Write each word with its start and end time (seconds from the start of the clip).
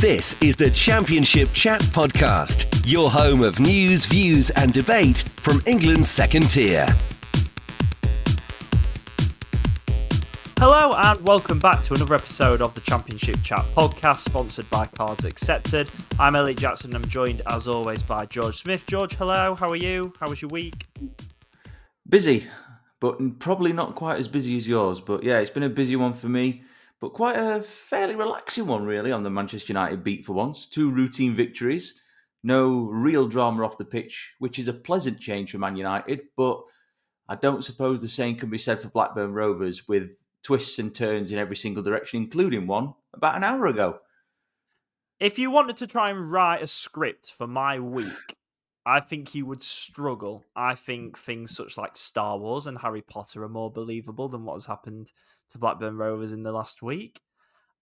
This 0.00 0.40
is 0.40 0.56
the 0.56 0.70
Championship 0.70 1.52
Chat 1.52 1.80
Podcast, 1.80 2.84
your 2.86 3.10
home 3.10 3.42
of 3.42 3.58
news, 3.58 4.04
views, 4.04 4.48
and 4.50 4.72
debate 4.72 5.24
from 5.40 5.60
England's 5.66 6.08
second 6.08 6.48
tier. 6.48 6.86
Hello 10.56 10.92
and 10.96 11.20
welcome 11.26 11.58
back 11.58 11.82
to 11.82 11.94
another 11.94 12.14
episode 12.14 12.62
of 12.62 12.72
the 12.76 12.80
Championship 12.82 13.38
Chat 13.42 13.66
podcast, 13.74 14.18
sponsored 14.18 14.70
by 14.70 14.86
Cards 14.86 15.24
Accepted. 15.24 15.90
I'm 16.20 16.36
Elliott 16.36 16.58
Jackson. 16.58 16.94
I'm 16.94 17.04
joined 17.06 17.42
as 17.48 17.66
always 17.66 18.04
by 18.04 18.24
George 18.26 18.58
Smith. 18.58 18.86
George, 18.86 19.14
hello. 19.16 19.56
How 19.58 19.68
are 19.68 19.74
you? 19.74 20.12
How 20.20 20.28
was 20.28 20.40
your 20.40 20.50
week? 20.50 20.86
Busy, 22.08 22.46
but 23.00 23.40
probably 23.40 23.72
not 23.72 23.96
quite 23.96 24.20
as 24.20 24.28
busy 24.28 24.56
as 24.56 24.68
yours. 24.68 25.00
But 25.00 25.24
yeah, 25.24 25.40
it's 25.40 25.50
been 25.50 25.64
a 25.64 25.68
busy 25.68 25.96
one 25.96 26.14
for 26.14 26.28
me, 26.28 26.62
but 27.00 27.14
quite 27.14 27.36
a 27.36 27.62
fairly 27.62 28.16
relaxing 28.16 28.66
one, 28.66 28.84
really, 28.84 29.12
on 29.12 29.22
the 29.22 29.30
Manchester 29.30 29.72
United 29.72 30.02
beat 30.02 30.26
for 30.26 30.32
once. 30.32 30.66
Two 30.66 30.90
routine 30.90 31.34
victories, 31.34 32.00
no 32.42 32.86
real 32.86 33.28
drama 33.28 33.64
off 33.64 33.78
the 33.78 33.84
pitch, 33.84 34.34
which 34.38 34.58
is 34.58 34.68
a 34.68 34.72
pleasant 34.72 35.20
change 35.20 35.52
for 35.52 35.58
Man 35.58 35.76
United. 35.76 36.22
But 36.36 36.60
I 37.28 37.36
don't 37.36 37.64
suppose 37.64 38.00
the 38.00 38.08
same 38.08 38.36
can 38.36 38.50
be 38.50 38.58
said 38.58 38.82
for 38.82 38.88
Blackburn 38.88 39.32
Rovers 39.32 39.86
with 39.86 40.10
twists 40.42 40.78
and 40.78 40.94
turns 40.94 41.30
in 41.30 41.38
every 41.38 41.56
single 41.56 41.82
direction, 41.82 42.22
including 42.22 42.66
one 42.66 42.94
about 43.14 43.36
an 43.36 43.44
hour 43.44 43.66
ago. 43.66 43.98
If 45.20 45.38
you 45.38 45.50
wanted 45.50 45.76
to 45.78 45.86
try 45.86 46.10
and 46.10 46.30
write 46.30 46.62
a 46.62 46.66
script 46.66 47.32
for 47.32 47.46
my 47.46 47.80
week, 47.80 48.36
I 48.86 49.00
think 49.00 49.34
you 49.34 49.44
would 49.46 49.62
struggle. 49.62 50.44
I 50.56 50.74
think 50.74 51.18
things 51.18 51.54
such 51.54 51.76
like 51.76 51.96
Star 51.96 52.38
Wars 52.38 52.66
and 52.66 52.78
Harry 52.78 53.02
Potter 53.02 53.42
are 53.44 53.48
more 53.48 53.70
believable 53.70 54.28
than 54.28 54.44
what 54.44 54.54
has 54.54 54.64
happened 54.64 55.12
to 55.50 55.58
Blackburn 55.58 55.96
Rovers 55.96 56.32
in 56.32 56.42
the 56.42 56.52
last 56.52 56.82
week. 56.82 57.20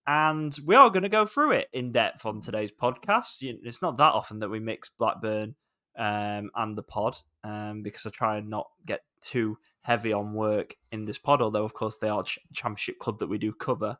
And 0.07 0.57
we 0.65 0.77
are 0.77 0.91
going 0.91 1.03
to 1.03 1.09
go 1.09 1.27
through 1.27 1.53
it 1.53 1.69
in 1.73 1.93
depth 1.93 2.27
on 2.27 2.41
today's 2.41 2.71
podcast. 2.71 3.39
It's 3.41 3.83
not 3.83 3.99
that 3.99 4.13
often 4.13 4.39
that 4.39 4.49
we 4.49 4.61
mix 4.61 4.89
Blackburn 4.89 5.57
um, 5.99 6.51
and 6.55 6.77
the 6.77 6.83
pod 6.83 7.17
um, 7.43 7.83
because 7.83 8.07
I 8.07 8.11
try 8.11 8.37
and 8.37 8.49
not 8.49 8.69
get 8.85 9.01
too 9.21 9.59
heavy 9.83 10.13
on 10.13 10.33
work 10.33 10.77
in 10.93 11.05
this 11.05 11.19
pod, 11.19 11.43
although, 11.43 11.65
of 11.65 11.75
course, 11.75 11.99
they 11.99 12.09
are 12.09 12.23
ch- 12.23 12.39
championship 12.53 12.99
club 12.99 13.19
that 13.19 13.29
we 13.29 13.39
do 13.39 13.53
cover. 13.53 13.97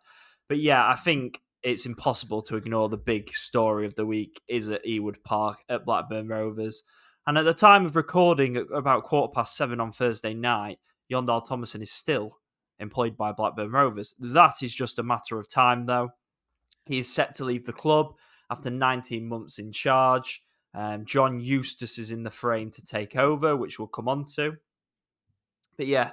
But 0.49 0.59
yeah, 0.59 0.87
I 0.87 0.95
think 0.95 1.41
it's 1.63 1.87
impossible 1.87 2.43
to 2.43 2.57
ignore 2.57 2.89
the 2.89 2.97
big 2.97 3.35
story 3.35 3.87
of 3.87 3.97
the 3.97 4.07
week 4.07 4.41
is 4.47 4.69
at 4.69 4.85
Ewood 4.85 5.17
Park 5.25 5.59
at 5.69 5.85
Blackburn 5.85 6.29
Rovers. 6.29 6.85
And 7.27 7.37
at 7.37 7.45
the 7.45 7.55
time 7.55 7.85
of 7.85 7.97
recording, 7.97 8.57
about 8.73 9.03
quarter 9.03 9.33
past 9.33 9.57
seven 9.57 9.81
on 9.81 9.91
Thursday 9.91 10.35
night, 10.35 10.79
Jon 11.11 11.27
Dahl 11.27 11.43
Tomasson 11.43 11.83
is 11.83 11.91
still 11.91 12.39
employed 12.81 13.17
by 13.17 13.33
Blackburn 13.33 13.71
Rovers. 13.71 14.15
That 14.19 14.63
is 14.63 14.75
just 14.75 14.99
a 14.99 15.03
matter 15.03 15.39
of 15.39 15.49
time, 15.49 15.87
though. 15.87 16.11
He 16.87 16.99
is 16.99 17.13
set 17.13 17.35
to 17.37 17.45
leave 17.45 17.67
the 17.67 17.73
club 17.73 18.15
after 18.51 18.71
19 18.71 19.27
months 19.27 19.59
in 19.59 19.73
charge. 19.73 20.43
Um, 20.75 21.05
John 21.05 21.41
Eustace 21.41 21.99
is 21.99 22.11
in 22.11 22.23
the 22.23 22.31
frame 22.31 22.71
to 22.73 22.83
take 22.83 23.17
over, 23.17 23.57
which 23.57 23.79
we'll 23.79 23.89
come 23.89 24.09
on 24.09 24.25
to. 24.37 24.57
But 25.77 25.87
yeah, 25.87 26.13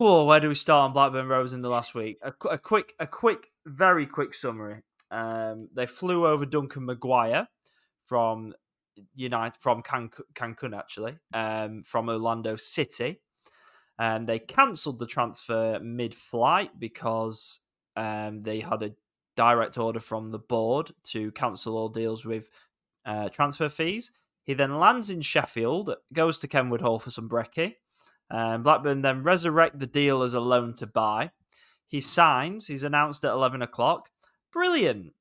oh, 0.00 0.24
where 0.24 0.40
do 0.40 0.48
we 0.48 0.54
start 0.54 0.88
on 0.88 0.92
Blackburn 0.92 1.28
Rovers 1.28 1.52
in 1.52 1.60
the 1.60 1.68
last 1.68 1.94
week? 1.94 2.18
A, 2.22 2.32
a 2.48 2.58
quick, 2.58 2.94
a 2.98 3.06
quick, 3.06 3.48
very 3.66 4.06
quick 4.06 4.34
summary. 4.34 4.82
Um, 5.10 5.68
they 5.74 5.86
flew 5.86 6.26
over 6.26 6.46
Duncan 6.46 6.86
McGuire 6.86 7.46
from 8.04 8.54
United 9.14 9.60
from 9.60 9.82
Cancun, 9.82 10.22
Cancun 10.34 10.76
actually, 10.76 11.16
um, 11.34 11.82
from 11.82 12.08
Orlando 12.08 12.56
City. 12.56 13.20
And 14.02 14.26
they 14.26 14.40
cancelled 14.40 14.98
the 14.98 15.06
transfer 15.06 15.78
mid-flight 15.80 16.80
because 16.80 17.60
um, 17.94 18.42
they 18.42 18.58
had 18.58 18.82
a 18.82 18.90
direct 19.36 19.78
order 19.78 20.00
from 20.00 20.32
the 20.32 20.40
board 20.40 20.90
to 21.04 21.30
cancel 21.32 21.76
all 21.76 21.88
deals 21.88 22.24
with 22.24 22.48
uh, 23.06 23.28
transfer 23.28 23.68
fees. 23.68 24.10
He 24.42 24.54
then 24.54 24.80
lands 24.80 25.08
in 25.10 25.20
Sheffield, 25.20 25.94
goes 26.12 26.40
to 26.40 26.48
Kenwood 26.48 26.80
Hall 26.80 26.98
for 26.98 27.12
some 27.12 27.28
brekkie, 27.28 27.74
um, 28.32 28.62
Blackburn 28.64 29.02
then 29.02 29.22
resurrect 29.22 29.78
the 29.78 29.86
deal 29.86 30.22
as 30.22 30.34
a 30.34 30.40
loan 30.40 30.74
to 30.76 30.86
buy. 30.86 31.30
He 31.86 32.00
signs. 32.00 32.66
He's 32.66 32.82
announced 32.82 33.24
at 33.24 33.32
11 33.32 33.62
o'clock. 33.62 34.08
Brilliant. 34.52 35.12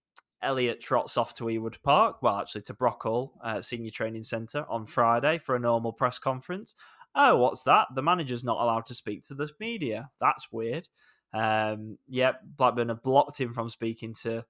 Elliott 0.42 0.80
trots 0.80 1.18
off 1.18 1.36
to 1.36 1.44
Ewood 1.44 1.80
Park, 1.84 2.24
well, 2.24 2.40
actually 2.40 2.64
to 2.64 2.74
Brockhall 2.74 3.32
uh, 3.44 3.62
Senior 3.62 3.92
Training 3.92 4.24
Centre 4.24 4.66
on 4.68 4.88
Friday 4.88 5.38
for 5.38 5.56
a 5.56 5.60
normal 5.60 5.94
press 5.94 6.18
conference. 6.18 6.74
Oh, 7.16 7.38
what's 7.38 7.64
that? 7.64 7.88
The 7.94 8.02
manager's 8.02 8.44
not 8.44 8.62
allowed 8.62 8.86
to 8.88 8.94
speak 8.94 9.24
to 9.24 9.34
the 9.34 9.50
media. 9.60 10.10
That's 10.20 10.52
weird. 10.52 10.88
Um, 11.34 11.98
yep, 12.08 12.42
Blackburn 12.58 12.90
have 12.90 13.04
blocked 13.04 13.40
him 13.40 13.54
from 13.54 13.70
speaking 13.70 14.14
to 14.22 14.44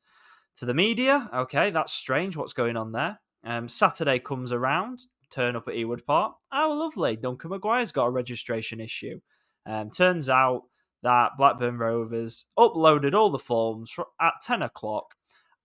to 0.57 0.65
the 0.65 0.73
media. 0.73 1.29
Okay, 1.33 1.71
that's 1.71 1.93
strange. 1.93 2.35
What's 2.35 2.53
going 2.53 2.77
on 2.77 2.91
there? 2.91 3.19
Um, 3.43 3.69
Saturday 3.69 4.19
comes 4.19 4.51
around 4.51 4.99
turn 5.31 5.55
up 5.55 5.67
at 5.67 5.73
Ewood 5.73 6.05
Park. 6.05 6.35
Oh, 6.51 6.77
lovely. 6.77 7.15
Duncan 7.15 7.49
McGuire's 7.51 7.91
got 7.91 8.05
a 8.05 8.11
registration 8.11 8.79
issue. 8.79 9.19
Um, 9.65 9.89
turns 9.89 10.29
out 10.29 10.63
that 11.03 11.31
Blackburn 11.37 11.77
Rovers 11.77 12.45
uploaded 12.59 13.15
all 13.15 13.31
the 13.31 13.39
forms 13.39 13.95
at 14.19 14.33
10 14.43 14.61
o'clock. 14.61 15.15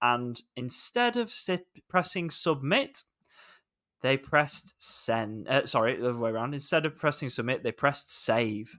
And 0.00 0.40
instead 0.56 1.16
of 1.16 1.32
sit- 1.32 1.66
pressing 1.88 2.30
submit, 2.30 3.02
they 4.06 4.16
pressed 4.16 4.74
send. 4.78 5.48
Uh, 5.48 5.66
sorry, 5.66 5.96
the 5.96 6.08
other 6.08 6.18
way 6.18 6.30
around. 6.30 6.54
Instead 6.54 6.86
of 6.86 6.96
pressing 6.96 7.28
submit, 7.28 7.62
they 7.62 7.72
pressed 7.72 8.24
save. 8.24 8.74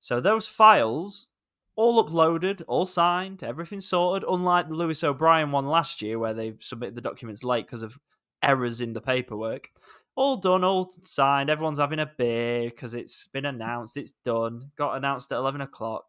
So 0.00 0.20
those 0.20 0.48
files, 0.48 1.28
all 1.76 2.04
uploaded, 2.04 2.62
all 2.66 2.86
signed, 2.86 3.44
everything 3.44 3.80
sorted, 3.80 4.28
unlike 4.28 4.68
the 4.68 4.74
Lewis 4.74 5.04
O'Brien 5.04 5.52
one 5.52 5.66
last 5.66 6.02
year 6.02 6.18
where 6.18 6.34
they 6.34 6.54
submitted 6.58 6.96
the 6.96 7.00
documents 7.00 7.44
late 7.44 7.66
because 7.66 7.82
of 7.82 7.98
errors 8.42 8.80
in 8.80 8.92
the 8.92 9.00
paperwork 9.00 9.68
all 10.16 10.36
done, 10.36 10.64
all 10.64 10.90
signed. 11.02 11.50
Everyone's 11.50 11.78
having 11.78 12.00
a 12.00 12.10
beer 12.18 12.64
because 12.64 12.94
it's 12.94 13.26
been 13.28 13.46
announced. 13.46 13.96
It's 13.96 14.12
done. 14.24 14.70
Got 14.76 14.96
announced 14.96 15.32
at 15.32 15.38
eleven 15.38 15.62
o'clock. 15.62 16.04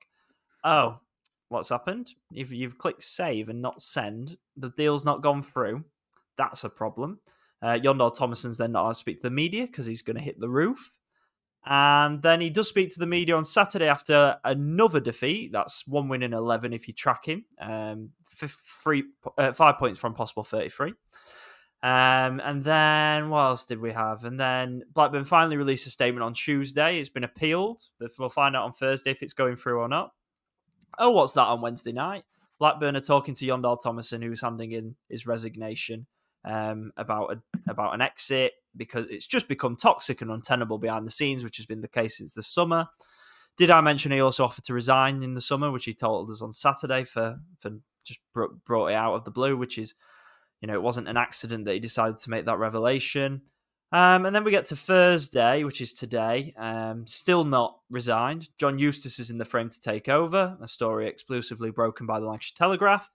Oh, 0.63 1.00
what's 1.50 1.69
happened? 1.69 2.13
If 2.34 2.51
you've 2.51 2.78
clicked 2.78 3.03
save 3.03 3.50
and 3.50 3.61
not 3.61 3.81
send, 3.81 4.38
the 4.57 4.72
deal's 4.72 5.05
not 5.05 5.22
gone 5.22 5.41
through. 5.41 5.84
That's 6.38 6.63
a 6.63 6.69
problem. 6.69 7.19
Uh, 7.63 7.79
Jon 7.79 7.97
Dahl 7.97 8.12
Tomasson's 8.12 8.57
then 8.57 8.74
not 8.74 8.81
allowed 8.81 8.94
to 8.94 9.00
speak 9.00 9.22
to 9.22 9.29
the 9.29 9.34
media 9.34 9.66
because 9.66 9.85
he's 9.85 10.01
going 10.01 10.18
to 10.18 10.22
hit 10.22 10.40
the 10.40 10.50
roof. 10.50 10.91
And 11.66 12.22
then 12.22 12.41
he 12.41 12.50
does 12.50 12.68
speak 12.68 12.90
to 12.90 13.00
the 13.00 13.06
media 13.06 13.38
on 13.38 13.46
Saturday 13.46 13.88
after 13.88 14.35
another 14.44 15.00
defeat. 15.00 15.53
That's 15.53 15.88
one 15.88 16.09
win 16.09 16.23
in 16.23 16.34
11 16.34 16.73
if 16.73 16.90
you 16.90 16.94
track 16.94 17.25
him. 17.25 17.46
Um, 17.57 18.09
three, 18.35 19.03
uh, 19.38 19.53
five 19.53 19.78
points 19.78 19.97
from 19.97 20.13
possible 20.13 20.44
33. 20.44 20.94
Um, 21.81 22.41
and 22.44 22.63
then 22.63 23.29
what 23.29 23.41
else 23.44 23.66
did 23.66 23.79
we 23.79 23.94
have? 23.94 24.25
And 24.25 24.38
then 24.38 24.84
Blackburn 24.94 25.23
finally 25.23 25.56
released 25.56 25.88
a 25.88 25.90
statement 25.90 26.23
on 26.23 26.34
Tuesday. 26.34 27.00
It's 27.00 27.09
been 27.09 27.23
appealed. 27.23 27.81
We'll 28.19 28.29
find 28.29 28.57
out 28.57 28.66
on 28.66 28.73
Thursday 28.73 29.12
if 29.12 29.23
it's 29.23 29.34
going 29.34 29.56
through 29.56 29.79
or 29.79 29.88
not. 29.88 30.12
Oh, 31.00 31.12
what's 31.12 31.34
that 31.34 31.47
on 31.47 31.62
Wednesday 31.62 31.94
night? 31.94 32.23
Blackburn 32.59 32.96
are 32.96 33.02
talking 33.02 33.34
to 33.34 33.46
Jon 33.46 33.62
Dahl 33.62 33.78
Tomasson, 33.78 34.22
who's 34.22 34.41
handing 34.41 34.73
in 34.73 34.96
his 35.09 35.28
resignation 35.28 36.07
um, 36.46 36.92
about 36.98 37.34
a, 37.34 37.72
about 37.72 37.94
an 37.94 38.02
exit 38.02 38.54
because 38.76 39.06
it's 39.09 39.28
just 39.28 39.48
become 39.48 39.76
toxic 39.76 40.22
and 40.22 40.31
untenable 40.31 40.78
behind 40.78 41.06
the 41.06 41.12
scenes, 41.12 41.44
which 41.44 41.58
has 41.58 41.66
been 41.66 41.81
the 41.81 41.88
case 41.88 42.18
since 42.18 42.34
the 42.34 42.42
summer. 42.42 42.88
Did 43.58 43.70
I 43.70 43.81
mention 43.81 44.12
he 44.12 44.20
also 44.20 44.44
offered 44.44 44.64
to 44.66 44.74
resign 44.74 45.22
in 45.22 45.36
the 45.36 45.42
summer, 45.42 45.72
which 45.72 45.86
he 45.86 45.94
told 45.94 46.30
us 46.30 46.42
on 46.42 46.53
Saturday 46.53 47.03
for 47.03 47.38
for 47.59 47.72
just 48.03 48.20
brought 48.34 48.88
it 48.88 48.96
out 48.96 49.14
of 49.14 49.26
the 49.26 49.32
blue, 49.32 49.56
which 49.56 49.78
is 49.78 49.94
you 50.64 50.68
know, 50.68 50.76
it 50.76 50.82
wasn't 50.82 51.09
an 51.09 51.18
accident 51.18 51.66
that 51.66 51.74
he 51.74 51.80
decided 51.80 52.16
to 52.16 52.30
make 52.30 52.46
that 52.46 52.58
revelation. 52.58 53.42
Um, 53.92 54.26
and 54.26 54.34
then 54.34 54.46
we 54.46 54.52
get 54.52 54.64
to 54.66 54.78
Thursday, 54.78 55.66
which 55.66 55.82
is 55.82 55.92
today. 55.94 56.53
Um, 56.58 57.06
still 57.06 57.44
not 57.44 57.80
resigned. 57.90 58.48
John 58.58 58.80
Eustace 58.80 59.20
is 59.20 59.30
in 59.30 59.38
the 59.38 59.44
frame 59.44 59.68
to 59.68 59.82
take 59.82 60.08
over. 60.08 60.58
A 60.62 60.68
story 60.70 61.08
exclusively 61.08 61.70
broken 61.70 62.08
by 62.08 62.22
the 62.22 62.28
Lancashire 62.28 62.56
Telegraph. 62.56 63.12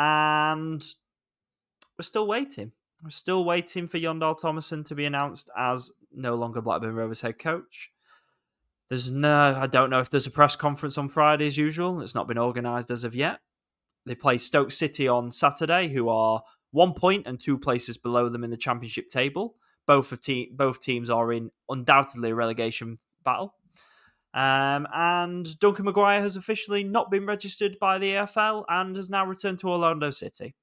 And 0.00 0.84
we're 1.98 2.04
still 2.04 2.26
waiting. 2.26 2.72
We're 3.02 3.10
still 3.10 3.44
waiting 3.44 3.88
for 3.88 3.98
Jon 3.98 4.18
Dahl 4.18 4.34
Tomasson 4.34 4.84
to 4.86 4.94
be 4.94 5.04
announced 5.04 5.50
as 5.56 5.92
no 6.12 6.34
longer 6.34 6.60
Blackburn 6.60 6.94
Rovers 6.94 7.20
head 7.20 7.38
coach. 7.38 7.90
There's 8.88 9.10
no, 9.10 9.56
I 9.58 9.66
don't 9.66 9.90
know 9.90 10.00
if 10.00 10.10
there's 10.10 10.26
a 10.26 10.30
press 10.30 10.56
conference 10.56 10.98
on 10.98 11.08
Friday 11.08 11.46
as 11.46 11.56
usual. 11.56 12.00
It's 12.00 12.14
not 12.14 12.28
been 12.28 12.38
organised 12.38 12.90
as 12.90 13.04
of 13.04 13.14
yet. 13.14 13.40
They 14.06 14.14
play 14.14 14.38
Stoke 14.38 14.70
City 14.70 15.08
on 15.08 15.30
Saturday, 15.30 15.88
who 15.88 16.08
are 16.08 16.42
one 16.70 16.92
point 16.92 17.26
and 17.26 17.38
two 17.38 17.58
places 17.58 17.96
below 17.96 18.28
them 18.28 18.44
in 18.44 18.50
the 18.50 18.56
championship 18.56 19.08
table. 19.08 19.54
Both 19.86 20.12
of 20.12 20.20
te- 20.20 20.52
both 20.54 20.80
teams 20.80 21.10
are 21.10 21.32
in 21.32 21.50
undoubtedly 21.68 22.30
a 22.30 22.34
relegation 22.34 22.98
battle. 23.24 23.54
Um, 24.34 24.88
and 24.92 25.58
Duncan 25.60 25.86
McGuire 25.86 26.20
has 26.20 26.36
officially 26.36 26.82
not 26.82 27.10
been 27.10 27.24
registered 27.24 27.78
by 27.78 27.98
the 27.98 28.14
EFL 28.14 28.64
and 28.68 28.96
has 28.96 29.08
now 29.08 29.24
returned 29.24 29.60
to 29.60 29.70
Orlando 29.70 30.10
City. 30.10 30.54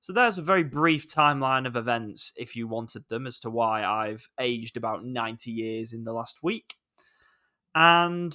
So 0.00 0.12
there's 0.12 0.38
a 0.38 0.42
very 0.42 0.64
brief 0.64 1.06
timeline 1.06 1.66
of 1.66 1.76
events, 1.76 2.32
if 2.36 2.56
you 2.56 2.68
wanted 2.68 3.04
them, 3.08 3.26
as 3.26 3.40
to 3.40 3.50
why 3.50 3.84
I've 3.84 4.28
aged 4.38 4.76
about 4.76 5.04
90 5.04 5.50
years 5.50 5.92
in 5.92 6.04
the 6.04 6.12
last 6.12 6.42
week. 6.42 6.76
And 7.74 8.34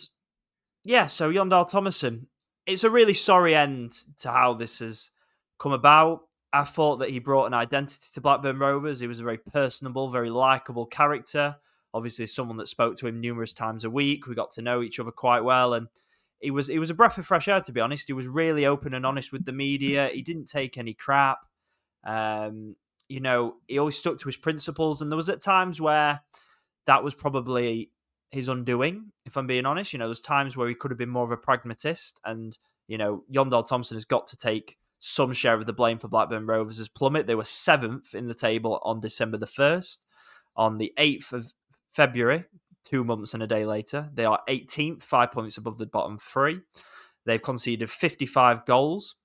yeah, 0.84 1.08
so 1.08 1.32
Jon 1.32 1.50
Dahl 1.50 1.66
Tomasson, 1.66 2.26
it's 2.66 2.84
a 2.84 2.90
really 2.90 3.14
sorry 3.14 3.56
end 3.56 3.94
to 4.20 4.32
how 4.32 4.54
this 4.54 4.80
has 4.80 5.12
come 5.60 5.72
about. 5.72 6.22
I 6.52 6.64
thought 6.64 6.98
that 6.98 7.10
he 7.10 7.20
brought 7.20 7.48
an 7.48 7.54
identity 7.54 8.06
to 8.14 8.22
Blackburn 8.22 8.60
Rovers. 8.60 9.00
He 9.00 9.08
was 9.08 9.20
a 9.20 9.24
very 9.24 9.40
personable, 9.40 10.10
very 10.10 10.30
likable 10.30 10.86
character. 10.86 11.56
Obviously, 11.96 12.26
someone 12.26 12.58
that 12.58 12.68
spoke 12.68 12.96
to 12.98 13.08
him 13.08 13.20
numerous 13.20 13.54
times 13.54 13.86
a 13.86 13.90
week. 13.90 14.28
We 14.28 14.36
got 14.36 14.52
to 14.52 14.62
know 14.62 14.82
each 14.82 15.00
other 15.00 15.12
quite 15.12 15.44
well, 15.44 15.74
and 15.74 15.88
he 16.40 16.52
was 16.52 16.68
he 16.68 16.80
was 16.80 16.90
a 16.90 16.96
breath 16.96 17.18
of 17.18 17.26
fresh 17.26 17.48
air. 17.48 17.62
To 17.62 17.72
be 17.72 17.82
honest, 17.82 18.08
he 18.08 18.14
was 18.14 18.28
really 18.28 18.66
open 18.66 18.94
and 18.94 19.06
honest 19.06 19.32
with 19.32 19.46
the 19.46 19.52
media. 19.52 20.10
He 20.14 20.22
didn't 20.22 20.46
take 20.46 20.78
any 20.78 20.94
crap. 20.94 21.40
Um, 22.04 22.76
you 23.10 23.20
know, 23.20 23.56
he 23.68 23.80
always 23.80 23.98
stuck 23.98 24.18
to 24.20 24.26
his 24.28 24.38
principles, 24.38 25.02
and 25.02 25.12
there 25.12 25.18
was 25.18 25.30
at 25.30 25.42
times 25.42 25.80
where 25.80 26.22
that 26.86 27.04
was 27.04 27.16
probably 27.16 27.92
his 28.32 28.50
undoing. 28.50 29.12
If 29.26 29.38
I'm 29.38 29.48
being 29.48 29.66
honest, 29.66 29.94
you 29.94 30.00
know, 30.00 30.08
there's 30.08 30.22
times 30.22 30.58
where 30.58 30.68
he 30.68 30.76
could 30.76 30.92
have 30.92 30.98
been 30.98 31.10
more 31.10 31.24
of 31.24 31.32
a 31.32 31.38
pragmatist, 31.38 32.20
and 32.26 32.58
you 32.88 32.98
know, 32.98 33.24
Jon 33.32 33.50
Dahl 33.50 33.64
Tomasson 33.64 33.94
has 33.94 34.06
got 34.06 34.28
to 34.28 34.38
take 34.38 34.78
some 35.06 35.34
share 35.34 35.56
of 35.56 35.66
the 35.66 35.74
blame 35.74 36.00
for 36.00 36.08
Blackburn 36.08 36.46
Rovers' 36.46 36.88
plummet. 36.88 37.28
They 37.28 37.36
were 37.36 37.44
seventh 37.44 38.16
in 38.16 38.28
the 38.28 38.34
table 38.34 38.80
on 38.84 39.02
December 39.02 39.38
the 39.38 39.46
1st. 39.46 40.00
On 40.56 40.78
the 40.78 40.94
8th 40.98 41.34
of 41.34 41.54
February, 41.94 42.46
two 42.86 43.04
months 43.04 43.34
and 43.34 43.44
a 43.44 43.48
day 43.48 43.66
later, 43.66 44.10
they 44.14 44.24
are 44.24 44.40
18th, 44.48 45.04
five 45.04 45.32
points 45.32 45.58
above 45.58 45.78
the 45.78 45.86
bottom 45.86 46.18
three. 46.18 46.62
They've 47.26 47.42
conceded 47.42 47.90
55 47.90 48.66
goals, 48.66 49.16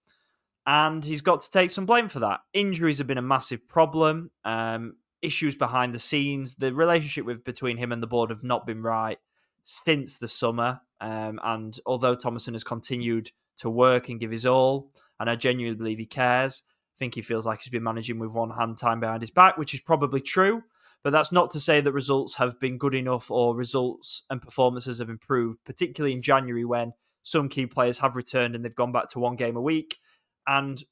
and 0.69 1.03
he's 1.03 1.23
got 1.23 1.41
to 1.41 1.51
take 1.51 1.71
some 1.71 1.87
blame 1.87 2.09
for 2.09 2.21
that. 2.21 2.41
Injuries 2.53 2.99
have 2.99 3.07
been 3.07 3.17
a 3.17 3.23
massive 3.23 3.67
problem. 3.67 4.31
Um, 4.45 4.97
issues 5.23 5.57
behind 5.57 5.95
the 5.95 5.99
scenes. 5.99 6.57
The 6.57 6.75
relationship 6.75 7.25
with 7.25 7.43
between 7.43 7.79
him 7.79 7.91
and 7.91 8.03
the 8.03 8.07
board 8.07 8.29
have 8.29 8.45
not 8.45 8.67
been 8.67 8.83
right 8.83 9.17
since 9.63 10.19
the 10.19 10.29
summer. 10.29 10.79
Um, 11.01 11.41
and 11.43 11.79
although 11.87 12.15
Tomasson 12.15 12.53
has 12.53 12.65
continued 12.65 13.31
to 13.57 13.71
work 13.71 14.11
and 14.11 14.21
give 14.21 14.31
his 14.31 14.45
all, 14.45 14.93
and 15.19 15.31
I 15.31 15.37
genuinely 15.37 15.79
believe 15.79 15.99
he 15.99 16.05
cares. 16.05 16.63
I 16.69 16.97
think 16.99 17.15
he 17.15 17.23
feels 17.23 17.47
like 17.47 17.63
he's 17.63 17.71
been 17.71 17.83
managing 17.83 18.19
with 18.19 18.35
one 18.35 18.51
hand 18.51 18.77
time 18.77 19.01
behind 19.01 19.23
his 19.23 19.31
back, 19.31 19.57
which 19.57 19.73
is 19.73 19.81
probably 19.81 20.21
true. 20.21 20.63
But 21.03 21.13
that's 21.15 21.33
not 21.33 21.49
to 21.51 21.61
say 21.61 21.81
that 21.81 21.93
results 21.93 22.35
have 22.35 22.61
been 22.61 22.77
good 22.77 22.95
enough 22.95 23.31
or 23.31 23.57
results 23.57 24.25
and 24.29 24.43
performances 24.43 24.99
have 24.99 25.09
improved, 25.09 25.65
particularly 25.65 26.13
in 26.13 26.21
January 26.21 26.67
when 26.67 26.93
some 27.23 27.49
key 27.49 27.65
players 27.65 27.97
have 27.99 28.17
returned 28.17 28.55
and 28.55 28.63
they've 28.63 28.75
gone 28.75 28.93
back 28.93 29.09
to 29.09 29.19
one 29.19 29.37
game 29.37 29.57
a 29.57 29.63
week. 29.63 29.97
And 30.49 30.83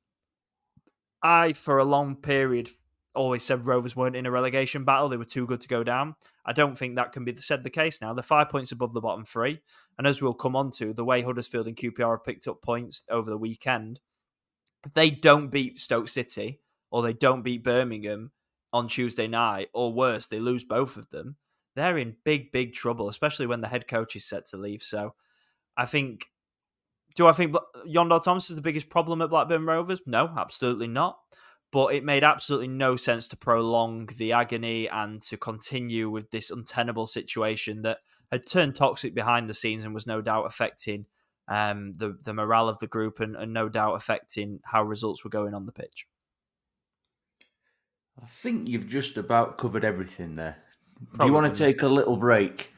I, 1.23 1.55
for 1.55 1.79
a 1.79 1.85
long 1.85 2.17
period, 2.17 2.69
always 3.15 3.43
said 3.43 3.67
Rovers 3.67 3.97
weren't 3.97 4.15
in 4.15 4.27
a 4.27 4.31
relegation 4.31 4.85
battle. 4.85 5.09
They 5.09 5.17
were 5.17 5.25
too 5.25 5.47
good 5.47 5.63
to 5.63 5.69
go 5.69 5.83
down. 5.83 6.15
I 6.45 6.53
don't 6.53 6.77
think 6.77 6.97
that 6.97 7.13
can 7.13 7.25
be 7.25 7.35
said 7.37 7.65
the 7.65 7.71
case 7.71 8.01
now. 8.01 8.13
They're 8.13 8.23
five 8.23 8.51
points 8.51 8.73
above 8.73 8.93
the 8.93 9.01
bottom 9.01 9.25
three. 9.25 9.61
And 9.99 10.07
as 10.07 10.21
we'll 10.21 10.35
come 10.35 10.55
on 10.55 10.71
to, 10.73 10.93
the 10.93 11.05
way 11.05 11.23
Huddersfield 11.23 11.67
and 11.67 11.77
QPR 11.77 12.19
have 12.19 12.25
picked 12.25 12.47
up 12.47 12.63
points 12.63 13.03
over 13.11 13.31
the 13.31 13.39
weekend, 13.39 13.99
if 14.85 14.93
they 14.93 15.11
don't 15.11 15.51
beat 15.51 15.81
Stoke 15.81 16.09
City 16.09 16.61
or 16.91 17.03
they 17.03 17.15
don't 17.15 17.43
beat 17.43 17.65
Birmingham 17.65 18.31
on 18.73 18.87
Tuesday 18.87 19.27
night, 19.27 19.69
or 19.73 19.93
worse, 19.93 20.27
they 20.27 20.39
lose 20.39 20.65
both 20.65 20.97
of 20.97 21.09
them, 21.11 21.37
they're 21.75 21.99
in 21.99 22.17
big, 22.25 22.53
big 22.53 22.75
trouble, 22.75 23.09
especially 23.09 23.47
when 23.47 23.61
the 23.63 23.69
head 23.69 23.89
coach 23.89 24.17
is 24.17 24.25
set 24.25 24.47
to 24.47 24.57
leave. 24.57 24.83
So 24.83 25.15
I 25.77 25.87
think, 25.87 26.27
do 27.17 27.27
I 27.27 27.33
think 27.33 27.53
Dahl 27.53 28.21
Tomasson 28.21 28.51
is 28.51 28.57
the 28.57 28.63
biggest 28.63 28.89
problem 28.89 29.23
at 29.23 29.31
Blackburn 29.31 29.65
Rovers? 29.67 30.03
No, 30.07 30.33
absolutely 30.37 30.87
not. 30.87 31.19
But 31.73 31.95
it 31.95 32.05
made 32.05 32.23
absolutely 32.23 32.69
no 32.69 32.95
sense 32.97 33.27
to 33.29 33.37
prolong 33.37 34.09
the 34.19 34.33
agony 34.33 34.89
and 34.89 35.21
to 35.23 35.37
continue 35.37 36.09
with 36.09 36.31
this 36.31 36.51
untenable 36.51 37.07
situation 37.07 37.83
that 37.83 37.99
had 38.31 38.47
turned 38.47 38.77
toxic 38.77 39.15
behind 39.15 39.51
the 39.51 39.55
scenes 39.55 39.85
and 39.85 39.93
was 39.93 40.07
no 40.07 40.21
doubt 40.21 40.47
affecting 40.47 41.07
um, 41.49 41.93
the 41.95 42.17
the 42.23 42.35
morale 42.35 42.69
of 42.69 42.79
the 42.79 42.87
group 42.87 43.21
and, 43.21 43.37
and 43.37 43.53
no 43.53 43.69
doubt 43.69 43.95
affecting 43.95 44.61
how 44.65 44.83
results 44.83 45.25
were 45.25 45.31
going 45.31 45.55
on 45.55 45.67
the 45.67 45.73
pitch. 45.73 46.07
I 48.23 48.27
think 48.27 48.69
you've 48.69 48.89
just 48.89 49.17
about 49.17 49.59
covered 49.59 49.85
everything 49.85 50.37
there. 50.37 50.57
Probably. 50.97 51.19
Do 51.19 51.27
you 51.27 51.33
want 51.33 51.55
to 51.55 51.65
take 51.65 51.83
a 51.83 51.89
little 51.89 52.17
break? 52.17 52.73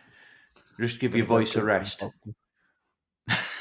Just 0.80 1.00
give 1.00 1.14
your 1.14 1.26
voice 1.26 1.56
a 1.56 1.64
rest. 1.64 2.04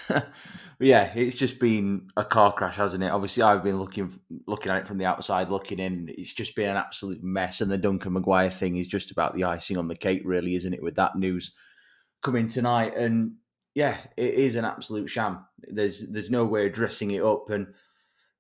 yeah, 0.80 1.12
it's 1.16 1.36
just 1.36 1.60
been 1.60 2.10
a 2.16 2.24
car 2.24 2.54
crash, 2.54 2.76
hasn't 2.76 3.04
it? 3.04 3.12
Obviously, 3.12 3.44
I've 3.44 3.64
been 3.64 3.80
looking 3.80 4.20
looking 4.46 4.72
at 4.72 4.80
it 4.80 4.88
from 4.88 4.98
the 4.98 5.06
outside, 5.06 5.50
looking 5.50 5.80
in. 5.80 6.10
It's 6.10 6.34
just 6.34 6.56
been 6.56 6.70
an 6.70 6.78
absolute 6.78 7.24
mess, 7.24 7.62
and 7.62 7.72
the 7.72 7.78
Duncan 7.78 8.14
McGuire 8.14 8.54
thing 8.54 8.78
is 8.78 8.88
just 8.88 9.12
about 9.12 9.36
the 9.36 9.44
icing 9.44 9.78
on 9.78 9.88
the 9.88 9.96
cake, 9.96 10.22
really, 10.26 10.56
isn't 10.56 10.74
it? 10.74 10.84
With 10.84 10.96
that 10.96 11.16
news 11.16 11.54
coming 12.22 12.50
tonight, 12.50 12.96
and 12.96 13.34
yeah, 13.76 13.98
it 14.16 14.34
is 14.34 14.56
an 14.56 14.66
absolute 14.66 15.08
sham. 15.08 15.46
There's 15.60 16.08
there's 16.08 16.32
no 16.32 16.46
way 16.46 16.68
of 16.68 16.74
dressing 16.74 17.12
it 17.12 17.24
up, 17.24 17.50
and 17.50 17.68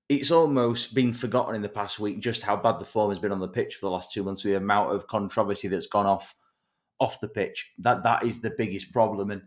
it's 0.10 0.32
almost 0.32 0.94
been 0.94 1.14
forgotten 1.14 1.56
in 1.56 1.62
the 1.62 1.70
past 1.70 2.00
week 2.00 2.20
just 2.20 2.42
how 2.42 2.56
bad 2.56 2.80
the 2.80 2.86
form 2.86 3.10
has 3.10 3.20
been 3.20 3.32
on 3.32 3.40
the 3.40 3.48
pitch 3.48 3.76
for 3.76 3.88
the 3.88 3.92
last 3.92 4.12
two 4.12 4.24
months. 4.24 4.44
With 4.44 4.54
the 4.54 4.58
amount 4.58 4.96
of 4.96 5.08
controversy 5.08 5.68
that's 5.68 5.88
gone 5.88 6.06
off 6.06 6.34
off 7.00 7.20
the 7.20 7.28
pitch, 7.28 7.72
that 7.80 8.04
that 8.04 8.24
is 8.24 8.42
the 8.42 8.54
biggest 8.58 8.92
problem, 8.92 9.32
and 9.32 9.42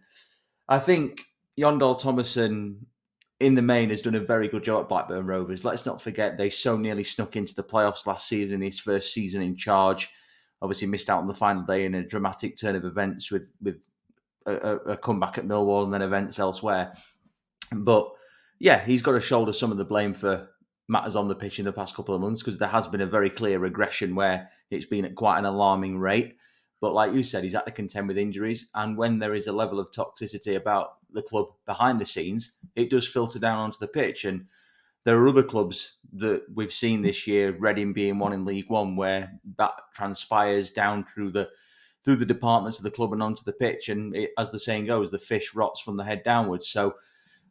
I 0.69 0.79
think 0.79 1.23
Jon 1.59 1.79
Dahl 1.79 1.97
Tomasson 1.97 2.77
in 3.41 3.55
the 3.55 3.63
main 3.63 3.89
has 3.89 4.03
done 4.03 4.15
a 4.15 4.21
very 4.21 4.49
good 4.49 4.63
job 4.63 4.83
at 4.83 4.89
Blackburn 4.89 5.27
Rovers. 5.27 5.65
Let's 5.65 5.87
not 5.87 6.01
forget 6.01 6.37
they 6.37 6.51
so 6.51 6.77
nearly 6.77 7.05
snuck 7.05 7.37
into 7.37 7.55
the 7.55 7.63
playoffs 7.63 8.07
last 8.07 8.29
season, 8.29 8.57
in 8.57 8.63
his 8.63 8.79
first 8.79 9.13
season 9.13 9.43
in 9.43 9.57
charge. 9.57 10.11
Obviously 10.63 10.89
missed 10.89 11.09
out 11.09 11.21
on 11.21 11.27
the 11.27 11.35
final 11.35 11.63
day 11.63 11.87
in 11.87 11.95
a 11.95 12.07
dramatic 12.07 12.59
turn 12.59 12.77
of 12.77 12.85
events 12.85 13.31
with 13.31 13.51
with 13.63 13.87
a, 14.47 14.53
a 14.53 14.97
comeback 14.97 15.39
at 15.39 15.47
Millwall 15.47 15.85
and 15.85 15.93
then 15.93 16.03
events 16.03 16.39
elsewhere. 16.39 16.93
But 17.73 18.11
yeah, 18.59 18.85
he's 18.85 19.03
got 19.03 19.13
to 19.13 19.21
shoulder 19.21 19.53
some 19.53 19.73
of 19.73 19.79
the 19.79 19.85
blame 19.85 20.13
for 20.13 20.51
matters 20.89 21.17
on 21.17 21.29
the 21.29 21.35
pitch 21.35 21.59
in 21.59 21.65
the 21.65 21.73
past 21.73 21.95
couple 21.95 22.15
of 22.15 22.21
months 22.21 22.43
because 22.43 22.59
there 22.59 22.69
has 22.69 22.89
been 22.89 23.01
a 23.01 23.07
very 23.07 23.31
clear 23.31 23.59
regression 23.59 24.15
where 24.15 24.49
it's 24.71 24.87
been 24.87 25.05
at 25.05 25.15
quite 25.15 25.39
an 25.39 25.47
alarming 25.47 25.99
rate. 25.99 26.37
But 26.81 26.95
like 26.95 27.15
you 27.15 27.23
said, 27.23 27.45
he's 27.45 27.55
had 27.55 27.67
to 27.67 27.71
contend 27.71 28.09
with 28.09 28.19
injuries, 28.19 28.69
and 28.75 28.97
when 28.97 29.19
there 29.19 29.35
is 29.35 29.47
a 29.47 29.53
level 29.53 29.79
of 29.79 29.93
toxicity 29.93 30.57
about 30.57 30.93
the 31.13 31.23
club 31.23 31.49
behind 31.67 32.01
the 32.01 32.07
scenes, 32.07 32.53
it 32.77 32.91
does 32.91 33.07
filter 33.07 33.39
down 33.39 33.59
onto 33.59 33.79
the 33.79 33.89
pitch. 33.89 34.25
And 34.25 34.47
there 35.05 35.19
are 35.19 35.29
other 35.29 35.43
clubs 35.43 35.97
that 36.15 36.45
we've 36.55 36.73
seen 36.73 37.03
this 37.03 37.27
year, 37.27 37.57
Reading 37.59 37.93
being 37.93 38.19
one 38.19 38.33
in 38.33 38.45
League 38.45 38.69
One, 38.69 38.97
where 38.97 39.33
that 39.57 39.73
transpires 39.95 40.71
down 40.71 41.05
through 41.05 41.31
the 41.31 41.49
through 42.05 42.17
the 42.17 42.27
departments 42.27 42.79
of 42.79 42.85
the 42.85 42.91
club 42.91 43.13
and 43.13 43.23
onto 43.23 43.45
the 43.45 43.53
pitch. 43.53 43.89
And 43.89 44.17
it, 44.17 44.31
as 44.39 44.51
the 44.51 44.59
saying 44.59 44.87
goes, 44.87 45.11
the 45.11 45.19
fish 45.19 45.55
rots 45.55 45.81
from 45.81 45.97
the 45.97 46.05
head 46.05 46.23
downwards. 46.23 46.69
So 46.69 46.95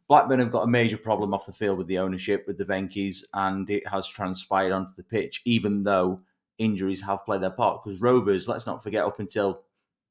Blackburn 0.08 0.40
have 0.40 0.50
got 0.50 0.64
a 0.64 0.66
major 0.66 0.98
problem 0.98 1.32
off 1.32 1.46
the 1.46 1.52
field 1.52 1.78
with 1.78 1.86
the 1.86 1.98
ownership, 1.98 2.44
with 2.46 2.58
the 2.58 2.64
Venky's, 2.64 3.24
and 3.34 3.70
it 3.70 3.86
has 3.86 4.08
transpired 4.08 4.72
onto 4.72 4.92
the 4.96 5.04
pitch, 5.04 5.40
even 5.44 5.84
though 5.84 6.20
injuries 6.58 7.00
have 7.00 7.24
played 7.24 7.42
their 7.42 7.50
part. 7.50 7.84
Because 7.84 8.00
Rovers, 8.00 8.48
let's 8.48 8.66
not 8.66 8.82
forget, 8.82 9.04
up 9.04 9.20
until 9.20 9.62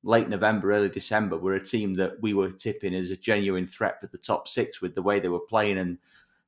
late 0.03 0.29
November, 0.29 0.71
early 0.71 0.89
December, 0.89 1.37
were 1.37 1.55
a 1.55 1.63
team 1.63 1.95
that 1.95 2.21
we 2.21 2.33
were 2.33 2.51
tipping 2.51 2.93
as 2.93 3.09
a 3.09 3.17
genuine 3.17 3.67
threat 3.67 3.99
for 3.99 4.07
the 4.07 4.17
top 4.17 4.47
six 4.47 4.81
with 4.81 4.95
the 4.95 5.01
way 5.01 5.19
they 5.19 5.29
were 5.29 5.39
playing 5.39 5.77
and 5.77 5.97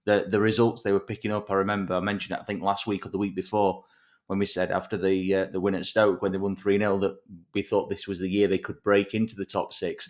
the 0.05 0.25
the 0.27 0.39
results 0.39 0.83
they 0.83 0.91
were 0.91 0.99
picking 0.99 1.31
up. 1.31 1.51
I 1.51 1.55
remember 1.55 1.95
I 1.95 1.99
mentioned 1.99 2.37
it, 2.37 2.41
I 2.41 2.45
think 2.45 2.61
last 2.61 2.87
week 2.87 3.05
or 3.05 3.09
the 3.09 3.17
week 3.17 3.35
before 3.35 3.83
when 4.27 4.39
we 4.39 4.45
said 4.45 4.71
after 4.71 4.97
the 4.97 5.35
uh, 5.35 5.45
the 5.45 5.59
win 5.59 5.75
at 5.75 5.85
Stoke 5.85 6.21
when 6.21 6.31
they 6.31 6.37
won 6.37 6.55
3 6.55 6.77
0 6.77 6.97
that 6.99 7.17
we 7.53 7.61
thought 7.61 7.89
this 7.89 8.07
was 8.07 8.19
the 8.19 8.29
year 8.29 8.47
they 8.47 8.57
could 8.57 8.81
break 8.83 9.13
into 9.13 9.35
the 9.35 9.45
top 9.45 9.73
six. 9.73 10.09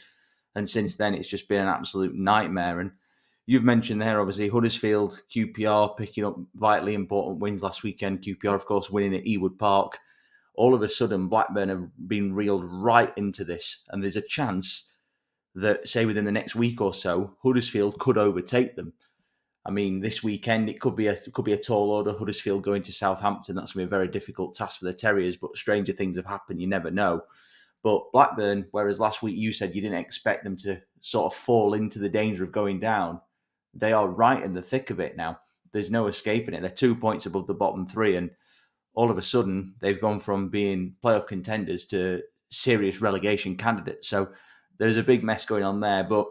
And 0.53 0.69
since 0.69 0.95
then, 0.95 1.15
it's 1.15 1.27
just 1.29 1.47
been 1.47 1.61
an 1.61 1.67
absolute 1.67 2.13
nightmare. 2.13 2.81
And 2.81 2.91
you've 3.45 3.63
mentioned 3.63 4.01
there, 4.01 4.19
obviously, 4.19 4.49
Huddersfield, 4.49 5.21
QPR 5.33 5.97
picking 5.97 6.25
up 6.25 6.37
vitally 6.55 6.93
important 6.93 7.39
wins 7.39 7.63
last 7.63 7.83
weekend. 7.83 8.21
QPR, 8.21 8.53
of 8.53 8.65
course, 8.65 8.89
winning 8.89 9.15
at 9.15 9.23
Ewood 9.23 9.57
Park. 9.57 9.97
All 10.55 10.73
of 10.73 10.81
a 10.81 10.89
sudden, 10.89 11.27
Blackburn 11.27 11.69
have 11.69 11.87
been 12.07 12.33
reeled 12.33 12.65
right 12.65 13.13
into 13.17 13.43
this. 13.43 13.85
And 13.89 14.03
there's 14.03 14.15
a 14.15 14.21
chance 14.21 14.89
that, 15.55 15.87
say, 15.87 16.05
within 16.05 16.25
the 16.25 16.31
next 16.31 16.55
week 16.55 16.81
or 16.81 16.93
so, 16.93 17.35
Huddersfield 17.43 17.99
could 17.99 18.17
overtake 18.17 18.75
them. 18.75 18.93
I 19.65 19.69
mean, 19.69 20.01
this 20.01 20.23
weekend 20.23 20.69
it 20.69 20.79
could 20.79 20.95
be 20.95 21.07
a 21.07 21.15
could 21.15 21.45
be 21.45 21.53
a 21.53 21.57
tall 21.57 21.91
order. 21.91 22.13
Huddersfield 22.13 22.63
going 22.63 22.81
to 22.83 22.91
Southampton. 22.91 23.55
That's 23.55 23.73
going 23.73 23.85
to 23.85 23.89
be 23.89 23.95
a 23.95 23.97
very 23.97 24.07
difficult 24.07 24.55
task 24.55 24.79
for 24.79 24.85
the 24.85 24.93
Terriers. 24.93 25.35
But 25.35 25.55
stranger 25.55 25.93
things 25.93 26.17
have 26.17 26.25
happened. 26.25 26.59
You 26.59 26.67
never 26.67 26.89
know. 26.89 27.21
But 27.83 28.11
Blackburn, 28.11 28.67
whereas 28.71 28.99
last 28.99 29.21
week 29.21 29.37
you 29.37 29.51
said 29.53 29.75
you 29.75 29.81
didn't 29.81 29.99
expect 29.99 30.43
them 30.43 30.57
to 30.57 30.81
sort 31.01 31.31
of 31.31 31.37
fall 31.37 31.73
into 31.73 31.99
the 31.99 32.09
danger 32.09 32.43
of 32.43 32.51
going 32.51 32.79
down, 32.79 33.21
they 33.73 33.91
are 33.91 34.07
right 34.07 34.43
in 34.43 34.53
the 34.53 34.61
thick 34.61 34.89
of 34.89 34.99
it 34.99 35.15
now. 35.15 35.39
There's 35.71 35.91
no 35.91 36.07
escaping 36.07 36.53
it. 36.53 36.61
They're 36.61 36.69
two 36.69 36.95
points 36.95 37.25
above 37.25 37.47
the 37.47 37.53
bottom 37.53 37.85
three, 37.85 38.15
and 38.15 38.31
all 38.93 39.09
of 39.09 39.17
a 39.17 39.21
sudden 39.21 39.75
they've 39.79 40.01
gone 40.01 40.19
from 40.19 40.49
being 40.49 40.95
playoff 41.03 41.27
contenders 41.27 41.85
to 41.85 42.21
serious 42.49 43.01
relegation 43.01 43.55
candidates. 43.55 44.07
So 44.07 44.29
there's 44.77 44.97
a 44.97 45.03
big 45.03 45.23
mess 45.23 45.45
going 45.45 45.63
on 45.63 45.79
there. 45.79 46.03
But 46.03 46.27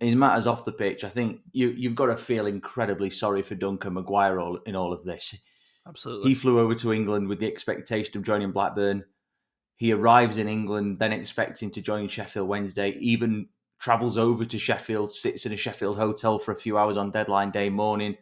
in 0.00 0.18
matters 0.18 0.46
off 0.46 0.64
the 0.64 0.72
pitch, 0.72 1.04
I 1.04 1.08
think 1.08 1.40
you 1.52 1.70
you've 1.70 1.94
got 1.94 2.06
to 2.06 2.16
feel 2.16 2.46
incredibly 2.46 3.10
sorry 3.10 3.42
for 3.42 3.54
Duncan 3.54 3.94
McGuire 3.94 4.42
all, 4.42 4.56
in 4.66 4.76
all 4.76 4.92
of 4.92 5.04
this. 5.04 5.36
Absolutely, 5.86 6.30
he 6.30 6.34
flew 6.34 6.58
over 6.58 6.74
to 6.74 6.92
England 6.92 7.28
with 7.28 7.40
the 7.40 7.46
expectation 7.46 8.16
of 8.16 8.24
joining 8.24 8.52
Blackburn. 8.52 9.04
He 9.76 9.92
arrives 9.92 10.38
in 10.38 10.48
England, 10.48 10.98
then 10.98 11.12
expecting 11.12 11.70
to 11.72 11.82
join 11.82 12.08
Sheffield 12.08 12.48
Wednesday. 12.48 12.92
Even 12.98 13.48
travels 13.78 14.16
over 14.16 14.44
to 14.44 14.58
Sheffield, 14.58 15.12
sits 15.12 15.44
in 15.44 15.52
a 15.52 15.56
Sheffield 15.56 15.98
hotel 15.98 16.38
for 16.38 16.52
a 16.52 16.56
few 16.56 16.78
hours 16.78 16.96
on 16.96 17.10
deadline 17.10 17.50
day 17.50 17.68
morning. 17.68 18.16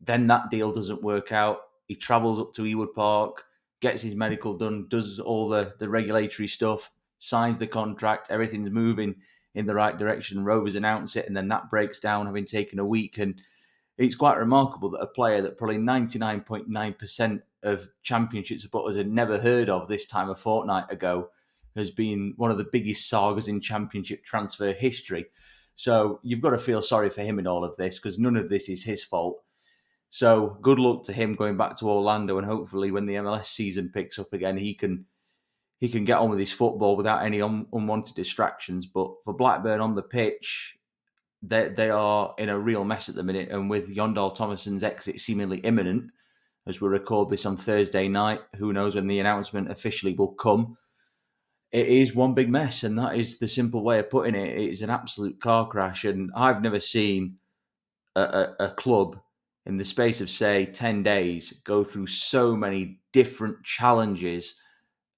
Then 0.00 0.26
that 0.26 0.50
deal 0.50 0.72
doesn't 0.72 1.02
work 1.02 1.32
out. 1.32 1.60
He 1.90 1.96
travels 1.96 2.38
up 2.38 2.52
to 2.52 2.62
Ewood 2.62 2.94
Park, 2.94 3.46
gets 3.80 4.00
his 4.00 4.14
medical 4.14 4.56
done, 4.56 4.86
does 4.90 5.18
all 5.18 5.48
the, 5.48 5.74
the 5.80 5.88
regulatory 5.88 6.46
stuff, 6.46 6.88
signs 7.18 7.58
the 7.58 7.66
contract, 7.66 8.30
everything's 8.30 8.70
moving 8.70 9.16
in 9.56 9.66
the 9.66 9.74
right 9.74 9.98
direction. 9.98 10.44
Rovers 10.44 10.76
announce 10.76 11.16
it, 11.16 11.26
and 11.26 11.36
then 11.36 11.48
that 11.48 11.68
breaks 11.68 11.98
down, 11.98 12.26
having 12.26 12.44
taken 12.44 12.78
a 12.78 12.86
week. 12.86 13.18
And 13.18 13.42
it's 13.98 14.14
quite 14.14 14.38
remarkable 14.38 14.90
that 14.90 15.00
a 15.00 15.08
player 15.08 15.42
that 15.42 15.58
probably 15.58 15.78
99.9% 15.78 17.42
of 17.64 17.88
championship 18.04 18.60
supporters 18.60 18.94
had 18.94 19.10
never 19.10 19.40
heard 19.40 19.68
of 19.68 19.88
this 19.88 20.06
time 20.06 20.30
a 20.30 20.36
fortnight 20.36 20.92
ago 20.92 21.30
has 21.74 21.90
been 21.90 22.34
one 22.36 22.52
of 22.52 22.58
the 22.58 22.68
biggest 22.70 23.08
sagas 23.08 23.48
in 23.48 23.60
championship 23.60 24.22
transfer 24.24 24.72
history. 24.72 25.26
So 25.74 26.20
you've 26.22 26.40
got 26.40 26.50
to 26.50 26.58
feel 26.58 26.82
sorry 26.82 27.10
for 27.10 27.22
him 27.22 27.40
in 27.40 27.48
all 27.48 27.64
of 27.64 27.76
this 27.78 27.98
because 27.98 28.16
none 28.16 28.36
of 28.36 28.48
this 28.48 28.68
is 28.68 28.84
his 28.84 29.02
fault. 29.02 29.42
So 30.10 30.58
good 30.60 30.80
luck 30.80 31.04
to 31.04 31.12
him 31.12 31.34
going 31.34 31.56
back 31.56 31.76
to 31.76 31.88
Orlando, 31.88 32.36
and 32.36 32.46
hopefully 32.46 32.90
when 32.90 33.04
the 33.06 33.14
MLS 33.14 33.46
season 33.46 33.90
picks 33.94 34.18
up 34.18 34.32
again, 34.32 34.56
he 34.56 34.74
can 34.74 35.06
he 35.78 35.88
can 35.88 36.04
get 36.04 36.18
on 36.18 36.28
with 36.28 36.38
his 36.38 36.52
football 36.52 36.96
without 36.96 37.24
any 37.24 37.40
un- 37.40 37.66
unwanted 37.72 38.14
distractions. 38.14 38.86
But 38.86 39.12
for 39.24 39.32
Blackburn 39.32 39.80
on 39.80 39.94
the 39.94 40.02
pitch, 40.02 40.76
they 41.42 41.68
they 41.68 41.90
are 41.90 42.34
in 42.38 42.48
a 42.48 42.58
real 42.58 42.84
mess 42.84 43.08
at 43.08 43.14
the 43.14 43.22
minute, 43.22 43.50
and 43.50 43.70
with 43.70 43.94
Jon 43.94 44.12
Dahl 44.12 44.32
Tomasson's 44.32 44.82
exit 44.82 45.20
seemingly 45.20 45.58
imminent, 45.58 46.12
as 46.66 46.80
we 46.80 46.88
record 46.88 47.30
this 47.30 47.46
on 47.46 47.56
Thursday 47.56 48.08
night, 48.08 48.40
who 48.56 48.72
knows 48.72 48.96
when 48.96 49.06
the 49.06 49.20
announcement 49.20 49.70
officially 49.70 50.14
will 50.14 50.32
come. 50.32 50.76
It 51.70 51.86
is 51.86 52.16
one 52.16 52.34
big 52.34 52.50
mess, 52.50 52.82
and 52.82 52.98
that 52.98 53.16
is 53.16 53.38
the 53.38 53.46
simple 53.46 53.84
way 53.84 54.00
of 54.00 54.10
putting 54.10 54.34
it. 54.34 54.58
It 54.58 54.70
is 54.70 54.82
an 54.82 54.90
absolute 54.90 55.40
car 55.40 55.68
crash, 55.68 56.04
and 56.04 56.32
I've 56.34 56.62
never 56.62 56.80
seen 56.80 57.36
a, 58.16 58.22
a, 58.22 58.64
a 58.64 58.70
club 58.70 59.20
in 59.66 59.76
the 59.76 59.84
space 59.84 60.20
of 60.20 60.30
say 60.30 60.66
10 60.66 61.02
days 61.02 61.52
go 61.64 61.84
through 61.84 62.06
so 62.06 62.56
many 62.56 63.00
different 63.12 63.62
challenges 63.62 64.54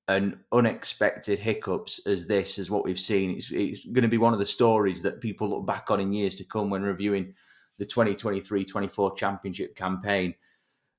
and 0.09 0.37
unexpected 0.51 1.39
hiccups 1.39 2.01
as 2.07 2.27
this 2.27 2.59
as 2.59 2.71
what 2.71 2.85
we've 2.85 2.99
seen. 2.99 3.37
It's, 3.37 3.51
it's 3.53 3.85
going 3.85 4.03
to 4.03 4.09
be 4.09 4.19
one 4.19 4.33
of 4.33 4.41
the 4.41 4.47
stories 4.47 5.01
that 5.03 5.21
people 5.21 5.49
look 5.49 5.67
back 5.67 5.91
on 5.91 6.01
in 6.01 6.13
years 6.13 6.35
to 6.37 6.45
come 6.45 6.71
when 6.71 6.83
reviewing 6.83 7.35
the 7.79 7.87
2023-24 7.87 9.17
championship 9.17 9.75
campaign. 9.77 10.35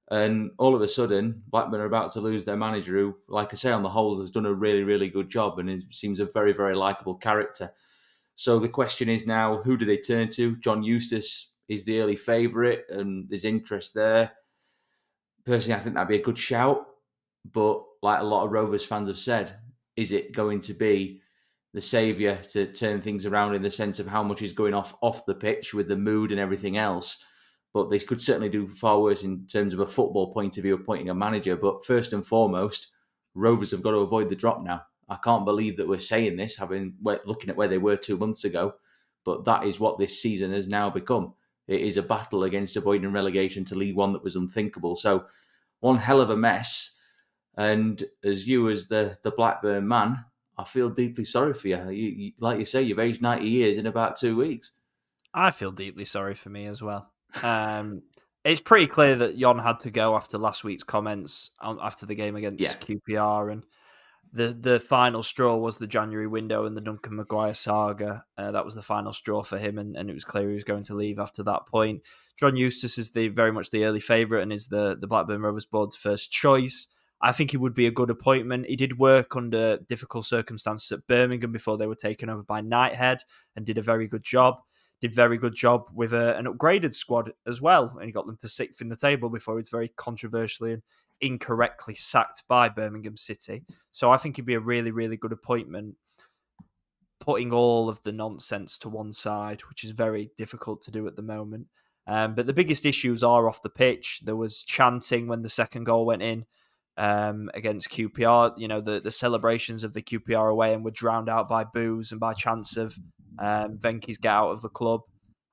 And 0.09 0.51
all 0.57 0.75
of 0.75 0.81
a 0.81 0.87
sudden 0.87 1.43
blackburn 1.47 1.81
are 1.81 1.85
about 1.85 2.11
to 2.11 2.21
lose 2.21 2.45
their 2.45 2.57
manager 2.57 2.93
who 2.93 3.15
like 3.29 3.53
i 3.53 3.55
say 3.55 3.71
on 3.71 3.83
the 3.83 3.89
whole 3.89 4.19
has 4.19 4.31
done 4.31 4.45
a 4.45 4.53
really 4.53 4.83
really 4.83 5.07
good 5.07 5.29
job 5.29 5.59
and 5.59 5.83
seems 5.91 6.19
a 6.19 6.25
very 6.25 6.51
very 6.53 6.75
likable 6.75 7.15
character. 7.15 7.71
So 8.35 8.59
the 8.59 8.69
question 8.69 9.09
is 9.09 9.25
now 9.25 9.61
who 9.63 9.77
do 9.77 9.85
they 9.85 9.97
turn 9.97 10.29
to? 10.31 10.57
John 10.57 10.83
eustace 10.83 11.52
is 11.69 11.83
the 11.85 11.99
early 12.01 12.15
favourite 12.15 12.81
and 12.89 13.27
there's 13.29 13.45
interest 13.45 13.93
there. 13.93 14.31
Personally, 15.45 15.79
I 15.79 15.83
think 15.83 15.95
that'd 15.95 16.07
be 16.07 16.17
a 16.17 16.23
good 16.23 16.37
shout. 16.37 16.85
But 17.51 17.83
like 18.01 18.21
a 18.21 18.25
lot 18.25 18.45
of 18.45 18.51
Rovers 18.51 18.85
fans 18.85 19.09
have 19.09 19.19
said, 19.19 19.55
is 19.95 20.11
it 20.11 20.33
going 20.33 20.61
to 20.61 20.73
be 20.73 21.21
the 21.73 21.81
saviour 21.81 22.35
to 22.51 22.71
turn 22.71 23.01
things 23.01 23.25
around 23.25 23.55
in 23.55 23.61
the 23.61 23.71
sense 23.71 23.99
of 23.99 24.07
how 24.07 24.23
much 24.23 24.41
is 24.41 24.53
going 24.53 24.73
off 24.73 24.95
off 25.01 25.25
the 25.25 25.35
pitch 25.35 25.73
with 25.73 25.87
the 25.87 25.97
mood 25.97 26.31
and 26.31 26.39
everything 26.39 26.77
else? 26.77 27.23
But 27.73 27.89
they 27.89 27.99
could 27.99 28.21
certainly 28.21 28.49
do 28.49 28.67
far 28.67 29.01
worse 29.01 29.23
in 29.23 29.47
terms 29.47 29.73
of 29.73 29.79
a 29.79 29.87
football 29.87 30.31
point 30.31 30.57
of 30.57 30.63
view, 30.63 30.75
appointing 30.75 31.09
a 31.09 31.15
manager. 31.15 31.55
But 31.55 31.85
first 31.85 32.13
and 32.13 32.25
foremost, 32.25 32.91
Rovers 33.33 33.71
have 33.71 33.81
got 33.81 33.91
to 33.91 33.97
avoid 33.97 34.29
the 34.29 34.35
drop 34.35 34.63
now. 34.63 34.83
I 35.09 35.17
can't 35.17 35.45
believe 35.45 35.77
that 35.77 35.87
we're 35.87 35.99
saying 35.99 36.37
this, 36.37 36.55
having 36.55 36.93
looking 37.03 37.49
at 37.49 37.57
where 37.57 37.67
they 37.67 37.77
were 37.77 37.97
two 37.97 38.17
months 38.17 38.45
ago. 38.45 38.75
But 39.25 39.43
that 39.45 39.65
is 39.65 39.79
what 39.79 39.97
this 39.97 40.21
season 40.21 40.51
has 40.53 40.67
now 40.67 40.89
become. 40.89 41.33
It 41.73 41.81
is 41.81 41.97
a 41.97 42.03
battle 42.03 42.43
against 42.43 42.77
avoiding 42.77 43.11
relegation 43.11 43.65
to 43.65 43.75
League 43.75 43.95
One 43.95 44.13
that 44.13 44.23
was 44.23 44.35
unthinkable. 44.35 44.95
So, 44.95 45.25
one 45.79 45.97
hell 45.97 46.21
of 46.21 46.29
a 46.29 46.37
mess. 46.37 46.97
And 47.55 48.03
as 48.23 48.47
you, 48.47 48.69
as 48.69 48.87
the 48.87 49.17
the 49.23 49.31
Blackburn 49.31 49.87
man, 49.87 50.23
I 50.57 50.63
feel 50.63 50.89
deeply 50.89 51.25
sorry 51.25 51.53
for 51.53 51.67
you. 51.67 51.89
You, 51.89 52.09
you. 52.09 52.31
Like 52.39 52.59
you 52.59 52.65
say, 52.65 52.81
you've 52.81 52.99
aged 52.99 53.21
ninety 53.21 53.49
years 53.49 53.77
in 53.77 53.85
about 53.85 54.15
two 54.17 54.35
weeks. 54.35 54.71
I 55.33 55.51
feel 55.51 55.71
deeply 55.71 56.05
sorry 56.05 56.35
for 56.35 56.49
me 56.49 56.67
as 56.67 56.81
well. 56.81 57.11
Um, 57.41 58.03
it's 58.43 58.61
pretty 58.61 58.87
clear 58.87 59.15
that 59.17 59.37
Jon 59.37 59.59
had 59.59 59.79
to 59.81 59.91
go 59.91 60.15
after 60.15 60.37
last 60.37 60.63
week's 60.63 60.83
comments 60.83 61.51
after 61.61 62.05
the 62.05 62.15
game 62.15 62.35
against 62.35 62.61
yeah. 62.61 62.73
QPR, 62.73 63.51
and 63.51 63.65
the 64.33 64.47
the 64.47 64.79
final 64.79 65.21
straw 65.21 65.55
was 65.55 65.77
the 65.77 65.87
January 65.87 66.27
window 66.27 66.65
and 66.65 66.75
the 66.75 66.81
Duncan 66.81 67.13
McGuire 67.13 67.55
saga. 67.55 68.25
Uh, 68.37 68.51
that 68.51 68.65
was 68.65 68.73
the 68.73 68.81
final 68.81 69.13
straw 69.13 69.43
for 69.43 69.59
him, 69.59 69.77
and, 69.77 69.95
and 69.95 70.09
it 70.09 70.13
was 70.13 70.25
clear 70.25 70.49
he 70.49 70.55
was 70.55 70.63
going 70.63 70.83
to 70.83 70.95
leave 70.95 71.19
after 71.19 71.43
that 71.43 71.67
point. 71.67 72.01
John 72.39 72.57
Eustace 72.57 72.97
is 72.97 73.11
the 73.11 73.27
very 73.27 73.51
much 73.51 73.69
the 73.69 73.85
early 73.85 73.99
favourite 73.99 74.41
and 74.41 74.51
is 74.51 74.67
the 74.67 74.97
the 74.99 75.07
Blackburn 75.07 75.41
Rovers 75.41 75.65
board's 75.65 75.95
first 75.95 76.31
choice. 76.31 76.87
I 77.21 77.31
think 77.31 77.51
he 77.51 77.57
would 77.57 77.75
be 77.75 77.87
a 77.87 77.91
good 77.91 78.09
appointment. 78.09 78.65
He 78.65 78.75
did 78.75 78.97
work 78.97 79.35
under 79.35 79.77
difficult 79.77 80.25
circumstances 80.25 80.91
at 80.91 81.07
Birmingham 81.07 81.53
before 81.53 81.77
they 81.77 81.87
were 81.87 81.95
taken 81.95 82.29
over 82.29 82.43
by 82.43 82.61
Knighthead 82.61 83.19
and 83.55 83.65
did 83.65 83.77
a 83.77 83.83
very 83.83 84.07
good 84.07 84.23
job. 84.25 84.55
Did 84.99 85.13
very 85.13 85.37
good 85.37 85.53
job 85.53 85.89
with 85.93 86.13
a, 86.13 86.35
an 86.37 86.45
upgraded 86.45 86.95
squad 86.95 87.33
as 87.45 87.61
well, 87.61 87.93
and 87.97 88.05
he 88.05 88.11
got 88.11 88.25
them 88.25 88.37
to 88.37 88.49
sixth 88.49 88.81
in 88.81 88.89
the 88.89 88.95
table 88.95 89.29
before 89.29 89.57
he's 89.57 89.69
very 89.69 89.89
controversially 89.89 90.73
and 90.73 90.81
incorrectly 91.23 91.95
sacked 91.95 92.43
by 92.47 92.69
Birmingham 92.69 93.17
City. 93.17 93.63
So 93.91 94.11
I 94.11 94.17
think 94.17 94.35
he'd 94.35 94.45
be 94.45 94.53
a 94.53 94.59
really, 94.59 94.91
really 94.91 95.17
good 95.17 95.31
appointment, 95.31 95.95
putting 97.19 97.53
all 97.53 97.89
of 97.89 98.01
the 98.03 98.11
nonsense 98.11 98.77
to 98.79 98.89
one 98.89 99.13
side, 99.13 99.61
which 99.69 99.83
is 99.83 99.91
very 99.91 100.31
difficult 100.37 100.81
to 100.83 100.91
do 100.91 101.07
at 101.07 101.15
the 101.15 101.21
moment. 101.21 101.67
Um, 102.05 102.35
but 102.35 102.47
the 102.47 102.53
biggest 102.53 102.85
issues 102.85 103.23
are 103.23 103.47
off 103.47 103.61
the 103.61 103.69
pitch. 103.69 104.19
There 104.23 104.35
was 104.35 104.61
chanting 104.61 105.27
when 105.27 105.41
the 105.41 105.49
second 105.49 105.85
goal 105.85 106.05
went 106.05 106.21
in 106.21 106.45
um, 106.97 107.49
against 107.53 107.89
QPR. 107.89 108.53
You 108.57 108.67
know, 108.67 108.81
the, 108.81 108.99
the 108.99 109.11
celebrations 109.11 109.83
of 109.83 109.93
the 109.93 110.01
QPR 110.01 110.51
away 110.51 110.73
and 110.73 110.83
were 110.83 110.91
drowned 110.91 111.29
out 111.29 111.47
by 111.47 111.63
boos 111.63 112.11
and 112.11 112.19
by 112.19 112.33
chants 112.33 112.75
of 112.75 112.97
um, 113.39 113.77
Venky's 113.77 114.17
get 114.17 114.33
out 114.33 114.51
of 114.51 114.61
the 114.61 114.69
club 114.69 115.01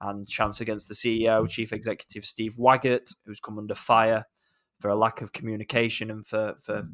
and 0.01 0.27
chants 0.27 0.61
against 0.61 0.89
the 0.89 0.95
CEO, 0.95 1.49
Chief 1.49 1.73
Executive 1.73 2.25
Steve 2.25 2.57
Waggott, 2.59 3.11
who's 3.27 3.41
come 3.41 3.59
under 3.59 3.75
fire 3.75 4.25
for 4.81 4.89
a 4.89 4.97
lack 4.97 5.21
of 5.23 5.33
communication 5.33 6.11
and 6.11 6.27
for 6.27 6.57
for 6.59 6.89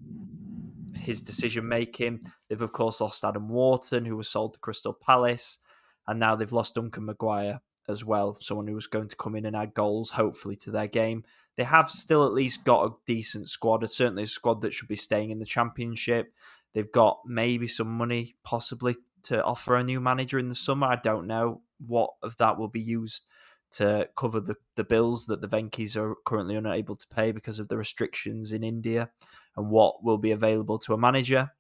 his 0.95 1.23
decision 1.23 1.67
making. 1.67 2.21
They've 2.49 2.61
of 2.61 2.73
course 2.73 3.01
lost 3.01 3.25
Adam 3.25 3.49
Wharton, 3.49 4.05
who 4.05 4.17
was 4.17 4.29
sold 4.29 4.55
to 4.55 4.61
Crystal 4.61 4.93
Palace, 4.93 5.59
and 6.07 6.21
now 6.21 6.37
they've 6.37 6.53
lost 6.53 6.75
Duncan 6.75 7.07
McGuire 7.07 7.61
as 7.89 8.05
well, 8.05 8.37
someone 8.41 8.67
who 8.67 8.75
was 8.75 8.89
going 8.89 9.09
to 9.09 9.17
come 9.17 9.37
in 9.37 9.47
and 9.47 9.57
add 9.57 9.75
goals, 9.75 10.11
hopefully, 10.11 10.57
to 10.57 10.71
their 10.71 10.89
game. 10.89 11.25
They 11.57 11.65
have 11.65 11.89
still 11.89 12.27
at 12.27 12.35
least 12.35 12.65
got 12.65 12.87
a 12.87 12.95
decent 13.07 13.49
squad, 13.49 13.89
certainly 13.89 14.25
a 14.25 14.27
squad 14.27 14.61
that 14.63 14.75
should 14.75 14.89
be 14.89 14.97
staying 14.97 15.31
in 15.31 15.39
the 15.39 15.45
championship. 15.45 16.33
They've 16.75 16.91
got 16.91 17.21
maybe 17.25 17.69
some 17.69 17.89
money, 17.89 18.35
possibly, 18.43 18.97
to 19.25 19.43
offer 19.43 19.77
a 19.77 19.85
new 19.85 20.01
manager 20.01 20.39
in 20.39 20.49
the 20.49 20.55
summer. 20.55 20.89
I 20.89 20.97
don't 20.97 21.27
know 21.27 21.63
what 21.87 22.11
of 22.23 22.37
that 22.39 22.59
will 22.59 22.69
be 22.69 22.81
used 22.81 23.27
to 23.73 24.09
cover 24.17 24.41
the, 24.41 24.57
the 24.77 24.85
bills 24.85 25.27
that 25.27 25.41
the 25.41 25.49
Venky's 25.49 25.97
are 25.97 26.15
currently 26.25 26.57
unable 26.57 26.97
to 26.97 27.07
pay 27.09 27.33
because 27.33 27.59
of 27.59 27.69
the 27.69 27.77
restrictions 27.77 28.53
in 28.53 28.63
India 28.63 29.11
and 29.57 29.71
what 29.71 30.05
will 30.05 30.19
be 30.19 30.31
available 30.31 30.79
to 30.79 30.95
a 30.95 30.99
manager. 30.99 31.51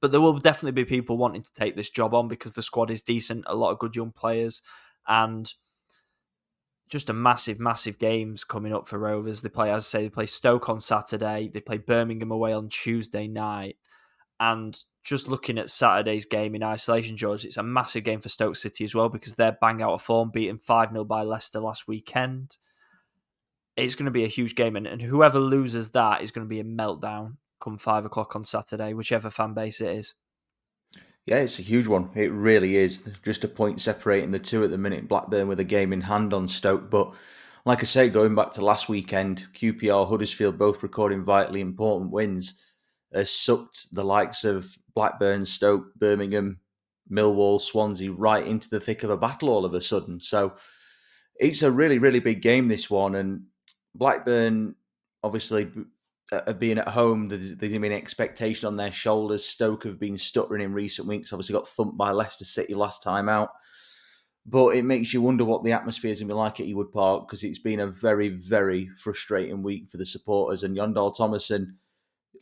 But 0.00 0.10
there 0.10 0.20
will 0.20 0.38
definitely 0.38 0.82
be 0.82 0.84
people 0.84 1.18
wanting 1.18 1.42
to 1.42 1.52
take 1.52 1.76
this 1.76 1.90
job 1.90 2.14
on 2.14 2.28
because 2.28 2.52
the 2.52 2.62
squad 2.62 2.90
is 2.90 3.02
decent, 3.02 3.44
a 3.46 3.54
lot 3.54 3.70
of 3.70 3.78
good 3.78 3.96
young 3.96 4.10
players, 4.10 4.62
and 5.06 5.52
just 6.88 7.10
a 7.10 7.14
massive, 7.14 7.58
massive 7.58 7.98
games 7.98 8.44
coming 8.44 8.72
up 8.72 8.86
for 8.86 8.98
Rovers. 8.98 9.42
They 9.42 9.48
play, 9.48 9.70
as 9.72 9.84
I 9.84 9.86
say, 9.86 10.02
they 10.02 10.10
play 10.10 10.26
Stoke 10.26 10.68
on 10.68 10.80
Saturday, 10.80 11.50
they 11.52 11.60
play 11.60 11.78
Birmingham 11.78 12.30
away 12.30 12.52
on 12.52 12.68
Tuesday 12.68 13.26
night, 13.26 13.76
and 14.42 14.76
just 15.04 15.28
looking 15.28 15.56
at 15.56 15.70
Saturday's 15.70 16.24
game 16.24 16.56
in 16.56 16.64
isolation, 16.64 17.16
George, 17.16 17.44
it's 17.44 17.58
a 17.58 17.62
massive 17.62 18.02
game 18.02 18.20
for 18.20 18.28
Stoke 18.28 18.56
City 18.56 18.82
as 18.82 18.92
well 18.92 19.08
because 19.08 19.36
they're 19.36 19.56
bang 19.60 19.80
out 19.80 19.92
of 19.92 20.02
form, 20.02 20.30
beating 20.30 20.58
5 20.58 20.90
0 20.90 21.04
by 21.04 21.22
Leicester 21.22 21.60
last 21.60 21.86
weekend. 21.86 22.56
It's 23.76 23.94
going 23.94 24.06
to 24.06 24.10
be 24.10 24.24
a 24.24 24.28
huge 24.28 24.56
game, 24.56 24.74
and, 24.74 24.86
and 24.88 25.00
whoever 25.00 25.38
loses 25.38 25.90
that 25.90 26.22
is 26.22 26.32
going 26.32 26.44
to 26.44 26.48
be 26.48 26.58
a 26.58 26.64
meltdown 26.64 27.36
come 27.60 27.78
five 27.78 28.04
o'clock 28.04 28.34
on 28.34 28.44
Saturday, 28.44 28.94
whichever 28.94 29.30
fan 29.30 29.54
base 29.54 29.80
it 29.80 29.96
is. 29.96 30.14
Yeah, 31.24 31.36
it's 31.36 31.60
a 31.60 31.62
huge 31.62 31.86
one. 31.86 32.10
It 32.16 32.32
really 32.32 32.76
is. 32.76 33.08
Just 33.22 33.44
a 33.44 33.48
point 33.48 33.80
separating 33.80 34.32
the 34.32 34.40
two 34.40 34.64
at 34.64 34.70
the 34.70 34.78
minute. 34.78 35.06
Blackburn 35.06 35.46
with 35.46 35.60
a 35.60 35.64
game 35.64 35.92
in 35.92 36.00
hand 36.00 36.34
on 36.34 36.48
Stoke. 36.48 36.90
But 36.90 37.14
like 37.64 37.78
I 37.78 37.84
say, 37.84 38.08
going 38.08 38.34
back 38.34 38.52
to 38.54 38.64
last 38.64 38.88
weekend, 38.88 39.46
QPR, 39.54 40.08
Huddersfield 40.08 40.58
both 40.58 40.82
recording 40.82 41.24
vitally 41.24 41.60
important 41.60 42.10
wins 42.10 42.58
has 43.14 43.30
sucked 43.30 43.94
the 43.94 44.04
likes 44.04 44.44
of 44.44 44.76
Blackburn, 44.94 45.46
Stoke, 45.46 45.94
Birmingham, 45.96 46.60
Millwall, 47.10 47.60
Swansea 47.60 48.10
right 48.10 48.46
into 48.46 48.70
the 48.70 48.80
thick 48.80 49.02
of 49.02 49.10
a 49.10 49.16
battle 49.16 49.50
all 49.50 49.64
of 49.64 49.74
a 49.74 49.80
sudden. 49.80 50.20
So 50.20 50.54
it's 51.36 51.62
a 51.62 51.70
really, 51.70 51.98
really 51.98 52.20
big 52.20 52.42
game, 52.42 52.68
this 52.68 52.88
one. 52.88 53.14
And 53.14 53.44
Blackburn, 53.94 54.74
obviously, 55.22 55.70
uh, 56.30 56.52
being 56.54 56.78
at 56.78 56.88
home, 56.88 57.26
there's, 57.26 57.56
there's 57.56 57.76
been 57.76 57.92
expectation 57.92 58.66
on 58.66 58.76
their 58.76 58.92
shoulders. 58.92 59.44
Stoke 59.44 59.84
have 59.84 60.00
been 60.00 60.16
stuttering 60.16 60.62
in 60.62 60.72
recent 60.72 61.06
weeks. 61.06 61.32
Obviously, 61.32 61.52
got 61.54 61.68
thumped 61.68 61.98
by 61.98 62.10
Leicester 62.12 62.44
City 62.44 62.74
last 62.74 63.02
time 63.02 63.28
out. 63.28 63.50
but 64.46 64.76
it 64.76 64.84
makes 64.84 65.12
you 65.12 65.22
wonder 65.22 65.44
what 65.44 65.62
the 65.62 65.72
atmosphere 65.72 66.10
is 66.10 66.20
going 66.20 66.28
to 66.28 66.34
be 66.34 66.38
like 66.38 66.60
at 66.60 66.66
Ewood 66.66 66.92
Park 66.92 67.28
because 67.28 67.44
it's 67.44 67.58
been 67.58 67.80
a 67.80 67.86
very, 67.86 68.28
very 68.28 68.88
frustrating 68.96 69.62
week 69.62 69.90
for 69.90 69.98
the 69.98 70.06
supporters. 70.06 70.62
And 70.62 70.74
Jon 70.74 70.94
Dahl 70.94 71.12
Tomasson, 71.14 71.74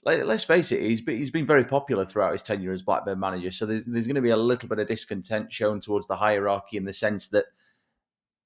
let, 0.04 0.26
us 0.26 0.45
face 0.45 0.73
it, 0.73 0.83
he's 0.83 1.02
been, 1.02 1.19
he's 1.19 1.30
been 1.30 1.47
very 1.47 1.64
popular 1.64 2.07
throughout 2.07 2.33
his 2.33 2.42
tenure 2.42 2.73
as 2.73 2.83
Blackburn 2.83 3.21
manager. 3.21 3.50
So 3.50 3.66
there's, 3.66 3.85
there's 3.85 4.07
going 4.07 4.14
to 4.14 4.23
be 4.23 4.30
a 4.30 4.37
little 4.37 4.69
bit 4.69 4.78
of 4.78 4.88
discontent 4.88 5.52
shown 5.52 5.80
towards 5.80 6.07
the 6.07 6.16
hierarchy 6.16 6.76
in 6.76 6.85
the 6.85 6.92
sense 6.92 7.28
that 7.28 7.47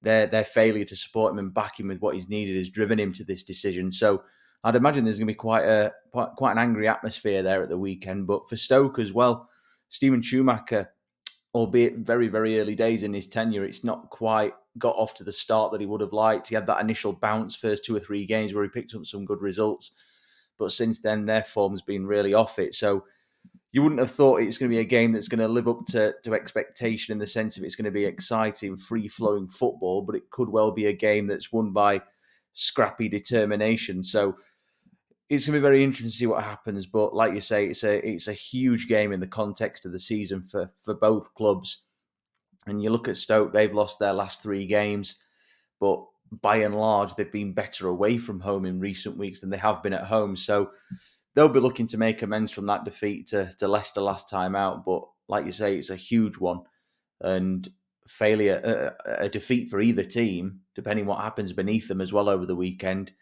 their 0.04 0.26
their 0.26 0.44
failure 0.44 0.84
to 0.84 0.96
support 0.96 1.32
him 1.32 1.38
and 1.38 1.52
back 1.52 1.80
him 1.80 1.88
with 1.88 2.00
what 2.00 2.14
he's 2.14 2.28
needed 2.28 2.56
has 2.56 2.68
driven 2.68 3.00
him 3.00 3.12
to 3.14 3.24
this 3.24 3.42
decision. 3.42 3.90
So 3.90 4.22
I'd 4.62 4.76
imagine 4.76 5.04
there's 5.04 5.18
going 5.18 5.26
to 5.26 5.32
be 5.32 5.36
quite 5.36 5.64
a 5.64 5.92
quite, 6.12 6.52
an 6.52 6.58
angry 6.58 6.86
atmosphere 6.86 7.42
there 7.42 7.62
at 7.62 7.68
the 7.68 7.78
weekend. 7.78 8.26
But 8.26 8.48
for 8.48 8.56
Stoke 8.56 8.98
as 8.98 9.12
well, 9.12 9.48
Steven 9.88 10.22
Schumacher, 10.22 10.90
albeit 11.54 11.96
very 11.98 12.28
very 12.28 12.60
early 12.60 12.74
days 12.74 13.02
in 13.02 13.14
his 13.14 13.26
tenure, 13.26 13.64
it's 13.64 13.84
not 13.84 14.10
quite 14.10 14.54
got 14.76 14.96
off 14.96 15.14
to 15.14 15.24
the 15.24 15.32
start 15.32 15.72
that 15.72 15.80
he 15.80 15.86
would 15.86 16.00
have 16.00 16.12
liked. 16.12 16.48
He 16.48 16.54
had 16.54 16.66
that 16.66 16.80
initial 16.80 17.12
bounce 17.12 17.54
first 17.54 17.84
two 17.84 17.96
or 17.96 18.00
three 18.00 18.26
games 18.26 18.52
where 18.52 18.64
he 18.64 18.70
picked 18.70 18.94
up 18.94 19.06
some 19.06 19.24
good 19.24 19.40
results, 19.40 19.92
but 20.58 20.72
since 20.72 21.00
then 21.00 21.26
their 21.26 21.42
form's 21.42 21.82
been 21.82 22.06
really 22.06 22.34
off 22.34 22.58
it. 22.58 22.74
So 22.74 23.04
you 23.72 23.82
wouldn't 23.82 24.00
have 24.00 24.10
thought 24.10 24.40
it's 24.40 24.56
going 24.56 24.70
to 24.70 24.74
be 24.74 24.80
a 24.80 24.84
game 24.84 25.12
that's 25.12 25.26
going 25.26 25.40
to 25.40 25.48
live 25.48 25.66
up 25.66 25.84
to, 25.86 26.14
to 26.22 26.34
expectation 26.34 27.10
in 27.10 27.18
the 27.18 27.26
sense 27.26 27.56
of 27.56 27.64
it's 27.64 27.74
going 27.74 27.86
to 27.86 27.90
be 27.90 28.04
exciting, 28.04 28.76
free 28.76 29.08
flowing 29.08 29.48
football, 29.48 30.00
but 30.00 30.14
it 30.14 30.30
could 30.30 30.48
well 30.48 30.70
be 30.70 30.86
a 30.86 30.92
game 30.92 31.26
that's 31.26 31.52
won 31.52 31.72
by 31.72 32.00
scrappy 32.52 33.08
determination. 33.08 34.02
So 34.02 34.36
it's 35.28 35.46
going 35.46 35.54
to 35.54 35.58
be 35.58 35.62
very 35.62 35.82
interesting 35.82 36.10
to 36.10 36.16
see 36.16 36.26
what 36.26 36.44
happens. 36.44 36.86
But 36.86 37.14
like 37.14 37.34
you 37.34 37.40
say, 37.40 37.66
it's 37.66 37.82
a 37.82 38.06
it's 38.06 38.28
a 38.28 38.32
huge 38.32 38.86
game 38.86 39.12
in 39.12 39.20
the 39.20 39.26
context 39.26 39.84
of 39.86 39.92
the 39.92 39.98
season 39.98 40.44
for 40.48 40.70
for 40.80 40.94
both 40.94 41.34
clubs. 41.34 41.82
And 42.66 42.82
you 42.82 42.90
look 42.90 43.08
at 43.08 43.16
Stoke; 43.16 43.52
they've 43.52 43.74
lost 43.74 43.98
their 43.98 44.12
last 44.12 44.42
three 44.42 44.66
games, 44.66 45.16
but 45.80 46.04
by 46.40 46.56
and 46.56 46.74
large, 46.74 47.14
they've 47.14 47.30
been 47.30 47.52
better 47.52 47.88
away 47.88 48.18
from 48.18 48.40
home 48.40 48.64
in 48.64 48.80
recent 48.80 49.16
weeks 49.16 49.40
than 49.40 49.50
they 49.50 49.58
have 49.58 49.82
been 49.82 49.92
at 49.92 50.04
home. 50.04 50.36
So 50.36 50.70
they'll 51.34 51.48
be 51.48 51.60
looking 51.60 51.86
to 51.88 51.98
make 51.98 52.22
amends 52.22 52.52
from 52.52 52.66
that 52.66 52.84
defeat 52.84 53.28
to, 53.28 53.52
to 53.58 53.68
Leicester 53.68 54.00
last 54.00 54.28
time 54.28 54.54
out. 54.54 54.84
But 54.84 55.02
like 55.28 55.46
you 55.46 55.52
say, 55.52 55.76
it's 55.76 55.90
a 55.90 55.96
huge 55.96 56.38
one. 56.38 56.60
And 57.20 57.68
failure, 58.06 58.94
a, 59.06 59.24
a 59.24 59.28
defeat 59.28 59.70
for 59.70 59.80
either 59.80 60.04
team, 60.04 60.60
depending 60.74 61.06
what 61.06 61.20
happens 61.20 61.52
beneath 61.52 61.88
them 61.88 62.00
as 62.00 62.12
well 62.12 62.28
over 62.28 62.46
the 62.46 62.56
weekend, 62.56 63.12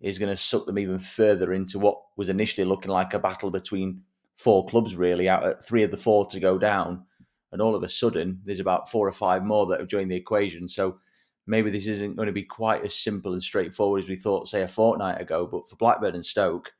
is 0.00 0.18
going 0.18 0.30
to 0.30 0.36
suck 0.36 0.66
them 0.66 0.78
even 0.78 0.98
further 0.98 1.52
into 1.52 1.78
what 1.78 1.98
was 2.16 2.28
initially 2.28 2.64
looking 2.64 2.90
like 2.90 3.14
a 3.14 3.18
battle 3.18 3.50
between 3.50 4.02
four 4.36 4.64
clubs, 4.66 4.96
really, 4.96 5.28
out 5.28 5.46
at 5.46 5.64
three 5.64 5.82
of 5.82 5.90
the 5.90 5.96
four 5.96 6.26
to 6.26 6.40
go 6.40 6.58
down. 6.58 7.04
And 7.52 7.60
all 7.60 7.74
of 7.74 7.82
a 7.82 7.88
sudden, 7.88 8.40
there's 8.44 8.60
about 8.60 8.90
four 8.90 9.06
or 9.06 9.12
five 9.12 9.44
more 9.44 9.66
that 9.66 9.78
have 9.78 9.88
joined 9.88 10.10
the 10.10 10.16
equation. 10.16 10.68
So 10.68 10.98
maybe 11.46 11.70
this 11.70 11.86
isn't 11.86 12.16
going 12.16 12.26
to 12.26 12.32
be 12.32 12.44
quite 12.44 12.84
as 12.84 12.94
simple 12.94 13.32
and 13.32 13.42
straightforward 13.42 14.02
as 14.02 14.08
we 14.08 14.16
thought, 14.16 14.48
say, 14.48 14.62
a 14.62 14.68
fortnight 14.68 15.20
ago. 15.20 15.46
But 15.46 15.68
for 15.68 15.76
Blackburn 15.76 16.14
and 16.14 16.24
Stoke, 16.24 16.72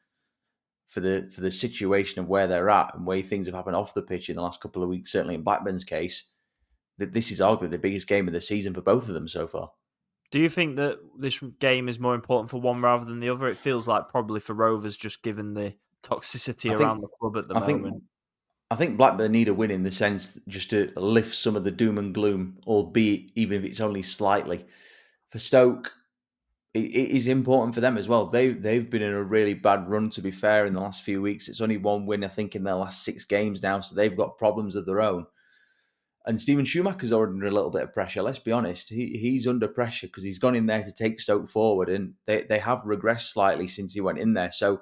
for 0.88 1.00
the 1.00 1.30
for 1.34 1.40
the 1.40 1.50
situation 1.50 2.20
of 2.20 2.28
where 2.28 2.46
they're 2.46 2.68
at 2.68 2.94
and 2.94 3.06
way 3.06 3.22
things 3.22 3.46
have 3.46 3.54
happened 3.54 3.76
off 3.76 3.94
the 3.94 4.02
pitch 4.02 4.28
in 4.28 4.36
the 4.36 4.42
last 4.42 4.60
couple 4.60 4.82
of 4.82 4.88
weeks, 4.88 5.12
certainly 5.12 5.34
in 5.34 5.42
Blackburn's 5.42 5.84
case, 5.84 6.30
that 6.98 7.12
this 7.12 7.30
is 7.30 7.40
arguably 7.40 7.70
the 7.70 7.78
biggest 7.78 8.06
game 8.06 8.28
of 8.28 8.34
the 8.34 8.40
season 8.40 8.74
for 8.74 8.82
both 8.82 9.08
of 9.08 9.14
them 9.14 9.26
so 9.26 9.46
far. 9.46 9.70
Do 10.30 10.38
you 10.38 10.48
think 10.48 10.76
that 10.76 10.98
this 11.18 11.40
game 11.58 11.88
is 11.88 11.98
more 11.98 12.14
important 12.14 12.50
for 12.50 12.60
one 12.60 12.80
rather 12.80 13.04
than 13.04 13.20
the 13.20 13.28
other? 13.28 13.46
It 13.48 13.58
feels 13.58 13.88
like 13.88 14.08
probably 14.08 14.40
for 14.40 14.54
Rovers, 14.54 14.96
just 14.96 15.22
given 15.22 15.54
the 15.54 15.74
toxicity 16.02 16.70
I 16.70 16.74
around 16.74 17.00
think, 17.00 17.10
the 17.10 17.16
club 17.20 17.36
at 17.36 17.48
the 17.48 17.54
I 17.54 17.60
moment. 17.60 17.94
Think, 17.94 18.02
I 18.72 18.74
think 18.74 18.96
Blackburn 18.96 19.32
need 19.32 19.48
a 19.48 19.54
win 19.54 19.70
in 19.70 19.82
the 19.82 19.90
sense 19.90 20.38
just 20.48 20.70
to 20.70 20.90
lift 20.96 21.34
some 21.34 21.56
of 21.56 21.64
the 21.64 21.70
doom 21.70 21.98
and 21.98 22.14
gloom, 22.14 22.56
albeit 22.66 23.30
even 23.34 23.58
if 23.58 23.68
it's 23.68 23.82
only 23.82 24.00
slightly. 24.00 24.64
For 25.28 25.38
Stoke, 25.38 25.92
it 26.72 26.80
is 26.80 27.26
important 27.26 27.74
for 27.74 27.82
them 27.82 27.98
as 27.98 28.08
well. 28.08 28.24
They 28.24 28.48
they've 28.48 28.88
been 28.88 29.02
in 29.02 29.12
a 29.12 29.22
really 29.22 29.52
bad 29.52 29.90
run. 29.90 30.08
To 30.08 30.22
be 30.22 30.30
fair, 30.30 30.64
in 30.64 30.72
the 30.72 30.80
last 30.80 31.02
few 31.02 31.20
weeks, 31.20 31.48
it's 31.48 31.60
only 31.60 31.76
one 31.76 32.06
win 32.06 32.24
I 32.24 32.28
think 32.28 32.56
in 32.56 32.64
their 32.64 32.76
last 32.76 33.04
six 33.04 33.26
games 33.26 33.62
now, 33.62 33.80
so 33.80 33.94
they've 33.94 34.16
got 34.16 34.38
problems 34.38 34.74
of 34.74 34.86
their 34.86 35.02
own. 35.02 35.26
And 36.24 36.40
Steven 36.40 36.64
Schumacher's 36.64 37.12
already 37.12 37.34
under 37.34 37.48
a 37.48 37.50
little 37.50 37.70
bit 37.70 37.82
of 37.82 37.92
pressure. 37.92 38.22
Let's 38.22 38.38
be 38.38 38.52
honest, 38.52 38.88
he 38.88 39.18
he's 39.18 39.46
under 39.46 39.68
pressure 39.68 40.06
because 40.06 40.24
he's 40.24 40.38
gone 40.38 40.54
in 40.54 40.64
there 40.64 40.82
to 40.82 40.92
take 40.92 41.20
Stoke 41.20 41.50
forward, 41.50 41.90
and 41.90 42.14
they 42.24 42.44
they 42.44 42.60
have 42.60 42.84
regressed 42.84 43.32
slightly 43.32 43.66
since 43.66 43.92
he 43.92 44.00
went 44.00 44.18
in 44.18 44.32
there. 44.32 44.50
So 44.50 44.80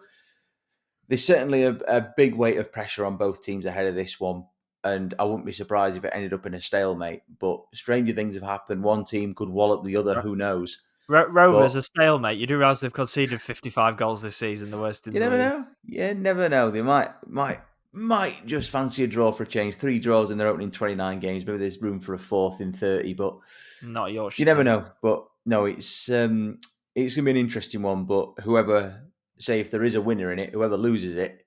there's 1.10 1.24
certainly 1.24 1.64
a, 1.64 1.72
a 1.88 2.00
big 2.16 2.34
weight 2.34 2.56
of 2.56 2.72
pressure 2.72 3.04
on 3.04 3.18
both 3.18 3.42
teams 3.42 3.66
ahead 3.66 3.86
of 3.86 3.94
this 3.94 4.18
one. 4.18 4.44
And 4.82 5.12
I 5.18 5.24
wouldn't 5.24 5.44
be 5.44 5.52
surprised 5.52 5.98
if 5.98 6.04
it 6.04 6.12
ended 6.14 6.32
up 6.32 6.46
in 6.46 6.54
a 6.54 6.60
stalemate. 6.60 7.20
But 7.38 7.60
stranger 7.74 8.14
things 8.14 8.34
have 8.36 8.44
happened. 8.44 8.82
One 8.82 9.04
team 9.04 9.34
could 9.34 9.50
wallop 9.50 9.84
the 9.84 9.96
other. 9.96 10.22
Who 10.22 10.36
knows? 10.36 10.80
Ro- 11.08 11.26
Rovers 11.28 11.74
a 11.74 11.82
stalemate. 11.82 12.38
You 12.38 12.46
do 12.46 12.56
realize 12.56 12.80
they've 12.80 12.90
conceded 12.92 13.42
55 13.42 13.98
goals 13.98 14.22
this 14.22 14.36
season, 14.36 14.70
the 14.70 14.78
worst 14.78 15.06
in 15.06 15.12
you 15.12 15.20
the 15.20 15.26
never 15.26 15.36
league. 15.36 15.48
know. 15.48 15.64
You 15.84 16.14
never 16.14 16.48
know. 16.48 16.70
They 16.70 16.80
might 16.80 17.10
might 17.26 17.60
might 17.92 18.46
just 18.46 18.70
fancy 18.70 19.02
a 19.04 19.06
draw 19.08 19.32
for 19.32 19.42
a 19.42 19.46
change. 19.46 19.74
Three 19.74 19.98
draws 19.98 20.30
in 20.30 20.38
their 20.38 20.46
opening 20.48 20.70
29 20.70 21.18
games. 21.18 21.44
Maybe 21.44 21.58
there's 21.58 21.82
room 21.82 21.98
for 22.00 22.14
a 22.14 22.18
fourth 22.18 22.60
in 22.60 22.72
30, 22.72 23.14
but 23.14 23.36
not 23.82 24.12
yours. 24.12 24.38
You 24.38 24.44
never 24.44 24.62
know. 24.64 24.86
But 25.02 25.26
no, 25.44 25.64
it's 25.66 26.08
um 26.08 26.58
it's 26.94 27.16
gonna 27.16 27.24
be 27.26 27.32
an 27.32 27.36
interesting 27.36 27.82
one. 27.82 28.04
But 28.04 28.40
whoever 28.44 29.02
say 29.40 29.60
if 29.60 29.70
there 29.70 29.84
is 29.84 29.94
a 29.94 30.00
winner 30.00 30.32
in 30.32 30.38
it, 30.38 30.50
whoever 30.50 30.76
loses 30.76 31.16
it 31.16 31.46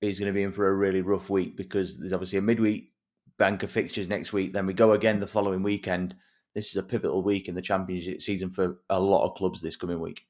is 0.00 0.18
going 0.18 0.32
to 0.32 0.36
be 0.36 0.42
in 0.42 0.52
for 0.52 0.68
a 0.68 0.74
really 0.74 1.02
rough 1.02 1.30
week 1.30 1.56
because 1.56 1.98
there's 1.98 2.12
obviously 2.12 2.38
a 2.38 2.42
midweek 2.42 2.92
bank 3.38 3.62
of 3.62 3.70
fixtures 3.70 4.08
next 4.08 4.32
week. 4.32 4.52
Then 4.52 4.66
we 4.66 4.72
go 4.72 4.92
again 4.92 5.20
the 5.20 5.26
following 5.26 5.62
weekend 5.62 6.14
this 6.56 6.70
is 6.70 6.76
a 6.76 6.82
pivotal 6.82 7.22
week 7.22 7.48
in 7.48 7.54
the 7.54 7.60
championship 7.60 8.22
season 8.22 8.48
for 8.48 8.78
a 8.88 8.98
lot 8.98 9.24
of 9.24 9.36
clubs 9.36 9.60
this 9.60 9.76
coming 9.76 10.00
week. 10.00 10.26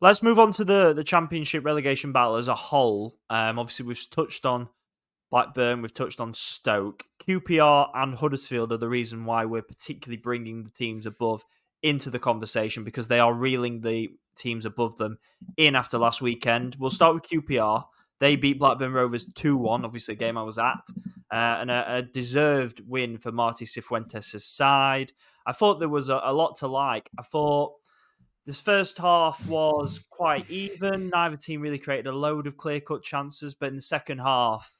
Let's 0.00 0.20
move 0.20 0.40
on 0.40 0.50
to 0.54 0.64
the 0.64 0.92
the 0.92 1.04
championship 1.04 1.64
relegation 1.64 2.10
battle 2.10 2.34
as 2.34 2.48
a 2.48 2.54
whole. 2.54 3.16
Um, 3.30 3.60
obviously, 3.60 3.86
we've 3.86 4.10
touched 4.10 4.44
on 4.44 4.68
Blackburn, 5.30 5.80
we've 5.80 5.94
touched 5.94 6.20
on 6.20 6.34
Stoke, 6.34 7.04
QPR, 7.26 7.90
and 7.94 8.16
Huddersfield 8.16 8.72
are 8.72 8.76
the 8.76 8.88
reason 8.88 9.24
why 9.24 9.44
we're 9.44 9.62
particularly 9.62 10.20
bringing 10.20 10.64
the 10.64 10.70
teams 10.70 11.06
above 11.06 11.44
into 11.82 12.10
the 12.10 12.18
conversation 12.18 12.84
because 12.84 13.08
they 13.08 13.18
are 13.18 13.34
reeling 13.34 13.80
the 13.80 14.08
teams 14.36 14.66
above 14.66 14.96
them 14.96 15.18
in 15.56 15.76
after 15.76 15.98
last 15.98 16.22
weekend. 16.22 16.76
We'll 16.78 16.90
start 16.90 17.14
with 17.14 17.24
QPR. 17.24 17.84
They 18.20 18.36
beat 18.36 18.58
Blackburn 18.58 18.92
Rovers 18.92 19.26
2 19.34 19.56
1, 19.56 19.84
obviously, 19.84 20.14
a 20.14 20.16
game 20.16 20.38
I 20.38 20.42
was 20.42 20.58
at, 20.58 20.82
uh, 21.32 21.58
and 21.60 21.70
a, 21.70 21.96
a, 21.96 22.02
deserved 22.02 22.80
win 22.86 23.18
for 23.18 23.32
Marti 23.32 23.64
Cifuentes' 23.64 24.42
side. 24.42 25.12
I 25.44 25.52
thought 25.52 25.80
there 25.80 25.88
was 25.88 26.08
a, 26.08 26.20
a 26.22 26.32
lot 26.32 26.54
to 26.56 26.68
like. 26.68 27.10
I 27.18 27.22
thought 27.22 27.74
this 28.46 28.60
first 28.60 28.98
half 28.98 29.44
was 29.48 30.04
quite 30.10 30.48
even. 30.50 31.10
Neither 31.10 31.36
team 31.36 31.60
really 31.60 31.78
created 31.78 32.06
a 32.06 32.12
load 32.12 32.46
of 32.46 32.56
clear 32.56 32.80
cut 32.80 33.02
chances, 33.02 33.54
but 33.54 33.70
in 33.70 33.76
the 33.76 33.82
second 33.82 34.18
half, 34.18 34.72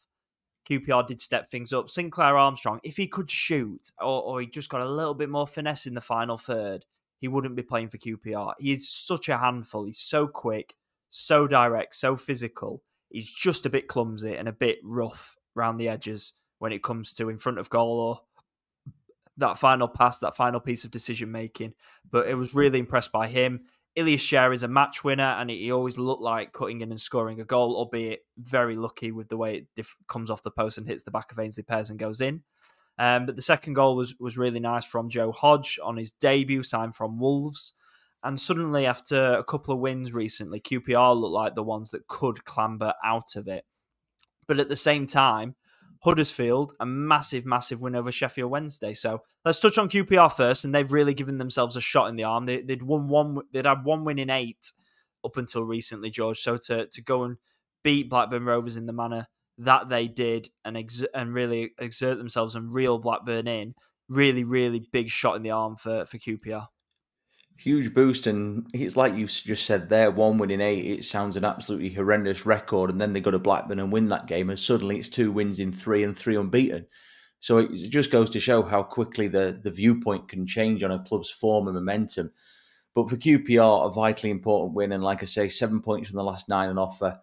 QPR 0.68 1.06
did 1.06 1.20
step 1.20 1.50
things 1.50 1.72
up. 1.72 1.90
Sinclair 1.90 2.36
Armstrong, 2.36 2.80
if 2.82 2.96
he 2.96 3.06
could 3.06 3.30
shoot 3.30 3.90
or, 4.00 4.22
or 4.22 4.40
he 4.40 4.46
just 4.46 4.68
got 4.70 4.80
a 4.80 4.88
little 4.88 5.14
bit 5.14 5.28
more 5.28 5.46
finesse 5.46 5.86
in 5.86 5.94
the 5.94 6.00
final 6.00 6.36
third, 6.36 6.84
he 7.18 7.28
wouldn't 7.28 7.56
be 7.56 7.62
playing 7.62 7.88
for 7.88 7.98
QPR. 7.98 8.54
He 8.58 8.72
is 8.72 8.88
such 8.88 9.28
a 9.28 9.38
handful. 9.38 9.84
He's 9.84 10.00
so 10.00 10.26
quick, 10.26 10.74
so 11.10 11.46
direct, 11.46 11.94
so 11.94 12.16
physical. 12.16 12.82
He's 13.10 13.32
just 13.32 13.66
a 13.66 13.70
bit 13.70 13.88
clumsy 13.88 14.34
and 14.34 14.48
a 14.48 14.52
bit 14.52 14.78
rough 14.82 15.36
around 15.56 15.76
the 15.76 15.88
edges 15.88 16.32
when 16.58 16.72
it 16.72 16.82
comes 16.82 17.12
to 17.14 17.28
in 17.28 17.38
front 17.38 17.58
of 17.58 17.70
goal 17.70 18.00
or 18.00 18.20
that 19.36 19.58
final 19.58 19.88
pass, 19.88 20.18
that 20.18 20.36
final 20.36 20.60
piece 20.60 20.84
of 20.84 20.90
decision 20.90 21.30
making. 21.30 21.74
But 22.10 22.28
it 22.28 22.34
was 22.34 22.54
really 22.54 22.78
impressed 22.78 23.12
by 23.12 23.28
him. 23.28 23.66
Ilias 23.94 24.24
Chair 24.24 24.52
is 24.52 24.62
a 24.62 24.68
match 24.68 25.04
winner, 25.04 25.22
and 25.22 25.50
he 25.50 25.70
always 25.70 25.98
looked 25.98 26.22
like 26.22 26.52
cutting 26.52 26.80
in 26.80 26.90
and 26.90 27.00
scoring 27.00 27.40
a 27.40 27.44
goal, 27.44 27.76
albeit 27.76 28.20
very 28.38 28.76
lucky 28.76 29.12
with 29.12 29.28
the 29.28 29.36
way 29.36 29.56
it 29.56 29.66
diff- 29.76 29.96
comes 30.08 30.30
off 30.30 30.42
the 30.42 30.50
post 30.50 30.78
and 30.78 30.86
hits 30.86 31.02
the 31.02 31.10
back 31.10 31.30
of 31.30 31.38
Aynsley 31.38 31.66
Pears 31.66 31.90
and 31.90 31.98
goes 31.98 32.20
in. 32.20 32.42
Um, 32.98 33.26
but 33.26 33.36
the 33.36 33.42
second 33.42 33.74
goal 33.74 33.96
was 33.96 34.18
was 34.18 34.38
really 34.38 34.60
nice 34.60 34.84
from 34.84 35.08
Joe 35.08 35.32
Hodge 35.32 35.78
on 35.82 35.96
his 35.96 36.12
debut, 36.12 36.62
signed 36.62 36.96
from 36.96 37.18
Wolves. 37.18 37.74
And 38.24 38.40
suddenly, 38.40 38.86
after 38.86 39.34
a 39.34 39.44
couple 39.44 39.74
of 39.74 39.80
wins 39.80 40.12
recently, 40.12 40.60
QPR 40.60 41.18
looked 41.18 41.32
like 41.32 41.54
the 41.54 41.62
ones 41.62 41.90
that 41.90 42.06
could 42.06 42.44
clamber 42.44 42.94
out 43.04 43.36
of 43.36 43.48
it. 43.48 43.64
But 44.46 44.60
at 44.60 44.68
the 44.68 44.76
same 44.76 45.06
time, 45.06 45.56
Huddersfield, 46.04 46.74
a 46.80 46.86
massive, 46.86 47.46
massive 47.46 47.80
win 47.80 47.94
over 47.94 48.10
Sheffield 48.10 48.50
Wednesday. 48.50 48.92
So 48.92 49.22
let's 49.44 49.60
touch 49.60 49.78
on 49.78 49.88
QPR 49.88 50.32
first, 50.32 50.64
and 50.64 50.74
they've 50.74 50.90
really 50.90 51.14
given 51.14 51.38
themselves 51.38 51.76
a 51.76 51.80
shot 51.80 52.08
in 52.08 52.16
the 52.16 52.24
arm. 52.24 52.44
They, 52.44 52.60
would 52.60 52.82
won 52.82 53.08
one, 53.08 53.38
they'd 53.52 53.66
had 53.66 53.84
one 53.84 54.04
win 54.04 54.18
in 54.18 54.28
eight 54.28 54.72
up 55.24 55.36
until 55.36 55.62
recently, 55.62 56.10
George. 56.10 56.40
So 56.40 56.56
to 56.56 56.86
to 56.86 57.02
go 57.02 57.22
and 57.22 57.36
beat 57.84 58.10
Blackburn 58.10 58.44
Rovers 58.44 58.76
in 58.76 58.86
the 58.86 58.92
manner 58.92 59.28
that 59.58 59.88
they 59.88 60.08
did, 60.08 60.48
and 60.64 60.76
ex- 60.76 61.04
and 61.14 61.32
really 61.32 61.70
exert 61.78 62.18
themselves 62.18 62.56
and 62.56 62.74
reel 62.74 62.98
Blackburn 62.98 63.46
in, 63.46 63.74
really, 64.08 64.42
really 64.42 64.80
big 64.92 65.08
shot 65.08 65.36
in 65.36 65.42
the 65.42 65.52
arm 65.52 65.76
for 65.76 66.04
for 66.04 66.18
QPR 66.18 66.66
huge 67.56 67.94
boost. 67.94 68.26
And 68.26 68.66
it's 68.72 68.96
like 68.96 69.16
you've 69.16 69.30
just 69.30 69.66
said 69.66 69.88
there, 69.88 70.10
one 70.10 70.38
win 70.38 70.50
in 70.50 70.60
eight. 70.60 70.86
It 70.86 71.04
sounds 71.04 71.36
an 71.36 71.44
absolutely 71.44 71.90
horrendous 71.90 72.46
record. 72.46 72.90
And 72.90 73.00
then 73.00 73.12
they 73.12 73.20
go 73.20 73.30
to 73.30 73.38
Blackburn 73.38 73.80
and 73.80 73.92
win 73.92 74.08
that 74.08 74.26
game, 74.26 74.50
and 74.50 74.58
suddenly 74.58 74.98
it's 74.98 75.08
two 75.08 75.32
wins 75.32 75.58
in 75.58 75.72
three 75.72 76.04
and 76.04 76.16
three 76.16 76.36
unbeaten. 76.36 76.86
So 77.40 77.58
it 77.58 77.74
just 77.74 78.12
goes 78.12 78.30
to 78.30 78.40
show 78.40 78.62
how 78.62 78.84
quickly 78.84 79.26
the, 79.26 79.58
the 79.62 79.70
viewpoint 79.72 80.28
can 80.28 80.46
change 80.46 80.84
on 80.84 80.92
a 80.92 81.02
club's 81.02 81.30
form 81.30 81.66
and 81.66 81.74
momentum. 81.74 82.30
But 82.94 83.10
for 83.10 83.16
QPR, 83.16 83.86
a 83.86 83.92
vitally 83.92 84.30
important 84.30 84.74
win, 84.74 84.92
and 84.92 85.02
like 85.02 85.22
I 85.22 85.26
say, 85.26 85.48
seven 85.48 85.80
points 85.80 86.08
from 86.08 86.18
the 86.18 86.24
last 86.24 86.48
nine 86.48 86.68
on 86.68 86.78
offer. 86.78 87.18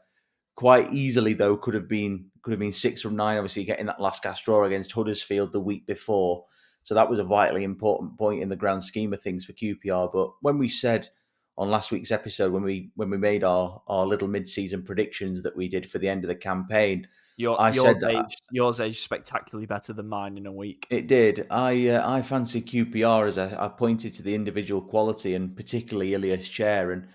Quite 0.55 0.91
easily, 0.91 1.33
though, 1.33 1.55
could 1.55 1.73
have 1.73 1.87
been 1.87 2.25
could 2.41 2.51
have 2.51 2.59
been 2.59 2.73
six 2.73 3.01
from 3.01 3.15
nine. 3.15 3.37
Obviously, 3.37 3.63
getting 3.63 3.85
that 3.85 4.01
last 4.01 4.23
gas 4.23 4.41
draw 4.41 4.65
against 4.65 4.91
Huddersfield 4.91 5.53
the 5.53 5.61
week 5.61 5.85
before, 5.87 6.43
so 6.89 6.95
that 6.95 7.07
was 7.07 7.19
a 7.19 7.23
vitally 7.23 7.63
important 7.63 8.17
point 8.17 8.41
in 8.41 8.49
the 8.49 8.55
grand 8.55 8.83
scheme 8.83 9.13
of 9.13 9.21
things 9.21 9.45
for 9.45 9.53
QPR. 9.53 10.11
But 10.11 10.31
when 10.41 10.57
we 10.57 10.67
said 10.67 11.07
on 11.55 11.69
last 11.69 11.91
week's 11.91 12.09
episode, 12.09 12.51
when 12.51 12.63
we 12.63 12.89
when 12.95 13.11
we 13.11 13.17
made 13.19 13.43
our 13.43 13.83
our 13.85 14.07
little 14.07 14.27
mid 14.27 14.49
season 14.49 14.81
predictions 14.81 15.43
that 15.43 15.55
we 15.55 15.69
did 15.69 15.87
for 15.87 15.99
the 15.99 16.09
end 16.09 16.23
of 16.23 16.29
the 16.29 16.35
campaign, 16.35 17.07
your, 17.37 17.61
I 17.61 17.69
yours 17.69 17.85
said 17.85 17.99
that, 17.99 18.31
yours 18.49 18.79
aged 18.79 19.03
spectacularly 19.03 19.67
better 19.67 19.93
than 19.93 20.09
mine 20.09 20.35
in 20.35 20.47
a 20.47 20.51
week. 20.51 20.87
It 20.89 21.05
did. 21.05 21.45
I 21.51 21.89
uh, 21.89 22.11
I 22.11 22.23
fancy 22.23 22.59
QPR 22.59 23.27
as 23.27 23.37
I, 23.37 23.65
I 23.65 23.67
pointed 23.67 24.15
to 24.15 24.23
the 24.23 24.33
individual 24.33 24.81
quality 24.81 25.35
and 25.35 25.55
particularly 25.55 26.15
Ilias 26.15 26.49
Chair, 26.49 26.89
and 26.89 27.07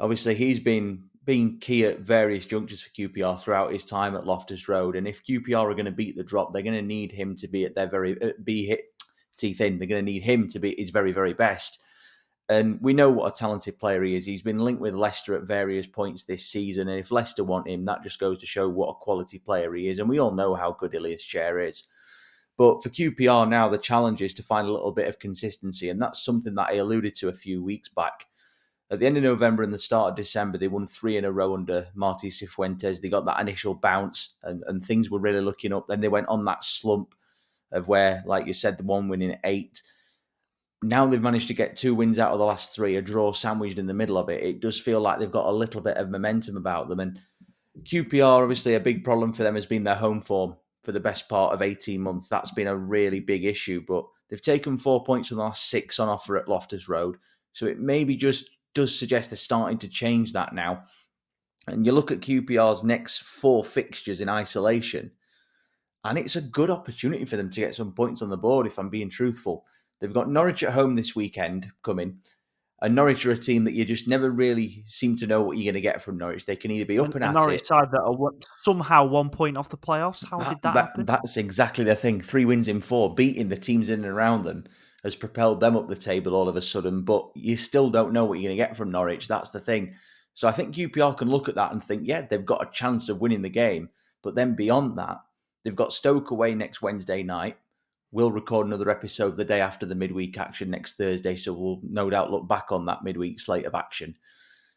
obviously 0.00 0.34
he's 0.34 0.58
been 0.58 1.09
been 1.24 1.58
key 1.58 1.84
at 1.84 2.00
various 2.00 2.46
junctures 2.46 2.82
for 2.82 2.90
QPR 2.90 3.38
throughout 3.38 3.72
his 3.72 3.84
time 3.84 4.16
at 4.16 4.26
Loftus 4.26 4.68
Road. 4.68 4.96
And 4.96 5.06
if 5.06 5.24
QPR 5.24 5.70
are 5.70 5.74
going 5.74 5.84
to 5.84 5.90
beat 5.90 6.16
the 6.16 6.24
drop, 6.24 6.52
they're 6.52 6.62
going 6.62 6.74
to 6.74 6.82
need 6.82 7.12
him 7.12 7.36
to 7.36 7.48
be 7.48 7.64
at 7.64 7.74
their 7.74 7.88
very 7.88 8.20
uh, 8.20 8.32
be 8.42 8.66
hit 8.66 8.84
teeth 9.36 9.60
in. 9.60 9.78
They're 9.78 9.88
going 9.88 10.04
to 10.04 10.12
need 10.12 10.22
him 10.22 10.48
to 10.48 10.58
be 10.58 10.74
his 10.76 10.90
very 10.90 11.12
very 11.12 11.34
best. 11.34 11.82
And 12.48 12.80
we 12.82 12.94
know 12.94 13.10
what 13.10 13.32
a 13.32 13.38
talented 13.38 13.78
player 13.78 14.02
he 14.02 14.16
is. 14.16 14.26
He's 14.26 14.42
been 14.42 14.58
linked 14.58 14.80
with 14.80 14.92
Leicester 14.92 15.36
at 15.36 15.44
various 15.44 15.86
points 15.86 16.24
this 16.24 16.46
season. 16.46 16.88
And 16.88 16.98
if 16.98 17.12
Leicester 17.12 17.44
want 17.44 17.68
him, 17.68 17.84
that 17.84 18.02
just 18.02 18.18
goes 18.18 18.38
to 18.38 18.46
show 18.46 18.68
what 18.68 18.88
a 18.88 18.94
quality 18.94 19.38
player 19.38 19.72
he 19.72 19.86
is. 19.86 20.00
And 20.00 20.08
we 20.08 20.18
all 20.18 20.32
know 20.32 20.56
how 20.56 20.72
good 20.72 20.92
Ilias 20.92 21.22
Chair 21.22 21.60
is. 21.60 21.84
But 22.58 22.82
for 22.82 22.88
QPR 22.88 23.48
now, 23.48 23.68
the 23.68 23.78
challenge 23.78 24.20
is 24.20 24.34
to 24.34 24.42
find 24.42 24.66
a 24.66 24.72
little 24.72 24.90
bit 24.90 25.06
of 25.06 25.20
consistency. 25.20 25.90
And 25.90 26.02
that's 26.02 26.24
something 26.24 26.56
that 26.56 26.70
I 26.70 26.74
alluded 26.74 27.14
to 27.16 27.28
a 27.28 27.32
few 27.32 27.62
weeks 27.62 27.88
back. 27.88 28.26
At 28.90 28.98
the 28.98 29.06
end 29.06 29.16
of 29.16 29.22
November 29.22 29.62
and 29.62 29.72
the 29.72 29.78
start 29.78 30.10
of 30.10 30.16
December, 30.16 30.58
they 30.58 30.68
won 30.68 30.86
three 30.86 31.16
in 31.16 31.24
a 31.24 31.30
row 31.30 31.54
under 31.54 31.86
Marti 31.94 32.28
Cifuentes. 32.28 33.00
They 33.00 33.08
got 33.08 33.24
that 33.26 33.40
initial 33.40 33.74
bounce 33.74 34.34
and, 34.42 34.64
and 34.66 34.82
things 34.82 35.10
were 35.10 35.20
really 35.20 35.40
looking 35.40 35.72
up. 35.72 35.86
Then 35.86 36.00
they 36.00 36.08
went 36.08 36.28
on 36.28 36.44
that 36.46 36.64
slump 36.64 37.14
of 37.70 37.86
where, 37.86 38.24
like 38.26 38.46
you 38.46 38.52
said, 38.52 38.78
the 38.78 38.84
one 38.84 39.08
winning 39.08 39.38
eight 39.44 39.80
now 40.82 41.06
they've 41.06 41.20
managed 41.20 41.48
to 41.48 41.54
get 41.54 41.76
two 41.76 41.94
wins 41.94 42.18
out 42.18 42.32
of 42.32 42.38
the 42.38 42.44
last 42.44 42.74
three, 42.74 42.96
a 42.96 43.02
draw 43.02 43.32
sandwiched 43.32 43.78
in 43.78 43.86
the 43.86 43.94
middle 43.94 44.16
of 44.16 44.28
it. 44.28 44.42
It 44.42 44.60
does 44.60 44.80
feel 44.80 45.00
like 45.00 45.18
they've 45.18 45.30
got 45.30 45.46
a 45.46 45.50
little 45.50 45.80
bit 45.80 45.96
of 45.96 46.08
momentum 46.08 46.56
about 46.56 46.88
them. 46.88 47.00
And 47.00 47.20
QPR, 47.82 48.42
obviously, 48.42 48.74
a 48.74 48.80
big 48.80 49.04
problem 49.04 49.32
for 49.32 49.42
them 49.42 49.56
has 49.56 49.66
been 49.66 49.84
their 49.84 49.94
home 49.94 50.22
form 50.22 50.54
for 50.82 50.92
the 50.92 51.00
best 51.00 51.28
part 51.28 51.52
of 51.52 51.60
18 51.60 52.00
months. 52.00 52.28
That's 52.28 52.50
been 52.52 52.66
a 52.66 52.76
really 52.76 53.20
big 53.20 53.44
issue. 53.44 53.84
But 53.86 54.06
they've 54.28 54.40
taken 54.40 54.78
four 54.78 55.04
points 55.04 55.28
from 55.28 55.36
the 55.36 55.44
last 55.44 55.68
six 55.68 55.98
on 55.98 56.08
offer 56.08 56.38
at 56.38 56.48
Loftus 56.48 56.88
Road. 56.88 57.18
So 57.52 57.66
it 57.66 57.78
may 57.78 58.04
be 58.04 58.16
just 58.16 58.48
does 58.74 58.96
suggest 58.96 59.30
they're 59.30 59.36
starting 59.36 59.78
to 59.78 59.88
change 59.88 60.32
that 60.32 60.54
now. 60.54 60.84
And 61.66 61.84
you 61.84 61.92
look 61.92 62.10
at 62.10 62.20
QPR's 62.20 62.82
next 62.82 63.22
four 63.22 63.62
fixtures 63.62 64.20
in 64.20 64.28
isolation, 64.28 65.12
and 66.04 66.16
it's 66.16 66.36
a 66.36 66.40
good 66.40 66.70
opportunity 66.70 67.24
for 67.24 67.36
them 67.36 67.50
to 67.50 67.60
get 67.60 67.74
some 67.74 67.92
points 67.92 68.22
on 68.22 68.30
the 68.30 68.38
board, 68.38 68.66
if 68.66 68.78
I'm 68.78 68.88
being 68.88 69.10
truthful. 69.10 69.64
They've 70.00 70.12
got 70.12 70.30
Norwich 70.30 70.62
at 70.62 70.72
home 70.72 70.94
this 70.94 71.14
weekend 71.14 71.70
coming. 71.82 72.20
And 72.82 72.94
Norwich 72.94 73.26
are 73.26 73.32
a 73.32 73.38
team 73.38 73.64
that 73.64 73.74
you 73.74 73.84
just 73.84 74.08
never 74.08 74.30
really 74.30 74.84
seem 74.86 75.14
to 75.16 75.26
know 75.26 75.42
what 75.42 75.58
you're 75.58 75.70
going 75.70 75.74
to 75.74 75.82
get 75.82 76.00
from 76.00 76.16
Norwich. 76.16 76.46
They 76.46 76.56
can 76.56 76.70
either 76.70 76.86
be 76.86 76.98
up 76.98 77.14
and, 77.14 77.22
and 77.22 77.34
Norwich 77.34 77.60
it. 77.60 77.66
side 77.66 77.90
that 77.92 78.00
are 78.00 78.16
somehow 78.62 79.04
one 79.04 79.28
point 79.28 79.58
off 79.58 79.68
the 79.68 79.76
playoffs. 79.76 80.26
How 80.26 80.38
that, 80.38 80.48
did 80.48 80.62
that, 80.62 80.74
that, 80.74 80.86
happen? 80.86 81.04
That's 81.04 81.36
exactly 81.36 81.84
the 81.84 81.94
thing. 81.94 82.22
Three 82.22 82.46
wins 82.46 82.68
in 82.68 82.80
four, 82.80 83.14
beating 83.14 83.50
the 83.50 83.58
teams 83.58 83.90
in 83.90 84.02
and 84.02 84.10
around 84.10 84.44
them 84.44 84.64
has 85.02 85.14
propelled 85.14 85.60
them 85.60 85.76
up 85.76 85.88
the 85.88 85.96
table 85.96 86.34
all 86.34 86.48
of 86.48 86.56
a 86.56 86.62
sudden. 86.62 87.02
But 87.02 87.30
you 87.34 87.56
still 87.56 87.90
don't 87.90 88.12
know 88.12 88.24
what 88.24 88.34
you're 88.34 88.48
going 88.48 88.58
to 88.58 88.64
get 88.64 88.76
from 88.76 88.90
Norwich. 88.90 89.28
That's 89.28 89.50
the 89.50 89.60
thing. 89.60 89.94
So 90.34 90.48
I 90.48 90.52
think 90.52 90.74
QPR 90.74 91.16
can 91.16 91.28
look 91.28 91.48
at 91.48 91.54
that 91.56 91.72
and 91.72 91.82
think, 91.82 92.02
yeah, 92.04 92.22
they've 92.22 92.44
got 92.44 92.66
a 92.66 92.70
chance 92.72 93.08
of 93.08 93.20
winning 93.20 93.42
the 93.42 93.48
game. 93.48 93.90
But 94.22 94.34
then 94.34 94.54
beyond 94.54 94.98
that, 94.98 95.18
they've 95.64 95.74
got 95.74 95.92
Stoke 95.92 96.30
away 96.30 96.54
next 96.54 96.82
Wednesday 96.82 97.22
night. 97.22 97.56
We'll 98.12 98.32
record 98.32 98.66
another 98.66 98.90
episode 98.90 99.36
the 99.36 99.44
day 99.44 99.60
after 99.60 99.86
the 99.86 99.94
midweek 99.94 100.36
action 100.36 100.70
next 100.70 100.96
Thursday, 100.96 101.36
so 101.36 101.52
we'll 101.52 101.80
no 101.84 102.10
doubt 102.10 102.32
look 102.32 102.48
back 102.48 102.72
on 102.72 102.86
that 102.86 103.04
midweek 103.04 103.38
slate 103.38 103.66
of 103.66 103.74
action. 103.74 104.16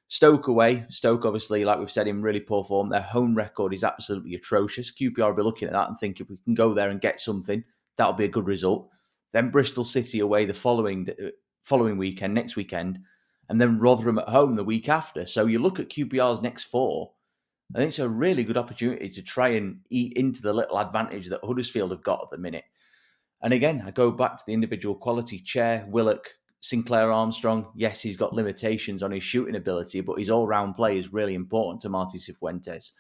Stoke 0.08 0.48
away. 0.48 0.86
Stoke, 0.90 1.26
obviously, 1.26 1.66
like 1.66 1.80
we've 1.80 1.90
said, 1.90 2.08
in 2.08 2.22
really 2.22 2.40
poor 2.40 2.64
form. 2.64 2.90
Their 2.90 3.02
home 3.02 3.34
record 3.34 3.74
is 3.74 3.84
absolutely 3.84 4.36
atrocious. 4.36 4.92
QPR 4.92 5.30
will 5.30 5.34
be 5.34 5.42
looking 5.42 5.68
at 5.68 5.74
that 5.74 5.88
and 5.88 5.98
think 5.98 6.20
if 6.20 6.30
we 6.30 6.38
can 6.46 6.54
go 6.54 6.76
there 6.76 6.90
and 6.90 7.02
get 7.02 7.20
something, 7.20 7.64
that'll 7.98 8.14
be 8.14 8.26
a 8.26 8.30
good 8.30 8.46
result. 8.46 8.90
Then 9.34 9.50
Bristol 9.50 9.84
City 9.84 10.20
away 10.20 10.46
the 10.46 10.54
following 10.54 11.10
uh, 11.10 11.30
following 11.64 11.98
weekend, 11.98 12.34
next 12.34 12.56
weekend, 12.56 13.00
and 13.50 13.60
then 13.60 13.80
Rotherham 13.80 14.20
at 14.20 14.30
home 14.30 14.56
the 14.56 14.64
week 14.64 14.88
after. 14.88 15.26
So 15.26 15.46
you 15.46 15.60
look 15.60 15.80
at 15.80 15.90
QPR's 15.90 16.42
next 16.42 16.64
four, 16.64 17.12
I 17.74 17.80
think 17.80 17.90
it's 17.90 18.00
a 18.00 18.08
really 18.08 18.44
good 18.44 18.58
opportunity 18.58 19.10
to 19.10 19.22
try 19.22 19.50
and 19.50 19.80
eat 19.90 20.14
into 20.14 20.42
the 20.42 20.54
little 20.54 20.80
advantage 20.80 21.28
that 21.30 21.44
Huddersfield 21.44 21.92
have 21.92 22.04
got 22.04 22.22
at 22.24 22.32
the 22.32 22.38
minute. 22.38 22.66
And 23.42 23.54
again, 23.54 23.84
I 23.86 23.92
go 23.92 24.12
back 24.12 24.38
to 24.38 24.44
the 24.46 24.54
individual 24.54 24.96
quality 24.96 25.40
chair, 25.40 25.86
Willock, 25.90 26.36
Sinclair 26.62 27.12
Armstrong. 27.12 27.72
Yes, 27.76 28.02
he's 28.02 28.16
got 28.16 28.34
limitations 28.34 29.04
on 29.04 29.12
his 29.12 29.24
shooting 29.24 29.56
ability, 29.56 30.02
but 30.02 30.20
his 30.20 30.30
all 30.30 30.48
round 30.48 30.76
play 30.76 30.98
is 30.98 31.12
really 31.12 31.36
important 31.36 31.82
to 31.82 31.90
Marti 31.90 32.18
Cifuentes. 32.18 32.92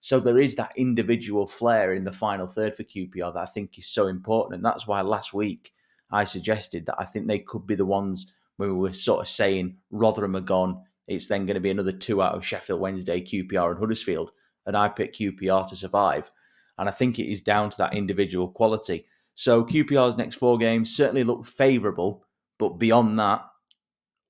So 0.00 0.18
there 0.18 0.38
is 0.38 0.54
that 0.54 0.72
individual 0.76 1.46
flair 1.46 1.92
in 1.92 2.04
the 2.04 2.12
final 2.12 2.46
third 2.46 2.76
for 2.76 2.84
QPR 2.84 3.34
that 3.34 3.40
I 3.40 3.46
think 3.46 3.78
is 3.78 3.86
so 3.86 4.06
important. 4.06 4.54
And 4.54 4.64
that's 4.64 4.86
why 4.86 5.02
last 5.02 5.34
week 5.34 5.72
I 6.10 6.24
suggested 6.24 6.86
that 6.86 6.96
I 6.98 7.04
think 7.04 7.26
they 7.26 7.38
could 7.38 7.66
be 7.66 7.74
the 7.74 7.86
ones 7.86 8.32
when 8.56 8.70
we 8.70 8.74
were 8.76 8.92
sort 8.92 9.20
of 9.20 9.28
saying 9.28 9.76
Rotherham 9.90 10.36
are 10.36 10.40
gone. 10.40 10.82
It's 11.06 11.28
then 11.28 11.46
going 11.46 11.54
to 11.54 11.60
be 11.60 11.70
another 11.70 11.92
two 11.92 12.22
out 12.22 12.34
of 12.34 12.44
Sheffield 12.44 12.80
Wednesday, 12.80 13.20
QPR, 13.20 13.70
and 13.70 13.78
Huddersfield. 13.78 14.32
And 14.66 14.76
I 14.76 14.88
picked 14.88 15.18
QPR 15.18 15.68
to 15.68 15.76
survive. 15.76 16.30
And 16.78 16.88
I 16.88 16.92
think 16.92 17.18
it 17.18 17.30
is 17.30 17.42
down 17.42 17.70
to 17.70 17.78
that 17.78 17.94
individual 17.94 18.48
quality. 18.48 19.06
So 19.34 19.64
QPR's 19.64 20.16
next 20.16 20.36
four 20.36 20.58
games 20.58 20.94
certainly 20.94 21.24
look 21.24 21.46
favourable, 21.46 22.26
but 22.58 22.78
beyond 22.78 23.18
that, 23.18 23.42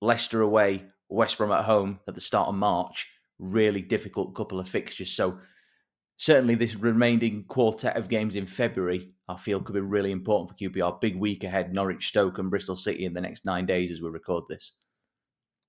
Leicester 0.00 0.40
away, 0.40 0.84
West 1.08 1.36
Brom 1.36 1.50
at 1.52 1.64
home 1.64 2.00
at 2.06 2.14
the 2.14 2.20
start 2.20 2.48
of 2.48 2.54
March, 2.54 3.10
really 3.38 3.82
difficult 3.82 4.34
couple 4.34 4.60
of 4.60 4.68
fixtures. 4.68 5.10
So 5.10 5.38
certainly 6.20 6.54
this 6.54 6.74
remaining 6.74 7.42
quartet 7.44 7.96
of 7.96 8.10
games 8.10 8.36
in 8.36 8.44
February, 8.44 9.10
I 9.26 9.38
feel 9.38 9.58
could 9.58 9.72
be 9.72 9.80
really 9.80 10.12
important 10.12 10.50
for 10.50 10.54
QPR. 10.54 11.00
Big 11.00 11.16
week 11.16 11.44
ahead, 11.44 11.72
Norwich, 11.72 12.08
Stoke, 12.08 12.38
and 12.38 12.50
Bristol 12.50 12.76
City 12.76 13.06
in 13.06 13.14
the 13.14 13.22
next 13.22 13.46
nine 13.46 13.64
days 13.64 13.90
as 13.90 14.02
we 14.02 14.10
record 14.10 14.44
this. 14.46 14.72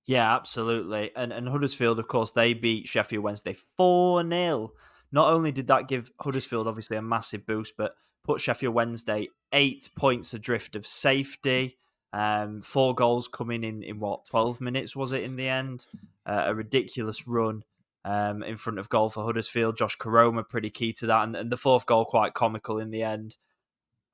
Yeah, 0.04 0.34
absolutely. 0.34 1.10
And 1.16 1.32
and 1.32 1.48
Huddersfield, 1.48 1.98
of 1.98 2.06
course, 2.06 2.32
they 2.32 2.52
beat 2.52 2.86
Sheffield 2.86 3.24
Wednesday 3.24 3.56
4 3.78 4.28
0. 4.28 4.72
Not 5.10 5.32
only 5.32 5.52
did 5.52 5.68
that 5.68 5.88
give 5.88 6.10
Huddersfield 6.20 6.68
obviously 6.68 6.98
a 6.98 7.02
massive 7.02 7.46
boost, 7.46 7.74
but 7.78 7.94
put 8.22 8.40
Sheffield 8.40 8.74
Wednesday 8.74 9.28
eight 9.52 9.88
points 9.96 10.34
adrift 10.34 10.76
of 10.76 10.86
safety. 10.86 11.78
Um, 12.12 12.60
four 12.60 12.94
goals 12.94 13.26
coming 13.26 13.64
in 13.64 13.82
in 13.82 14.00
what 14.00 14.26
twelve 14.26 14.60
minutes 14.60 14.94
was 14.94 15.12
it 15.12 15.22
in 15.22 15.36
the 15.36 15.48
end? 15.48 15.86
Uh, 16.26 16.44
a 16.46 16.54
ridiculous 16.54 17.26
run 17.26 17.62
um, 18.04 18.42
in 18.42 18.56
front 18.56 18.78
of 18.78 18.88
goal 18.88 19.08
for 19.08 19.24
Huddersfield. 19.24 19.76
Josh 19.76 19.96
Koroma 19.98 20.48
pretty 20.48 20.70
key 20.70 20.92
to 20.94 21.06
that, 21.06 21.24
and, 21.24 21.36
and 21.36 21.50
the 21.50 21.56
fourth 21.56 21.86
goal 21.86 22.04
quite 22.04 22.34
comical 22.34 22.78
in 22.78 22.90
the 22.90 23.02
end. 23.02 23.36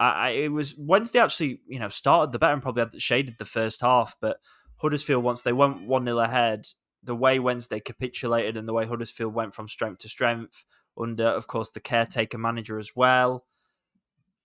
I, 0.01 0.11
I, 0.11 0.29
it 0.31 0.53
was 0.53 0.77
Wednesday 0.77 1.19
actually, 1.19 1.61
you 1.67 1.79
know, 1.79 1.89
started 1.89 2.33
the 2.33 2.39
better 2.39 2.53
and 2.53 2.63
probably 2.63 2.83
had 2.83 3.03
shaded 3.03 3.37
the 3.39 3.45
first 3.45 3.81
half, 3.81 4.17
but 4.21 4.39
Huddersfield 4.77 5.25
once 5.25 5.43
they 5.43 5.53
went 5.53 5.87
one 5.87 6.05
0 6.05 6.19
ahead, 6.19 6.67
the 7.03 7.15
way 7.15 7.39
Wednesday 7.39 7.81
capitulated 7.81 8.57
and 8.57 8.69
the 8.69 8.73
way 8.73 8.87
Huddersfield 8.87 9.35
went 9.35 9.55
from 9.55 9.69
strength 9.69 9.99
to 10.01 10.09
strength 10.09 10.65
under, 11.01 11.27
of 11.27 11.47
course, 11.47 11.71
the 11.71 11.81
caretaker 11.81 12.39
manager 12.39 12.79
as 12.79 12.95
well 12.95 13.45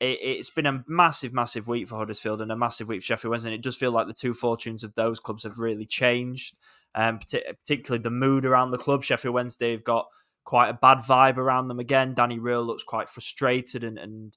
it, 0.03 0.37
has 0.37 0.49
been 0.49 0.65
a 0.65 0.83
massive, 0.87 1.33
massive 1.33 1.67
week 1.67 1.87
for 1.87 1.97
Huddersfield 1.97 2.41
and 2.41 2.51
a 2.51 2.55
massive 2.55 2.87
week 2.87 3.01
for 3.01 3.05
Sheffield 3.05 3.31
Wednesday. 3.31 3.49
And 3.49 3.55
it 3.55 3.63
does 3.63 3.77
feel 3.77 3.91
like 3.91 4.07
the 4.07 4.13
two 4.13 4.33
fortunes 4.33 4.83
of 4.83 4.93
those 4.95 5.19
clubs 5.19 5.43
have 5.43 5.59
really 5.59 5.85
changed, 5.85 6.55
um, 6.95 7.19
particularly 7.19 8.01
the 8.01 8.09
mood 8.09 8.45
around 8.45 8.71
the 8.71 8.77
club. 8.77 9.03
Sheffield 9.03 9.33
Wednesday 9.33 9.71
have 9.71 9.83
got 9.83 10.07
quite 10.43 10.69
a 10.69 10.73
bad 10.73 10.99
vibe 10.99 11.37
around 11.37 11.67
them 11.67 11.79
again. 11.79 12.13
Danny 12.13 12.39
Röhl 12.39 12.65
looks 12.65 12.83
quite 12.83 13.09
frustrated 13.09 13.83
and, 13.83 13.97
and 13.97 14.35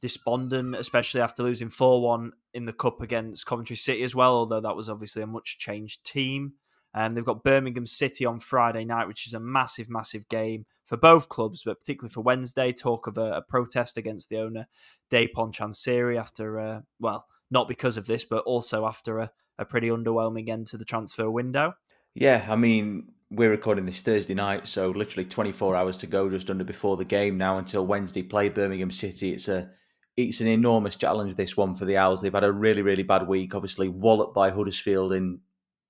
despondent, 0.00 0.74
especially 0.76 1.20
after 1.20 1.42
losing 1.42 1.68
4 1.68 2.02
1 2.02 2.32
in 2.54 2.66
the 2.66 2.72
Cup 2.72 3.00
against 3.00 3.46
Coventry 3.46 3.76
City 3.76 4.02
as 4.02 4.14
well, 4.14 4.34
although 4.34 4.60
that 4.60 4.76
was 4.76 4.90
obviously 4.90 5.22
a 5.22 5.26
much 5.26 5.58
changed 5.58 6.04
team. 6.04 6.54
And 6.92 7.06
um, 7.06 7.14
they've 7.14 7.24
got 7.24 7.42
Birmingham 7.42 7.86
City 7.86 8.24
on 8.24 8.38
Friday 8.38 8.84
night, 8.84 9.08
which 9.08 9.26
is 9.26 9.34
a 9.34 9.40
massive, 9.40 9.90
massive 9.90 10.28
game 10.28 10.64
for 10.84 10.96
both 10.96 11.28
clubs, 11.28 11.62
but 11.64 11.80
particularly 11.80 12.12
for 12.12 12.20
Wednesday. 12.20 12.72
Talk 12.72 13.08
of 13.08 13.18
a, 13.18 13.32
a 13.32 13.42
protest 13.42 13.98
against 13.98 14.28
the 14.28 14.38
owner, 14.38 14.68
Dejphon 15.10 15.52
Chansiri, 15.52 16.18
after, 16.18 16.60
uh, 16.60 16.80
well, 17.00 17.26
not 17.50 17.66
because 17.66 17.96
of 17.96 18.06
this, 18.06 18.24
but 18.24 18.44
also 18.44 18.86
after 18.86 19.18
a, 19.18 19.30
a 19.58 19.64
pretty 19.64 19.88
underwhelming 19.88 20.48
end 20.48 20.68
to 20.68 20.76
the 20.76 20.84
transfer 20.84 21.28
window. 21.28 21.74
Yeah, 22.14 22.46
I 22.48 22.54
mean, 22.54 23.12
we're 23.30 23.50
recording 23.50 23.86
this 23.86 24.00
Thursday 24.00 24.34
night, 24.34 24.68
so 24.68 24.90
literally 24.90 25.28
24 25.28 25.74
hours 25.74 25.96
to 25.98 26.06
go, 26.06 26.30
just 26.30 26.48
under 26.48 26.62
before 26.62 26.96
the 26.96 27.04
game 27.04 27.36
now 27.36 27.58
until 27.58 27.84
Wednesday 27.84 28.22
play 28.22 28.48
Birmingham 28.48 28.92
City. 28.92 29.32
It's 29.32 29.48
a 29.48 29.70
it's 30.16 30.40
an 30.40 30.46
enormous 30.46 30.94
challenge, 30.94 31.34
this 31.34 31.56
one 31.56 31.74
for 31.74 31.86
the 31.86 31.96
Owls. 31.96 32.22
They've 32.22 32.32
had 32.32 32.44
a 32.44 32.52
really, 32.52 32.82
really 32.82 33.02
bad 33.02 33.26
week, 33.26 33.52
obviously, 33.52 33.88
walloped 33.88 34.32
by 34.32 34.50
Huddersfield 34.50 35.12
in 35.12 35.40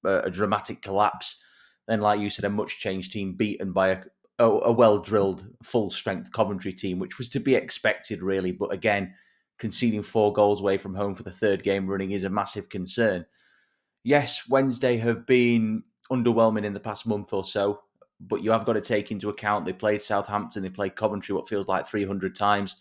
a, 0.02 0.20
a 0.20 0.30
dramatic 0.30 0.80
collapse. 0.80 1.42
Then, 1.86 2.00
like 2.00 2.20
you 2.20 2.30
said, 2.30 2.46
a 2.46 2.50
much 2.50 2.78
changed 2.78 3.12
team 3.12 3.34
beaten 3.34 3.72
by 3.72 3.88
a, 3.88 4.02
a, 4.38 4.46
a 4.46 4.72
well 4.72 4.98
drilled, 4.98 5.46
full 5.62 5.90
strength 5.90 6.32
Coventry 6.32 6.72
team, 6.72 6.98
which 6.98 7.18
was 7.18 7.28
to 7.30 7.40
be 7.40 7.54
expected, 7.54 8.22
really. 8.22 8.50
But 8.50 8.72
again, 8.72 9.12
conceding 9.58 10.02
four 10.02 10.32
goals 10.32 10.62
away 10.62 10.78
from 10.78 10.94
home 10.94 11.14
for 11.14 11.22
the 11.22 11.30
third 11.30 11.62
game 11.62 11.86
running 11.86 12.12
is 12.12 12.24
a 12.24 12.30
massive 12.30 12.70
concern. 12.70 13.26
Yes, 14.04 14.48
Wednesday 14.48 14.96
have 14.96 15.26
been 15.26 15.82
underwhelming 16.10 16.64
in 16.64 16.74
the 16.74 16.80
past 16.80 17.06
month 17.06 17.32
or 17.32 17.44
so, 17.44 17.82
but 18.20 18.42
you 18.42 18.50
have 18.50 18.64
got 18.64 18.74
to 18.74 18.80
take 18.80 19.10
into 19.10 19.28
account 19.28 19.64
they 19.64 19.72
played 19.72 20.02
Southampton, 20.02 20.62
they 20.62 20.70
played 20.70 20.96
Coventry, 20.96 21.34
what 21.34 21.48
feels 21.48 21.68
like 21.68 21.86
300 21.86 22.34
times. 22.34 22.76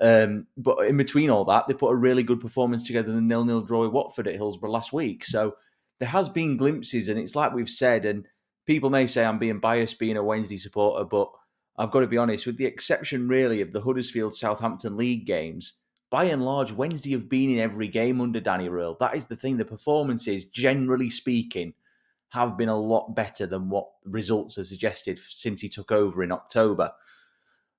Um, 0.00 0.46
but 0.56 0.86
in 0.86 0.96
between 0.96 1.30
all 1.30 1.44
that, 1.44 1.68
they 1.68 1.74
put 1.74 1.92
a 1.92 1.96
really 1.96 2.22
good 2.22 2.40
performance 2.40 2.86
together 2.86 3.10
in 3.10 3.14
the 3.14 3.20
nil-nil 3.22 3.62
draw 3.62 3.82
with 3.82 3.92
Watford 3.92 4.28
at 4.28 4.36
Hillsborough 4.36 4.70
last 4.70 4.92
week. 4.92 5.24
So 5.24 5.54
there 5.98 6.08
has 6.08 6.28
been 6.28 6.56
glimpses, 6.56 7.08
and 7.08 7.18
it's 7.18 7.36
like 7.36 7.52
we've 7.52 7.70
said, 7.70 8.04
and 8.04 8.26
people 8.66 8.90
may 8.90 9.06
say 9.06 9.24
I'm 9.24 9.38
being 9.38 9.60
biased 9.60 9.98
being 9.98 10.16
a 10.16 10.24
Wednesday 10.24 10.56
supporter, 10.56 11.04
but 11.04 11.30
I've 11.76 11.90
got 11.90 12.00
to 12.00 12.06
be 12.06 12.18
honest, 12.18 12.46
with 12.46 12.58
the 12.58 12.66
exception 12.66 13.28
really 13.28 13.60
of 13.60 13.72
the 13.72 13.80
Huddersfield 13.80 14.34
Southampton 14.34 14.96
League 14.96 15.26
games, 15.26 15.74
by 16.10 16.24
and 16.24 16.44
large, 16.44 16.72
Wednesday 16.72 17.12
have 17.12 17.28
been 17.28 17.50
in 17.50 17.58
every 17.58 17.88
game 17.88 18.20
under 18.20 18.40
Danny 18.40 18.68
Röhl. 18.68 18.98
That 18.98 19.16
is 19.16 19.26
the 19.26 19.36
thing. 19.36 19.56
The 19.56 19.64
performances, 19.64 20.44
generally 20.44 21.08
speaking, 21.08 21.72
have 22.32 22.56
been 22.56 22.68
a 22.68 22.78
lot 22.78 23.14
better 23.14 23.46
than 23.46 23.68
what 23.68 23.88
results 24.04 24.56
have 24.56 24.66
suggested 24.66 25.20
since 25.20 25.60
he 25.60 25.68
took 25.68 25.92
over 25.92 26.22
in 26.22 26.32
October. 26.32 26.92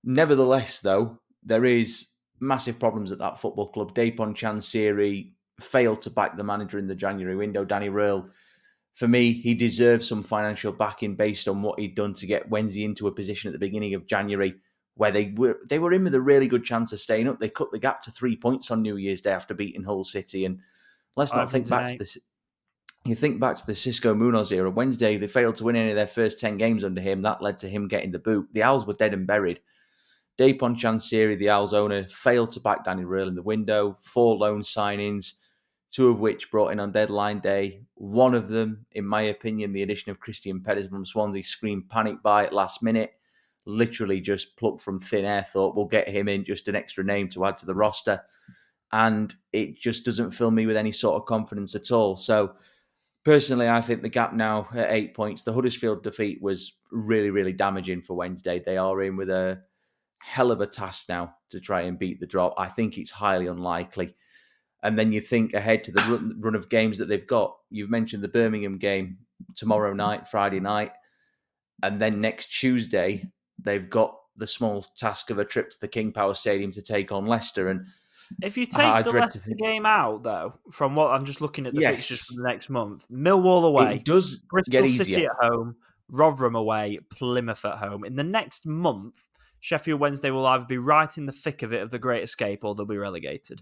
Nevertheless, 0.03 0.79
though, 0.79 1.19
there 1.43 1.65
is 1.65 2.07
massive 2.39 2.79
problems 2.79 3.11
at 3.11 3.17
that 3.19 3.39
football 3.39 3.69
club. 3.69 3.95
Dejphon 3.95 4.35
Chansiri 4.35 5.31
failed 5.59 6.01
to 6.03 6.09
back 6.09 6.37
the 6.37 6.43
manager 6.43 6.77
in 6.77 6.87
the 6.87 6.95
January 6.95 7.35
window. 7.35 7.65
Danny 7.65 7.89
Röhl, 7.89 8.29
for 8.93 9.07
me, 9.07 9.33
he 9.33 9.55
deserves 9.55 10.07
some 10.07 10.21
financial 10.21 10.71
backing 10.71 11.15
based 11.15 11.47
on 11.47 11.63
what 11.63 11.79
he'd 11.79 11.95
done 11.95 12.13
to 12.13 12.27
get 12.27 12.49
Wednesday 12.49 12.83
into 12.83 13.07
a 13.07 13.11
position 13.11 13.49
at 13.49 13.53
the 13.53 13.65
beginning 13.65 13.95
of 13.95 14.05
January 14.05 14.55
where 14.95 15.11
they 15.11 15.33
were 15.35 15.57
they 15.67 15.79
were 15.79 15.93
in 15.93 16.03
with 16.03 16.13
a 16.13 16.21
really 16.21 16.47
good 16.47 16.63
chance 16.63 16.93
of 16.93 16.99
staying 16.99 17.27
up. 17.27 17.39
They 17.39 17.49
cut 17.49 17.71
the 17.71 17.79
gap 17.79 18.03
to 18.03 18.11
three 18.11 18.35
points 18.35 18.69
on 18.69 18.83
New 18.83 18.97
Year's 18.97 19.21
Day 19.21 19.31
after 19.31 19.55
beating 19.55 19.83
Hull 19.83 20.03
City. 20.03 20.45
And 20.45 20.59
let's 21.15 21.33
not 21.33 21.49
think 21.49 21.67
back 21.67 21.87
to 21.89 21.97
this. 21.97 22.19
You 23.05 23.15
think 23.15 23.39
back 23.39 23.57
to 23.57 23.65
the 23.65 23.73
Xisco 23.73 24.15
Munoz 24.15 24.51
era. 24.51 24.69
Wednesday, 24.69 25.17
they 25.17 25.27
failed 25.27 25.57
to 25.57 25.65
win 25.65 25.75
any 25.75 25.89
of 25.89 25.97
their 25.97 26.07
first 26.07 26.39
10 26.39 26.57
games 26.57 26.85
under 26.85 27.01
him. 27.01 27.21
That 27.21 27.41
led 27.41 27.59
to 27.59 27.67
him 27.67 27.89
getting 27.89 28.11
the 28.11 28.19
boot. 28.19 28.47
The 28.53 28.63
Owls 28.63 28.87
were 28.87 28.93
dead 28.93 29.13
and 29.13 29.27
buried. 29.27 29.59
Dejphon 30.39 30.77
Chansiri, 30.79 31.37
the 31.37 31.49
Owls 31.49 31.73
owner, 31.73 32.05
failed 32.07 32.53
to 32.53 32.61
back 32.61 32.85
Danny 32.85 33.03
Röhl 33.03 33.27
in 33.27 33.35
the 33.35 33.41
window. 33.41 33.97
Four 34.01 34.37
loan 34.37 34.61
signings, 34.61 35.33
two 35.91 36.07
of 36.07 36.19
which 36.19 36.49
brought 36.49 36.69
in 36.69 36.79
on 36.79 36.93
deadline 36.93 37.39
day. 37.39 37.81
One 37.95 38.33
of 38.33 38.47
them, 38.47 38.85
in 38.93 39.05
my 39.05 39.23
opinion, 39.23 39.73
the 39.73 39.83
addition 39.83 40.09
of 40.09 40.21
Kristian 40.21 40.63
Pedersen 40.63 40.89
from 40.89 41.05
Swansea, 41.05 41.43
screamed 41.43 41.89
panic 41.89 42.23
buy 42.23 42.45
at 42.45 42.53
last 42.53 42.81
minute. 42.81 43.11
Literally 43.65 44.21
just 44.21 44.55
plucked 44.55 44.81
from 44.81 44.97
thin 44.97 45.25
air, 45.25 45.43
thought 45.43 45.75
we'll 45.75 45.85
get 45.85 46.07
him 46.07 46.29
in, 46.29 46.45
just 46.45 46.69
an 46.69 46.75
extra 46.75 47.03
name 47.03 47.27
to 47.29 47.45
add 47.45 47.57
to 47.57 47.65
the 47.65 47.75
roster. 47.75 48.21
And 48.93 49.33
it 49.51 49.77
just 49.77 50.05
doesn't 50.05 50.31
fill 50.31 50.51
me 50.51 50.65
with 50.65 50.77
any 50.77 50.91
sort 50.91 51.15
of 51.15 51.25
confidence 51.25 51.75
at 51.75 51.91
all. 51.91 52.15
So, 52.15 52.53
personally, 53.23 53.69
I 53.69 53.81
think 53.81 54.01
the 54.01 54.09
gap 54.09 54.33
now 54.33 54.67
at 54.73 54.91
eight 54.91 55.13
points, 55.13 55.43
the 55.43 55.53
Huddersfield 55.53 56.03
defeat 56.03 56.41
was 56.41 56.73
really, 56.91 57.29
really 57.29 57.53
damaging 57.53 58.01
for 58.01 58.15
Wednesday. 58.15 58.59
They 58.59 58.77
are 58.77 59.01
in 59.01 59.15
with 59.15 59.29
a 59.29 59.61
hell 60.21 60.51
of 60.51 60.61
a 60.61 60.67
task 60.67 61.09
now 61.09 61.35
to 61.49 61.59
try 61.59 61.81
and 61.81 61.99
beat 61.99 62.19
the 62.19 62.27
drop. 62.27 62.53
I 62.57 62.67
think 62.67 62.97
it's 62.97 63.11
highly 63.11 63.47
unlikely. 63.47 64.15
And 64.81 64.99
then 64.99 65.11
you 65.11 65.21
think 65.21 65.53
ahead 65.53 65.83
to 65.85 65.91
the 65.91 66.01
run, 66.03 66.35
run 66.39 66.55
of 66.55 66.69
games 66.69 66.97
that 66.97 67.07
they've 67.07 67.25
got. 67.25 67.55
You've 67.69 67.89
mentioned 67.89 68.23
the 68.23 68.27
Birmingham 68.27 68.77
game 68.77 69.17
tomorrow 69.55 69.89
mm-hmm. 69.89 69.97
night, 69.97 70.27
Friday 70.27 70.59
night. 70.59 70.91
And 71.81 72.01
then 72.01 72.21
next 72.21 72.47
Tuesday, 72.47 73.31
they've 73.59 73.89
got 73.89 74.17
the 74.35 74.47
small 74.47 74.85
task 74.97 75.29
of 75.29 75.39
a 75.39 75.45
trip 75.45 75.69
to 75.69 75.77
the 75.79 75.87
King 75.87 76.11
Power 76.11 76.33
Stadium 76.33 76.71
to 76.73 76.81
take 76.81 77.11
on 77.11 77.25
Leicester. 77.25 77.69
And 77.69 77.85
if 78.41 78.57
you 78.57 78.65
take 78.65 78.85
I 78.85 79.01
the 79.01 79.11
Leicester 79.11 79.39
think... 79.39 79.59
game 79.59 79.85
out, 79.85 80.23
though, 80.23 80.53
from 80.71 80.95
what 80.95 81.11
I'm 81.11 81.25
just 81.25 81.41
looking 81.41 81.65
at 81.65 81.73
the 81.73 81.81
yes. 81.81 81.95
fixtures 81.95 82.25
for 82.25 82.41
the 82.41 82.47
next 82.47 82.69
month, 82.69 83.05
Millwall 83.11 83.65
away, 83.65 83.95
it 83.95 84.05
does 84.05 84.43
Bristol 84.49 84.81
get 84.81 84.89
City 84.89 85.25
at 85.25 85.31
home, 85.39 85.75
Rotherham 86.09 86.55
away, 86.55 86.99
Plymouth 87.09 87.65
at 87.65 87.77
home. 87.77 88.05
In 88.05 88.15
the 88.15 88.23
next 88.23 88.65
month, 88.65 89.15
Sheffield 89.59 89.99
Wednesday 89.99 90.29
will 90.29 90.45
either 90.45 90.65
be 90.65 90.77
right 90.77 91.17
in 91.17 91.25
the 91.25 91.31
thick 91.31 91.63
of 91.63 91.71
it 91.71 91.81
of 91.81 91.89
the 91.89 91.99
Great 91.99 92.23
Escape 92.23 92.65
or 92.65 92.75
they'll 92.75 92.85
be 92.85 92.97
relegated. 92.97 93.61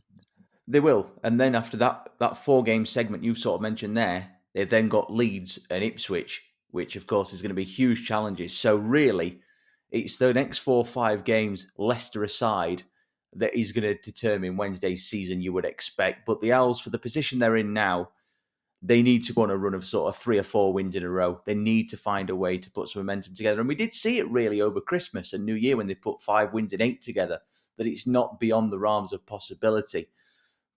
They 0.67 0.79
will. 0.79 1.11
And 1.23 1.39
then 1.39 1.53
after 1.53 1.77
that 1.77 2.09
that 2.19 2.37
four 2.37 2.63
game 2.63 2.85
segment 2.85 3.23
you've 3.23 3.37
sort 3.37 3.55
of 3.55 3.61
mentioned 3.61 3.95
there, 3.95 4.29
they've 4.53 4.69
then 4.69 4.89
got 4.89 5.13
Leeds 5.13 5.59
and 5.69 5.83
Ipswich, 5.83 6.43
which 6.71 6.95
of 6.95 7.05
course 7.05 7.33
is 7.33 7.41
going 7.41 7.49
to 7.49 7.55
be 7.55 7.63
huge 7.63 8.07
challenges. 8.07 8.57
So 8.57 8.77
really, 8.77 9.41
it's 9.91 10.17
the 10.17 10.33
next 10.33 10.59
four 10.59 10.77
or 10.77 10.85
five 10.85 11.23
games, 11.23 11.67
Leicester 11.77 12.23
aside, 12.23 12.83
that 13.33 13.57
is 13.57 13.71
going 13.71 13.83
to 13.83 14.01
determine 14.01 14.57
Wednesday's 14.57 15.07
season, 15.07 15.41
you 15.41 15.53
would 15.53 15.65
expect. 15.65 16.25
But 16.25 16.41
the 16.41 16.51
Owls, 16.51 16.81
for 16.81 16.89
the 16.89 16.99
position 16.99 17.39
they're 17.39 17.57
in 17.57 17.73
now, 17.73 18.09
they 18.81 19.01
need 19.01 19.23
to 19.23 19.33
go 19.33 19.43
on 19.43 19.51
a 19.51 19.57
run 19.57 19.75
of 19.75 19.85
sort 19.85 20.09
of 20.09 20.19
three 20.19 20.39
or 20.39 20.43
four 20.43 20.73
wins 20.73 20.95
in 20.95 21.03
a 21.03 21.09
row. 21.09 21.39
They 21.45 21.53
need 21.53 21.87
to 21.89 21.97
find 21.97 22.29
a 22.29 22.35
way 22.35 22.57
to 22.57 22.71
put 22.71 22.89
some 22.89 23.01
momentum 23.01 23.35
together. 23.35 23.59
And 23.59 23.69
we 23.69 23.75
did 23.75 23.93
see 23.93 24.17
it 24.17 24.29
really 24.29 24.59
over 24.59 24.81
Christmas 24.81 25.33
and 25.33 25.45
New 25.45 25.53
Year 25.53 25.77
when 25.77 25.87
they 25.87 25.93
put 25.93 26.21
five 26.21 26.51
wins 26.51 26.73
and 26.73 26.81
eight 26.81 27.01
together, 27.01 27.39
that 27.77 27.87
it's 27.87 28.07
not 28.07 28.39
beyond 28.39 28.71
the 28.71 28.79
realms 28.79 29.13
of 29.13 29.25
possibility. 29.25 30.09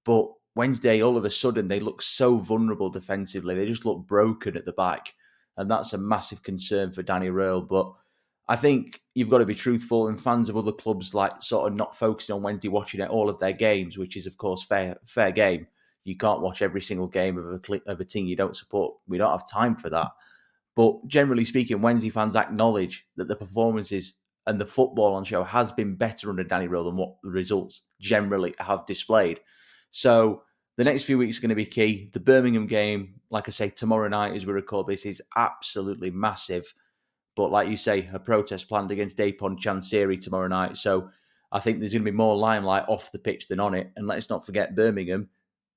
But 0.04 0.28
Wednesday, 0.54 1.02
all 1.02 1.16
of 1.16 1.24
a 1.24 1.30
sudden, 1.30 1.68
they 1.68 1.80
look 1.80 2.02
so 2.02 2.36
vulnerable 2.36 2.90
defensively. 2.90 3.54
They 3.54 3.66
just 3.66 3.86
look 3.86 4.06
broken 4.06 4.56
at 4.56 4.66
the 4.66 4.72
back. 4.72 5.14
And 5.56 5.70
that's 5.70 5.94
a 5.94 5.98
massive 5.98 6.42
concern 6.42 6.92
for 6.92 7.02
Danny 7.02 7.28
Röhl. 7.28 7.66
But 7.66 7.90
I 8.46 8.56
think 8.56 9.00
you've 9.14 9.30
got 9.30 9.38
to 9.38 9.46
be 9.46 9.54
truthful, 9.54 10.08
and 10.08 10.20
fans 10.20 10.48
of 10.48 10.56
other 10.56 10.72
clubs 10.72 11.14
like 11.14 11.42
sort 11.42 11.70
of 11.70 11.76
not 11.76 11.96
focusing 11.96 12.34
on 12.34 12.42
Wednesday, 12.42 12.68
watching 12.68 13.00
at 13.00 13.10
all 13.10 13.28
of 13.28 13.38
their 13.38 13.52
games, 13.52 13.96
which 13.96 14.16
is 14.16 14.26
of 14.26 14.36
course 14.36 14.64
fair 14.64 14.96
fair 15.06 15.30
game 15.30 15.66
you 16.04 16.16
can't 16.16 16.42
watch 16.42 16.62
every 16.62 16.82
single 16.82 17.08
game 17.08 17.38
of 17.38 17.46
a 17.46 17.90
of 17.90 18.00
a 18.00 18.04
team 18.04 18.26
you 18.26 18.36
don't 18.36 18.56
support. 18.56 18.94
We 19.08 19.18
don't 19.18 19.30
have 19.30 19.48
time 19.48 19.74
for 19.74 19.90
that. 19.90 20.10
But 20.76 21.06
generally 21.06 21.44
speaking, 21.44 21.80
Wednesday 21.80 22.10
fans 22.10 22.36
acknowledge 22.36 23.06
that 23.16 23.28
the 23.28 23.36
performances 23.36 24.14
and 24.46 24.60
the 24.60 24.66
football 24.66 25.14
on 25.14 25.24
show 25.24 25.42
has 25.42 25.72
been 25.72 25.94
better 25.94 26.28
under 26.28 26.44
Danny 26.44 26.68
Röhl 26.68 26.84
than 26.84 26.96
what 26.96 27.14
the 27.22 27.30
results 27.30 27.82
generally 28.00 28.54
have 28.58 28.84
displayed. 28.86 29.40
So 29.90 30.42
the 30.76 30.84
next 30.84 31.04
few 31.04 31.16
weeks 31.16 31.38
are 31.38 31.40
going 31.40 31.50
to 31.50 31.54
be 31.54 31.64
key. 31.64 32.10
The 32.12 32.20
Birmingham 32.20 32.66
game, 32.66 33.20
like 33.30 33.48
I 33.48 33.52
say, 33.52 33.70
tomorrow 33.70 34.08
night 34.08 34.34
as 34.34 34.44
we 34.44 34.52
record 34.52 34.86
this, 34.86 35.06
is 35.06 35.22
absolutely 35.36 36.10
massive. 36.10 36.74
But 37.36 37.50
like 37.50 37.68
you 37.68 37.76
say, 37.76 38.08
a 38.12 38.18
protest 38.18 38.68
planned 38.68 38.90
against 38.90 39.16
Dejphon 39.16 39.58
Chansiri 39.58 40.20
tomorrow 40.20 40.48
night. 40.48 40.76
So 40.76 41.10
I 41.50 41.60
think 41.60 41.80
there's 41.80 41.92
going 41.92 42.04
to 42.04 42.10
be 42.10 42.16
more 42.16 42.36
limelight 42.36 42.84
off 42.88 43.12
the 43.12 43.18
pitch 43.18 43.48
than 43.48 43.60
on 43.60 43.74
it. 43.74 43.90
And 43.96 44.06
let's 44.06 44.30
not 44.30 44.46
forget 44.46 44.76
Birmingham 44.76 45.28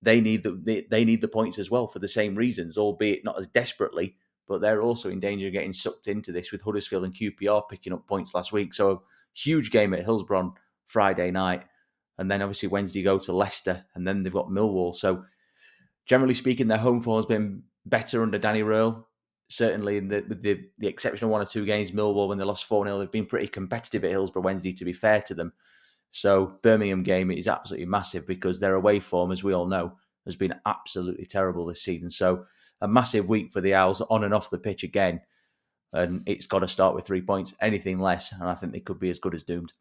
they 0.02 0.22
need 0.22 0.44
the 0.44 0.86
they, 0.90 1.06
need 1.06 1.22
the 1.22 1.28
points 1.28 1.58
as 1.58 1.72
well 1.72 1.88
for 1.88 2.00
the 2.00 2.08
same 2.08 2.36
reasons, 2.36 2.78
albeit 2.78 3.26
not 3.26 3.40
as 3.40 3.48
desperately. 3.48 4.16
But 4.48 4.62
they're 4.62 4.82
also 4.82 5.10
in 5.10 5.20
danger 5.20 5.48
of 5.48 5.54
getting 5.54 5.74
sucked 5.74 6.08
into 6.08 6.32
this 6.32 6.52
with 6.52 6.62
Huddersfield 6.62 7.04
and 7.04 7.14
QPR 7.14 7.68
picking 7.70 7.94
up 7.94 8.08
points 8.08 8.34
last 8.34 8.54
week. 8.54 8.74
So 8.74 9.04
huge 9.34 9.72
game 9.72 9.94
at 9.94 10.04
Hillsborough 10.04 10.40
on 10.40 10.54
Friday 10.86 11.32
night, 11.32 11.64
and 12.18 12.32
then 12.32 12.42
obviously 12.42 12.70
Wednesday 12.70 13.04
go 13.04 13.18
to 13.20 13.34
Leicester, 13.34 13.86
and 13.94 14.08
then 14.08 14.24
they've 14.24 14.32
got 14.32 14.48
Millwall. 14.48 14.96
So 14.96 15.26
generally 16.06 16.34
speaking, 16.34 16.68
their 16.68 16.78
home 16.78 17.02
form 17.02 17.18
has 17.18 17.26
been 17.26 17.64
better 17.86 18.24
under 18.24 18.38
Danny 18.38 18.62
Röhl. 18.62 19.04
Certainly, 19.50 20.02
the, 20.02 20.26
with 20.28 20.42
the, 20.42 20.66
the 20.78 20.88
exception 20.88 21.26
of 21.26 21.32
one 21.32 21.42
or 21.42 21.46
two 21.46 21.66
games, 21.66 21.92
Millwall 21.92 22.28
when 22.28 22.38
they 22.38 22.44
lost 22.44 22.66
four 22.66 22.86
0 22.86 23.00
they've 23.00 23.10
been 23.10 23.26
pretty 23.26 23.48
competitive 23.48 24.04
at 24.04 24.12
Hillsborough 24.12 24.44
Wednesday. 24.44 24.74
To 24.74 24.86
be 24.86 24.94
fair 24.94 25.22
to 25.22 25.34
them, 25.34 25.54
so 26.12 26.58
Birmingham 26.62 27.04
game 27.04 27.32
is 27.32 27.48
absolutely 27.48 27.86
massive 27.86 28.28
because 28.28 28.60
their 28.60 28.76
away 28.76 29.00
form, 29.00 29.32
as 29.32 29.44
we 29.44 29.54
all 29.54 29.68
know, 29.68 29.94
has 30.26 30.36
been 30.36 30.56
absolutely 30.66 31.26
terrible 31.26 31.66
this 31.66 31.82
season. 31.82 32.10
So 32.10 32.46
a 32.82 32.88
massive 32.88 33.30
week 33.30 33.52
for 33.52 33.62
the 33.62 33.74
Owls 33.74 34.02
on 34.02 34.24
and 34.24 34.34
off 34.34 34.50
the 34.50 34.58
pitch 34.58 34.84
again. 34.84 35.22
And 35.94 36.24
it's 36.26 36.46
got 36.46 36.60
to 36.60 36.68
start 36.68 36.96
with 36.96 37.06
three 37.06 37.22
points. 37.22 37.56
Anything 37.62 38.00
less, 38.00 38.34
and 38.34 38.44
I 38.44 38.56
think 38.56 38.74
they 38.74 38.82
could 38.82 39.00
be 39.00 39.10
as 39.10 39.20
good 39.20 39.34
as 39.34 39.44
doomed. 39.44 39.74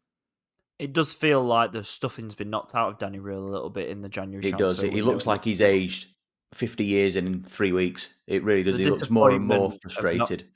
It 0.79 0.93
does 0.93 1.11
feel 1.11 1.43
like 1.43 1.71
the 1.71 1.83
stuffing's 1.83 2.35
been 2.35 2.49
knocked 2.49 2.75
out 2.75 2.89
of 2.89 2.99
Danny 2.99 3.19
Röhl 3.19 3.45
a 3.45 3.51
little 3.51 3.69
bit 3.69 3.89
in 3.89 4.01
the 4.01 4.09
January. 4.09 4.47
It 4.47 4.57
does. 4.57 4.79
He 4.79 5.01
looks 5.01 5.25
like 5.25 5.43
he's 5.43 5.59
aged 5.59 6.07
fifty 6.53 6.85
years 6.85 7.15
in 7.15 7.43
three 7.43 7.71
weeks. 7.71 8.13
It 8.27 8.43
really 8.43 8.63
does. 8.63 8.77
The 8.77 8.83
he 8.83 8.89
looks 8.89 9.09
more 9.09 9.31
and 9.31 9.45
more 9.45 9.71
frustrated 9.71 10.47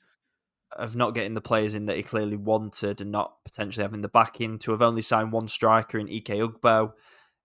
of 0.77 0.95
not 0.95 1.13
getting 1.13 1.33
the 1.33 1.41
players 1.41 1.75
in 1.75 1.85
that 1.87 1.97
he 1.97 2.03
clearly 2.03 2.37
wanted 2.37 3.01
and 3.01 3.11
not 3.11 3.43
potentially 3.43 3.83
having 3.83 4.01
the 4.01 4.07
backing 4.07 4.57
to 4.59 4.71
have 4.71 4.81
only 4.81 5.01
signed 5.01 5.31
one 5.31 5.47
striker 5.47 5.99
in 5.99 6.07
Ike 6.07 6.25
Ugbo, 6.25 6.93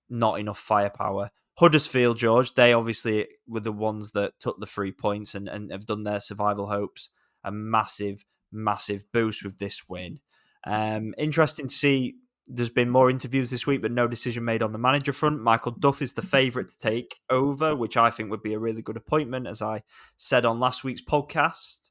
not 0.09 0.39
enough 0.39 0.59
firepower. 0.59 1.31
Huddersfield, 1.59 2.19
George, 2.19 2.55
they 2.55 2.73
obviously 2.73 3.27
were 3.49 3.61
the 3.61 3.73
ones 3.73 4.13
that 4.13 4.39
took 4.39 4.61
the 4.61 4.67
three 4.67 4.93
points 4.93 5.35
and, 5.35 5.49
and 5.49 5.73
have 5.73 5.87
done 5.87 6.05
their 6.05 6.21
survival 6.21 6.69
hopes 6.69 7.11
a 7.43 7.51
massive, 7.51 8.25
massive 8.53 9.05
boost 9.13 9.43
with 9.43 9.59
this 9.59 9.89
win. 9.89 10.21
Um, 10.67 11.15
interesting 11.17 11.69
to 11.69 11.75
see 11.75 12.17
there's 12.49 12.71
been 12.71 12.91
more 12.91 13.11
interviews 13.11 13.51
this 13.51 13.67
week, 13.67 13.83
but 13.83 13.91
no 13.91 14.07
decision 14.07 14.45
made 14.45 14.63
on 14.63 14.73
the 14.73 14.79
manager 14.79 15.13
front. 15.13 15.43
Michael 15.43 15.73
Duff 15.73 16.01
is 16.01 16.13
the 16.13 16.23
favourite 16.23 16.69
to 16.69 16.79
take 16.79 17.17
over, 17.29 17.75
which 17.75 17.97
I 17.97 18.11
think 18.11 18.31
would 18.31 18.43
be 18.43 18.55
a 18.55 18.59
really 18.59 18.83
good 18.83 18.97
appointment, 18.97 19.47
as 19.47 19.63
I 19.63 19.83
said 20.17 20.45
on 20.45 20.61
last 20.61 20.85
week's 20.85 21.03
podcast. 21.03 21.91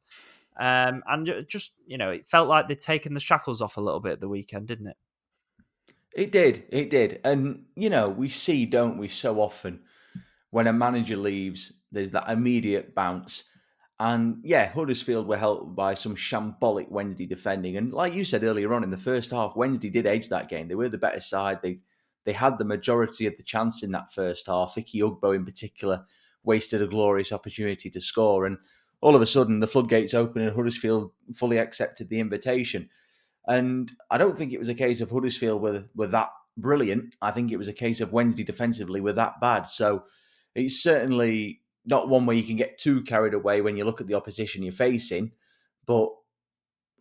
Um, 0.58 1.04
and 1.08 1.46
just, 1.48 1.74
you 1.86 1.98
know, 1.98 2.12
it 2.12 2.28
felt 2.28 2.48
like 2.48 2.68
they'd 2.68 2.80
taken 2.80 3.14
the 3.14 3.20
shackles 3.20 3.62
off 3.62 3.78
a 3.78 3.82
little 3.82 4.00
bit 4.00 4.14
at 4.14 4.22
the 4.22 4.30
weekend, 4.30 4.68
didn't 4.68 4.88
it? 4.88 4.98
It 6.16 6.32
did. 6.32 6.64
It 6.70 6.90
did. 6.90 7.20
And, 7.26 7.66
you 7.76 7.90
know, 7.90 8.08
we 8.08 8.30
see, 8.30 8.66
don't 8.66 8.98
we, 8.98 9.10
so 9.10 9.42
often 9.42 9.82
when 10.52 10.68
a 10.68 10.74
manager 10.74 11.18
leaves, 11.18 11.74
there's 11.92 12.12
that 12.12 12.30
immediate 12.30 12.96
bounce. 12.96 13.44
And 14.00 14.40
yeah, 14.44 14.68
Huddersfield 14.68 15.28
were 15.28 15.38
helped 15.38 15.76
by 15.76 15.94
some 15.94 16.16
shambolic 16.16 16.90
Wednesday 16.90 17.26
defending. 17.26 17.78
And 17.78 17.94
like 17.94 18.14
you 18.14 18.26
said 18.26 18.44
earlier 18.44 18.74
on 18.74 18.84
in 18.84 18.92
the 18.92 18.98
first 18.98 19.32
half, 19.32 19.56
Wednesday 19.56 19.90
did 19.90 20.06
edge 20.06 20.28
that 20.30 20.50
game. 20.50 20.68
They 20.68 20.76
were 20.76 20.90
the 20.90 20.98
better 20.98 21.22
side. 21.22 21.60
They 21.62 21.80
they 22.26 22.34
had 22.34 22.58
the 22.58 22.66
majority 22.66 23.28
of 23.28 23.38
the 23.38 23.44
chance 23.44 23.84
in 23.84 23.92
that 23.92 24.12
first 24.12 24.48
half. 24.48 24.74
Ike 24.78 24.88
Ugbo 24.96 25.36
in 25.36 25.46
particular 25.46 26.06
wasted 26.44 26.82
a 26.82 26.88
glorious 26.88 27.32
opportunity 27.32 27.90
to 27.90 28.02
score. 28.02 28.46
And 28.46 28.58
all 29.00 29.16
of 29.16 29.22
a 29.22 29.28
sudden 29.28 29.60
the 29.60 29.68
floodgates 29.68 30.14
opened 30.14 30.46
and 30.46 30.56
Huddersfield 30.56 31.12
fully 31.36 31.58
accepted 31.58 32.10
the 32.10 32.20
invitation. 32.20 32.90
And 33.48 33.92
I 34.10 34.18
don't 34.18 34.38
think 34.38 34.52
it 34.52 34.60
was 34.60 34.70
a 34.70 34.74
case 34.74 35.02
of 35.02 35.12
Huddersfield 35.12 35.62
were, 35.62 35.84
were 35.96 36.08
that 36.08 36.30
brilliant. 36.58 37.16
I 37.22 37.32
think 37.32 37.52
it 37.52 37.58
was 37.58 37.68
a 37.68 37.74
case 37.74 38.02
of 38.02 38.12
Wednesday 38.12 38.44
defensively 38.44 39.02
were 39.02 39.14
that 39.14 39.40
bad. 39.40 39.68
So 39.68 40.06
it's 40.56 40.82
certainly 40.82 41.62
not 41.86 42.10
one 42.10 42.26
where 42.26 42.36
you 42.36 42.44
can 42.44 42.56
get 42.56 42.78
too 42.78 43.04
carried 43.04 43.34
away 43.34 43.62
when 43.62 43.78
you 43.78 43.86
look 43.86 44.02
at 44.02 44.08
the 44.08 44.16
opposition 44.16 44.64
you're 44.64 44.72
facing. 44.72 45.32
But 45.86 46.10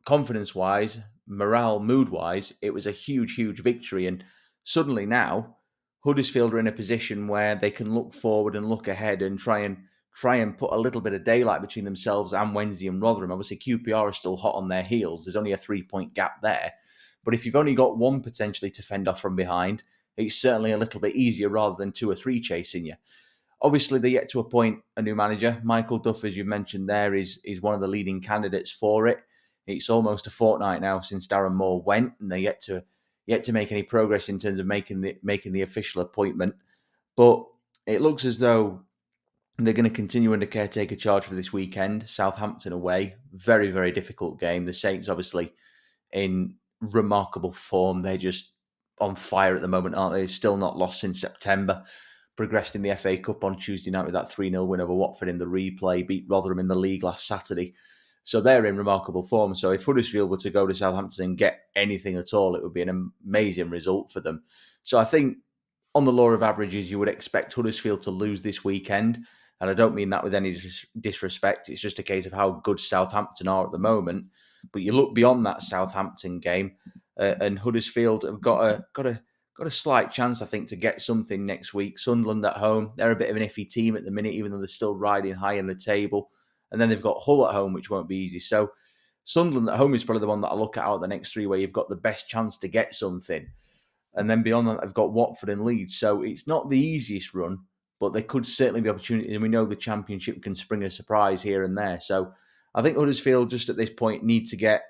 confidence 0.04 0.54
wise, 0.54 1.00
morale, 1.26 1.80
mood 1.80 2.08
wise, 2.08 2.52
it 2.60 2.74
was 2.74 2.86
a 2.86 2.92
huge, 2.92 3.34
huge 3.34 3.60
victory. 3.60 4.06
And 4.06 4.24
suddenly 4.62 5.06
now, 5.06 5.56
Huddersfield 6.04 6.52
are 6.52 6.58
in 6.58 6.66
a 6.66 6.72
position 6.72 7.28
where 7.28 7.54
they 7.54 7.70
can 7.70 7.94
look 7.94 8.12
forward 8.12 8.56
and 8.56 8.68
look 8.68 8.88
ahead 8.88 9.22
and 9.22 9.38
try 9.38 9.60
and 9.60 9.78
try 10.14 10.36
and 10.36 10.56
put 10.56 10.72
a 10.72 10.78
little 10.78 11.00
bit 11.00 11.12
of 11.12 11.24
daylight 11.24 11.60
between 11.60 11.84
themselves 11.84 12.32
and 12.32 12.54
Wednesday 12.54 12.86
and 12.86 13.02
Rotherham. 13.02 13.32
Obviously, 13.32 13.56
QPR 13.56 13.96
are 13.96 14.12
still 14.12 14.36
hot 14.36 14.54
on 14.54 14.68
their 14.68 14.82
heels. 14.82 15.24
There's 15.24 15.34
only 15.34 15.52
a 15.52 15.56
three 15.56 15.82
point 15.82 16.14
gap 16.14 16.40
there. 16.42 16.72
But 17.24 17.34
if 17.34 17.44
you've 17.44 17.56
only 17.56 17.74
got 17.74 17.96
one 17.96 18.20
potentially 18.20 18.70
to 18.72 18.82
fend 18.82 19.08
off 19.08 19.20
from 19.20 19.34
behind, 19.34 19.82
it's 20.16 20.36
certainly 20.36 20.70
a 20.70 20.76
little 20.76 21.00
bit 21.00 21.16
easier 21.16 21.48
rather 21.48 21.74
than 21.76 21.90
two 21.90 22.10
or 22.10 22.14
three 22.14 22.40
chasing 22.40 22.84
you. 22.84 22.94
Obviously, 23.62 23.98
they're 23.98 24.10
yet 24.10 24.28
to 24.30 24.40
appoint 24.40 24.80
a 24.96 25.02
new 25.02 25.14
manager. 25.14 25.60
Michael 25.64 25.98
Duff, 25.98 26.24
as 26.24 26.36
you 26.36 26.44
mentioned 26.44 26.88
there, 26.88 27.14
is 27.14 27.40
is 27.44 27.60
one 27.62 27.74
of 27.74 27.80
the 27.80 27.88
leading 27.88 28.20
candidates 28.20 28.70
for 28.70 29.06
it. 29.06 29.18
It's 29.66 29.88
almost 29.88 30.26
a 30.26 30.30
fortnight 30.30 30.82
now 30.82 31.00
since 31.00 31.26
Darren 31.26 31.54
Moore 31.54 31.82
went, 31.82 32.12
and 32.20 32.30
they're 32.30 32.38
yet 32.38 32.60
to 32.62 32.84
yet 33.26 33.44
to 33.44 33.52
make 33.52 33.72
any 33.72 33.82
progress 33.82 34.28
in 34.28 34.38
terms 34.38 34.58
of 34.58 34.66
making 34.66 35.00
the 35.00 35.16
making 35.22 35.52
the 35.52 35.62
official 35.62 36.02
appointment. 36.02 36.54
But 37.16 37.44
it 37.86 38.02
looks 38.02 38.24
as 38.24 38.38
though 38.38 38.82
they're 39.58 39.72
going 39.72 39.84
to 39.84 39.90
continue 39.90 40.32
under 40.32 40.46
caretaker 40.46 40.96
charge 40.96 41.24
for 41.24 41.34
this 41.34 41.52
weekend. 41.52 42.08
Southampton 42.08 42.72
away, 42.72 43.16
very 43.32 43.70
very 43.70 43.92
difficult 43.92 44.40
game. 44.40 44.66
The 44.66 44.72
Saints 44.72 45.08
obviously 45.08 45.52
in 46.12 46.56
remarkable 46.80 47.52
form. 47.52 48.00
They're 48.00 48.18
just 48.18 48.52
on 49.00 49.16
fire 49.16 49.56
at 49.56 49.62
the 49.62 49.68
moment, 49.68 49.94
aren't 49.94 50.14
they? 50.14 50.26
Still 50.26 50.56
not 50.56 50.78
lost 50.78 51.00
since 51.00 51.20
September. 51.20 51.84
Progressed 52.36 52.74
in 52.74 52.82
the 52.82 52.94
FA 52.96 53.16
Cup 53.16 53.44
on 53.44 53.58
Tuesday 53.58 53.90
night 53.90 54.04
with 54.04 54.14
that 54.14 54.30
3 54.30 54.50
0 54.50 54.64
win 54.64 54.80
over 54.80 54.92
Watford 54.92 55.28
in 55.28 55.38
the 55.38 55.44
replay, 55.44 56.06
beat 56.06 56.26
Rotherham 56.28 56.58
in 56.58 56.68
the 56.68 56.74
league 56.74 57.04
last 57.04 57.26
Saturday. 57.26 57.74
So 58.24 58.40
they're 58.40 58.66
in 58.66 58.76
remarkable 58.76 59.22
form. 59.22 59.54
So 59.54 59.70
if 59.70 59.84
Huddersfield 59.84 60.30
were 60.30 60.38
to 60.38 60.50
go 60.50 60.66
to 60.66 60.74
Southampton 60.74 61.24
and 61.24 61.38
get 61.38 61.60
anything 61.76 62.16
at 62.16 62.32
all, 62.32 62.56
it 62.56 62.62
would 62.62 62.72
be 62.72 62.82
an 62.82 63.12
amazing 63.24 63.68
result 63.70 64.10
for 64.10 64.20
them. 64.20 64.42
So 64.82 64.98
I 64.98 65.04
think 65.04 65.36
on 65.94 66.06
the 66.06 66.12
law 66.12 66.30
of 66.30 66.42
averages, 66.42 66.90
you 66.90 66.98
would 66.98 67.08
expect 67.08 67.52
Huddersfield 67.52 68.02
to 68.02 68.10
lose 68.10 68.40
this 68.40 68.64
weekend. 68.64 69.20
And 69.60 69.70
I 69.70 69.74
don't 69.74 69.94
mean 69.94 70.10
that 70.10 70.24
with 70.24 70.34
any 70.34 70.56
disrespect. 70.98 71.68
It's 71.68 71.82
just 71.82 71.98
a 71.98 72.02
case 72.02 72.26
of 72.26 72.32
how 72.32 72.62
good 72.64 72.80
Southampton 72.80 73.46
are 73.46 73.66
at 73.66 73.72
the 73.72 73.78
moment. 73.78 74.26
But 74.72 74.82
you 74.82 74.92
look 74.92 75.14
beyond 75.14 75.44
that 75.46 75.62
Southampton 75.62 76.40
game, 76.40 76.72
uh, 77.18 77.34
and 77.40 77.58
Huddersfield 77.58 78.24
have 78.24 78.40
got 78.40 78.64
a 78.64 78.84
got 78.92 79.06
a 79.06 79.22
got 79.56 79.66
a 79.66 79.70
slight 79.70 80.10
chance, 80.10 80.42
I 80.42 80.46
think, 80.46 80.68
to 80.68 80.76
get 80.76 81.00
something 81.00 81.46
next 81.46 81.74
week. 81.74 81.98
Sunderland 81.98 82.44
at 82.44 82.56
home, 82.56 82.92
they're 82.96 83.12
a 83.12 83.16
bit 83.16 83.30
of 83.30 83.36
an 83.36 83.42
iffy 83.42 83.68
team 83.68 83.96
at 83.96 84.04
the 84.04 84.10
minute, 84.10 84.34
even 84.34 84.50
though 84.50 84.58
they're 84.58 84.66
still 84.66 84.96
riding 84.96 85.34
high 85.34 85.54
in 85.54 85.66
the 85.66 85.74
table. 85.74 86.30
And 86.72 86.80
then 86.80 86.88
they've 86.88 87.00
got 87.00 87.22
Hull 87.22 87.46
at 87.46 87.54
home, 87.54 87.72
which 87.72 87.90
won't 87.90 88.08
be 88.08 88.16
easy. 88.16 88.40
So 88.40 88.72
Sunderland 89.24 89.68
at 89.68 89.76
home 89.76 89.94
is 89.94 90.04
probably 90.04 90.20
the 90.20 90.26
one 90.26 90.40
that 90.40 90.48
I 90.48 90.54
look 90.54 90.76
at 90.76 90.84
out 90.84 91.00
the 91.00 91.06
next 91.06 91.32
three, 91.32 91.46
where 91.46 91.58
you've 91.58 91.72
got 91.72 91.88
the 91.88 91.96
best 91.96 92.28
chance 92.28 92.56
to 92.58 92.68
get 92.68 92.94
something. 92.94 93.46
And 94.14 94.28
then 94.28 94.42
beyond 94.42 94.68
that, 94.68 94.80
I've 94.82 94.94
got 94.94 95.12
Watford 95.12 95.48
and 95.50 95.64
Leeds. 95.64 95.96
So 95.96 96.22
it's 96.22 96.46
not 96.46 96.68
the 96.68 96.78
easiest 96.78 97.34
run, 97.34 97.58
but 98.00 98.12
there 98.12 98.22
could 98.22 98.46
certainly 98.46 98.80
be 98.80 98.90
opportunity. 98.90 99.32
And 99.34 99.42
we 99.42 99.48
know 99.48 99.64
the 99.64 99.76
championship 99.76 100.42
can 100.42 100.54
spring 100.54 100.82
a 100.82 100.90
surprise 100.90 101.42
here 101.42 101.62
and 101.62 101.78
there. 101.78 102.00
So 102.00 102.32
I 102.74 102.82
think 102.82 102.96
Huddersfield 102.96 103.50
just 103.50 103.68
at 103.68 103.76
this 103.76 103.90
point 103.90 104.24
need 104.24 104.46
to 104.46 104.56
get 104.56 104.82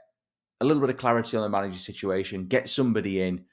a 0.61 0.65
little 0.65 0.81
bit 0.81 0.91
of 0.91 0.97
clarity 0.97 1.37
on 1.37 1.43
the 1.43 1.49
manager 1.49 1.79
situation, 1.79 2.47
get 2.47 2.69
somebody 2.69 3.21
in, 3.21 3.45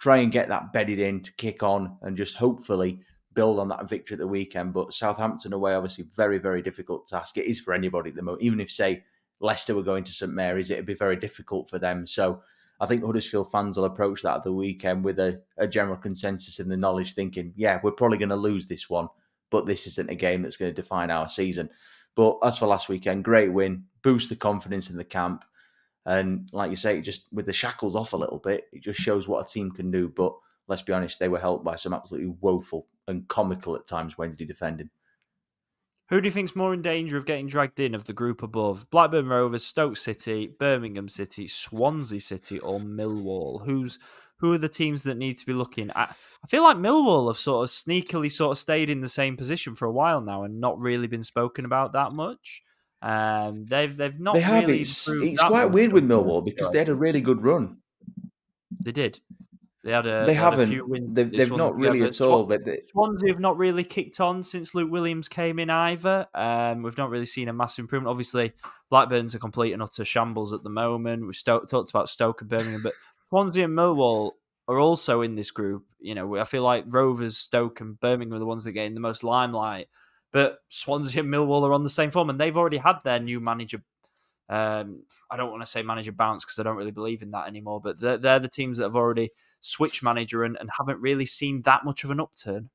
try 0.00 0.16
and 0.16 0.32
get 0.32 0.48
that 0.48 0.72
bedded 0.72 0.98
in 0.98 1.20
to 1.20 1.32
kick 1.34 1.62
on, 1.62 1.96
and 2.02 2.16
just 2.16 2.34
hopefully 2.34 3.00
build 3.34 3.60
on 3.60 3.68
that 3.68 3.88
victory 3.88 4.14
at 4.14 4.18
the 4.18 4.26
weekend. 4.26 4.72
But 4.72 4.92
Southampton 4.92 5.52
away, 5.52 5.74
obviously, 5.74 6.06
very, 6.16 6.38
very 6.38 6.62
difficult 6.62 7.06
task. 7.06 7.36
It 7.36 7.46
is 7.46 7.60
for 7.60 7.74
anybody 7.74 8.10
at 8.10 8.16
the 8.16 8.22
moment. 8.22 8.42
Even 8.42 8.60
if, 8.60 8.70
say, 8.70 9.04
Leicester 9.40 9.74
were 9.74 9.82
going 9.82 10.04
to 10.04 10.12
St 10.12 10.32
Mary's, 10.32 10.70
it'd 10.70 10.86
be 10.86 10.94
very 10.94 11.16
difficult 11.16 11.70
for 11.70 11.78
them. 11.78 12.06
So 12.06 12.42
I 12.80 12.86
think 12.86 13.04
Huddersfield 13.04 13.52
fans 13.52 13.76
will 13.76 13.84
approach 13.84 14.22
that 14.22 14.38
at 14.38 14.42
the 14.42 14.52
weekend 14.52 15.04
with 15.04 15.18
a, 15.18 15.40
a 15.58 15.68
general 15.68 15.96
consensus 15.96 16.58
and 16.58 16.70
the 16.70 16.76
knowledge, 16.76 17.14
thinking, 17.14 17.52
yeah, 17.54 17.78
we're 17.82 17.92
probably 17.92 18.18
going 18.18 18.30
to 18.30 18.36
lose 18.36 18.66
this 18.66 18.88
one, 18.88 19.08
but 19.50 19.66
this 19.66 19.86
isn't 19.86 20.10
a 20.10 20.14
game 20.14 20.42
that's 20.42 20.56
going 20.56 20.70
to 20.70 20.82
define 20.82 21.10
our 21.10 21.28
season. 21.28 21.68
But 22.16 22.38
as 22.42 22.58
for 22.58 22.66
last 22.66 22.88
weekend, 22.88 23.24
great 23.24 23.52
win, 23.52 23.84
boost 24.02 24.30
the 24.30 24.36
confidence 24.36 24.90
in 24.90 24.96
the 24.96 25.04
camp. 25.04 25.44
And 26.06 26.48
like 26.52 26.70
you 26.70 26.76
say, 26.76 27.00
just 27.00 27.26
with 27.32 27.46
the 27.46 27.52
shackles 27.52 27.94
off 27.94 28.12
a 28.12 28.16
little 28.16 28.38
bit, 28.38 28.64
it 28.72 28.82
just 28.82 29.00
shows 29.00 29.28
what 29.28 29.44
a 29.44 29.52
team 29.52 29.70
can 29.70 29.90
do. 29.90 30.08
But 30.08 30.34
let's 30.66 30.82
be 30.82 30.92
honest, 30.92 31.18
they 31.18 31.28
were 31.28 31.38
helped 31.38 31.64
by 31.64 31.76
some 31.76 31.92
absolutely 31.92 32.34
woeful 32.40 32.86
and 33.06 33.28
comical 33.28 33.76
at 33.76 33.86
times 33.86 34.16
Wednesday 34.16 34.44
defending. 34.44 34.90
Who 36.08 36.20
do 36.20 36.26
you 36.26 36.32
think's 36.32 36.56
more 36.56 36.74
in 36.74 36.82
danger 36.82 37.16
of 37.16 37.26
getting 37.26 37.46
dragged 37.46 37.78
in 37.78 37.94
of 37.94 38.04
the 38.04 38.12
group 38.12 38.42
above? 38.42 38.90
Blackburn 38.90 39.28
Rovers, 39.28 39.64
Stoke 39.64 39.96
City, 39.96 40.52
Birmingham 40.58 41.08
City, 41.08 41.46
Swansea 41.46 42.18
City, 42.20 42.58
or 42.60 42.80
Millwall? 42.80 43.64
Who's 43.64 43.98
who 44.38 44.52
are 44.52 44.58
the 44.58 44.68
teams 44.68 45.02
that 45.02 45.18
need 45.18 45.36
to 45.36 45.46
be 45.46 45.52
looking 45.52 45.90
at? 45.90 46.16
I 46.42 46.46
feel 46.48 46.62
like 46.62 46.78
Millwall 46.78 47.28
have 47.28 47.36
sort 47.36 47.62
of 47.62 47.70
sneakily 47.70 48.32
sort 48.32 48.52
of 48.52 48.58
stayed 48.58 48.90
in 48.90 49.02
the 49.02 49.08
same 49.08 49.36
position 49.36 49.74
for 49.74 49.84
a 49.84 49.92
while 49.92 50.20
now 50.20 50.44
and 50.44 50.60
not 50.60 50.80
really 50.80 51.06
been 51.06 51.22
spoken 51.22 51.64
about 51.64 51.92
that 51.92 52.12
much. 52.12 52.62
Um, 53.02 53.66
they've 53.66 53.96
they've 53.96 54.18
not. 54.18 54.34
They 54.34 54.40
have. 54.40 54.66
Really 54.66 54.80
it's 54.80 55.08
it's 55.08 55.42
quite 55.42 55.66
weird 55.66 55.92
with 55.92 56.04
Millwall 56.04 56.44
because 56.44 56.70
they 56.72 56.78
had 56.78 56.88
a 56.88 56.94
really 56.94 57.20
good 57.20 57.42
run. 57.42 57.78
They 58.82 58.92
did. 58.92 59.20
They 59.82 59.92
had 59.92 60.06
a. 60.06 60.26
They, 60.26 60.34
haven't. 60.34 60.60
A 60.60 60.66
few 60.66 60.86
wins 60.86 61.14
they've, 61.14 61.30
they've 61.30 61.50
not 61.50 61.74
really 61.74 62.02
at 62.02 62.20
all. 62.20 62.44
They, 62.44 62.58
they... 62.58 62.82
Swansea 62.90 63.30
have 63.30 63.40
not 63.40 63.56
really 63.56 63.84
kicked 63.84 64.20
on 64.20 64.42
since 64.42 64.74
Luke 64.74 64.90
Williams 64.90 65.28
came 65.28 65.58
in 65.58 65.70
either. 65.70 66.26
Um, 66.34 66.82
we've 66.82 66.98
not 66.98 67.08
really 67.08 67.26
seen 67.26 67.48
a 67.48 67.52
massive 67.54 67.84
improvement. 67.84 68.10
Obviously, 68.10 68.52
Blackburn's 68.90 69.34
a 69.34 69.38
complete 69.38 69.72
and 69.72 69.82
utter 69.82 70.04
shambles 70.04 70.52
at 70.52 70.62
the 70.62 70.70
moment. 70.70 71.24
We've 71.24 71.34
sto- 71.34 71.64
talked 71.64 71.88
about 71.88 72.10
Stoke 72.10 72.42
and 72.42 72.50
Birmingham, 72.50 72.82
but 72.82 72.92
Swansea 73.30 73.64
and 73.64 73.76
Millwall 73.76 74.32
are 74.68 74.78
also 74.78 75.22
in 75.22 75.34
this 75.34 75.50
group. 75.50 75.84
You 75.98 76.14
know, 76.14 76.36
I 76.36 76.44
feel 76.44 76.62
like 76.62 76.84
Rovers, 76.86 77.38
Stoke, 77.38 77.80
and 77.80 77.98
Birmingham 77.98 78.36
are 78.36 78.40
the 78.40 78.46
ones 78.46 78.64
that 78.64 78.72
gain 78.72 78.92
the 78.92 79.00
most 79.00 79.24
limelight. 79.24 79.88
But 80.32 80.58
Swansea 80.68 81.22
and 81.22 81.32
Millwall 81.32 81.62
are 81.62 81.72
on 81.72 81.82
the 81.82 81.90
same 81.90 82.10
form, 82.10 82.30
and 82.30 82.40
they've 82.40 82.56
already 82.56 82.78
had 82.78 82.98
their 83.04 83.18
new 83.18 83.40
manager. 83.40 83.82
Um, 84.48 85.04
I 85.30 85.36
don't 85.36 85.50
want 85.50 85.62
to 85.62 85.66
say 85.66 85.82
manager 85.82 86.12
bounce 86.12 86.44
because 86.44 86.58
I 86.58 86.62
don't 86.62 86.76
really 86.76 86.90
believe 86.90 87.22
in 87.22 87.30
that 87.32 87.46
anymore. 87.46 87.80
But 87.80 88.00
they're, 88.00 88.18
they're 88.18 88.38
the 88.38 88.48
teams 88.48 88.78
that 88.78 88.84
have 88.84 88.96
already 88.96 89.30
switched 89.60 90.02
manager 90.02 90.44
and, 90.44 90.56
and 90.58 90.70
haven't 90.76 91.00
really 91.00 91.26
seen 91.26 91.62
that 91.62 91.84
much 91.84 92.04
of 92.04 92.10
an 92.10 92.20
upturn. 92.20 92.70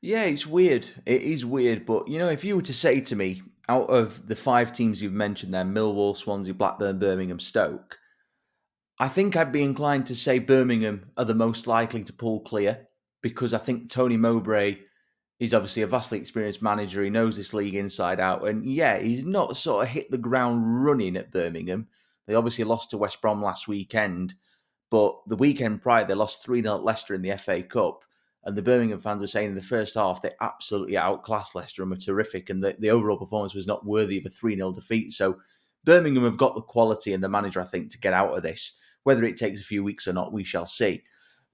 Yeah, 0.00 0.24
it's 0.24 0.46
weird. 0.46 0.88
It 1.06 1.22
is 1.22 1.44
weird, 1.44 1.84
but 1.84 2.08
you 2.08 2.18
know, 2.18 2.28
if 2.28 2.44
you 2.44 2.56
were 2.56 2.62
to 2.62 2.74
say 2.74 3.00
to 3.00 3.16
me, 3.16 3.42
out 3.68 3.90
of 3.90 4.26
the 4.26 4.36
five 4.36 4.72
teams 4.72 5.02
you've 5.02 5.12
mentioned 5.12 5.52
there, 5.52 5.64
Millwall, 5.64 6.16
Swansea, 6.16 6.54
Blackburn, 6.54 6.98
Birmingham, 6.98 7.40
Stoke, 7.40 7.98
I 8.98 9.08
think 9.08 9.36
I'd 9.36 9.52
be 9.52 9.62
inclined 9.62 10.06
to 10.06 10.14
say 10.14 10.38
Birmingham 10.38 11.10
are 11.16 11.24
the 11.24 11.34
most 11.34 11.66
likely 11.66 12.02
to 12.04 12.12
pull 12.12 12.40
clear 12.40 12.88
because 13.22 13.52
I 13.52 13.58
think 13.58 13.90
Tony 13.90 14.16
Mowbray 14.16 14.78
He's 15.38 15.54
obviously 15.54 15.82
a 15.82 15.86
vastly 15.86 16.18
experienced 16.18 16.62
manager. 16.62 17.02
He 17.02 17.10
knows 17.10 17.36
this 17.36 17.54
league 17.54 17.76
inside 17.76 18.18
out. 18.18 18.48
And 18.48 18.64
yeah, 18.64 18.98
he's 18.98 19.24
not 19.24 19.56
sort 19.56 19.84
of 19.84 19.88
hit 19.88 20.10
the 20.10 20.18
ground 20.18 20.84
running 20.84 21.16
at 21.16 21.30
Birmingham. 21.30 21.86
They 22.26 22.34
obviously 22.34 22.64
lost 22.64 22.90
to 22.90 22.98
West 22.98 23.22
Brom 23.22 23.42
last 23.42 23.68
weekend, 23.68 24.34
but 24.90 25.16
the 25.26 25.36
weekend 25.36 25.80
prior, 25.80 26.04
they 26.04 26.14
lost 26.14 26.44
3 26.44 26.62
0 26.62 26.76
at 26.76 26.82
Leicester 26.82 27.14
in 27.14 27.22
the 27.22 27.36
FA 27.38 27.62
Cup. 27.62 28.04
And 28.44 28.56
the 28.56 28.62
Birmingham 28.62 29.00
fans 29.00 29.20
were 29.20 29.26
saying 29.26 29.48
in 29.48 29.54
the 29.54 29.62
first 29.62 29.94
half 29.94 30.22
they 30.22 30.30
absolutely 30.40 30.96
outclassed 30.96 31.54
Leicester 31.54 31.82
and 31.82 31.90
were 31.90 31.96
terrific. 31.96 32.50
And 32.50 32.62
the, 32.62 32.76
the 32.78 32.90
overall 32.90 33.16
performance 33.16 33.54
was 33.54 33.66
not 33.66 33.86
worthy 33.86 34.18
of 34.18 34.26
a 34.26 34.30
3 34.30 34.56
0 34.56 34.72
defeat. 34.72 35.12
So 35.12 35.38
Birmingham 35.84 36.24
have 36.24 36.36
got 36.36 36.54
the 36.54 36.62
quality 36.62 37.12
and 37.12 37.22
the 37.22 37.28
manager, 37.28 37.60
I 37.60 37.64
think, 37.64 37.90
to 37.92 37.98
get 37.98 38.12
out 38.12 38.36
of 38.36 38.42
this. 38.42 38.76
Whether 39.04 39.24
it 39.24 39.36
takes 39.36 39.60
a 39.60 39.64
few 39.64 39.84
weeks 39.84 40.08
or 40.08 40.12
not, 40.12 40.32
we 40.32 40.44
shall 40.44 40.66
see. 40.66 41.02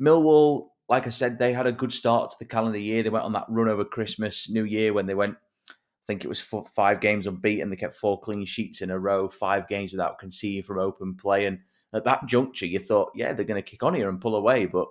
Millwall, 0.01 0.69
like 0.89 1.07
I 1.07 1.11
said, 1.11 1.39
they 1.39 1.53
had 1.53 1.67
a 1.67 1.73
good 1.73 1.93
start 1.93 2.31
to 2.31 2.37
the 2.39 2.45
calendar 2.45 2.79
year. 2.79 3.03
They 3.03 3.11
went 3.11 3.25
on 3.25 3.33
that 3.33 3.47
run 3.49 3.69
over 3.69 3.85
Christmas, 3.85 4.51
New 4.51 4.65
Year 4.65 4.93
when 4.93 5.07
they 5.07 5.15
went, 5.15 5.37
I 5.71 6.07
think 6.07 6.25
it 6.25 6.29
was 6.29 6.41
four, 6.41 6.65
five 6.77 7.01
games 7.01 7.27
unbeaten. 7.27 7.71
They 7.71 7.77
kept 7.77 7.97
four 7.97 8.21
clean 8.21 8.45
sheets 8.45 8.83
in 8.83 8.91
a 8.91 8.99
row, 8.99 9.29
five 9.29 9.67
games 9.69 9.93
without 9.93 10.19
conceding 10.19 10.63
from 10.63 10.79
open 10.79 11.15
play. 11.15 11.47
And 11.47 11.61
at 11.95 12.05
that 12.05 12.27
juncture, 12.27 12.67
you 12.67 12.79
thought, 12.79 13.13
yeah, 13.15 13.33
they're 13.33 13.47
going 13.47 13.63
to 13.63 13.71
kick 13.71 13.83
on 13.83 13.95
here 13.95 14.11
and 14.11 14.21
pull 14.21 14.37
away. 14.37 14.67
But 14.67 14.89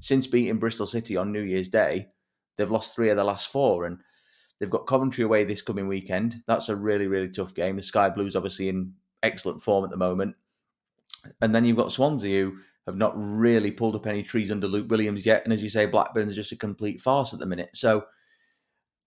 since 0.00 0.26
beating 0.26 0.58
Bristol 0.58 0.86
City 0.86 1.16
on 1.16 1.30
New 1.30 1.42
Year's 1.42 1.68
Day, 1.68 2.08
they've 2.56 2.70
lost 2.70 2.94
three 2.94 3.10
of 3.10 3.16
the 3.16 3.22
last 3.22 3.48
four. 3.48 3.84
And 3.84 3.98
they've 4.58 4.68
got 4.70 4.88
Coventry 4.88 5.22
away 5.22 5.44
this 5.44 5.62
coming 5.62 5.86
weekend. 5.86 6.42
That's 6.48 6.68
a 6.68 6.74
really, 6.74 7.06
really 7.06 7.28
tough 7.28 7.54
game. 7.54 7.76
The 7.76 7.82
Sky 7.82 8.10
Blues 8.10 8.34
obviously 8.34 8.68
in 8.68 8.94
excellent 9.22 9.62
form 9.62 9.84
at 9.84 9.90
the 9.90 9.96
moment. 9.96 10.34
And 11.40 11.54
then 11.54 11.64
you've 11.64 11.76
got 11.76 11.92
Swansea, 11.92 12.44
who 12.44 12.56
have 12.86 12.96
not 12.96 13.12
really 13.16 13.70
pulled 13.70 13.96
up 13.96 14.06
any 14.06 14.22
trees 14.22 14.52
under 14.52 14.68
Luke 14.68 14.88
Williams 14.88 15.26
yet. 15.26 15.42
And 15.44 15.52
as 15.52 15.62
you 15.62 15.68
say, 15.68 15.86
Blackburn's 15.86 16.36
just 16.36 16.52
a 16.52 16.56
complete 16.56 17.00
farce 17.02 17.32
at 17.32 17.40
the 17.40 17.46
minute. 17.46 17.70
So 17.74 18.04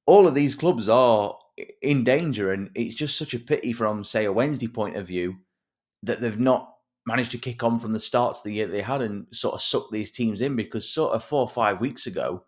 all 0.05 0.27
of 0.27 0.35
these 0.35 0.55
clubs 0.55 0.89
are 0.89 1.37
in 1.81 2.03
danger. 2.03 2.51
And 2.51 2.69
it's 2.75 2.95
just 2.95 3.17
such 3.17 3.33
a 3.33 3.39
pity 3.39 3.71
from, 3.71 4.03
say, 4.03 4.25
a 4.25 4.33
Wednesday 4.33 4.67
point 4.67 4.97
of 4.97 5.07
view 5.07 5.37
that 6.03 6.19
they've 6.19 6.39
not 6.39 6.73
managed 7.05 7.31
to 7.31 7.37
kick 7.37 7.63
on 7.63 7.79
from 7.79 7.91
the 7.91 7.99
start 7.99 8.35
to 8.35 8.41
the 8.43 8.53
year 8.53 8.67
they 8.67 8.81
had 8.81 9.01
and 9.01 9.25
sort 9.31 9.55
of 9.55 9.61
suck 9.61 9.89
these 9.91 10.11
teams 10.11 10.41
in 10.41 10.55
because 10.55 10.87
sort 10.87 11.13
of 11.13 11.23
four 11.23 11.41
or 11.41 11.47
five 11.47 11.79
weeks 11.79 12.05
ago, 12.05 12.43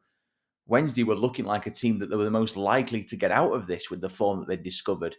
Wednesday 0.67 1.03
were 1.03 1.15
looking 1.15 1.45
like 1.45 1.65
a 1.65 1.71
team 1.71 1.97
that 1.99 2.09
they 2.09 2.15
were 2.15 2.25
the 2.25 2.31
most 2.31 2.57
likely 2.57 3.03
to 3.03 3.15
get 3.15 3.31
out 3.31 3.53
of 3.53 3.67
this 3.67 3.89
with 3.89 4.01
the 4.01 4.09
form 4.09 4.39
that 4.39 4.47
they'd 4.47 4.63
discovered. 4.63 5.15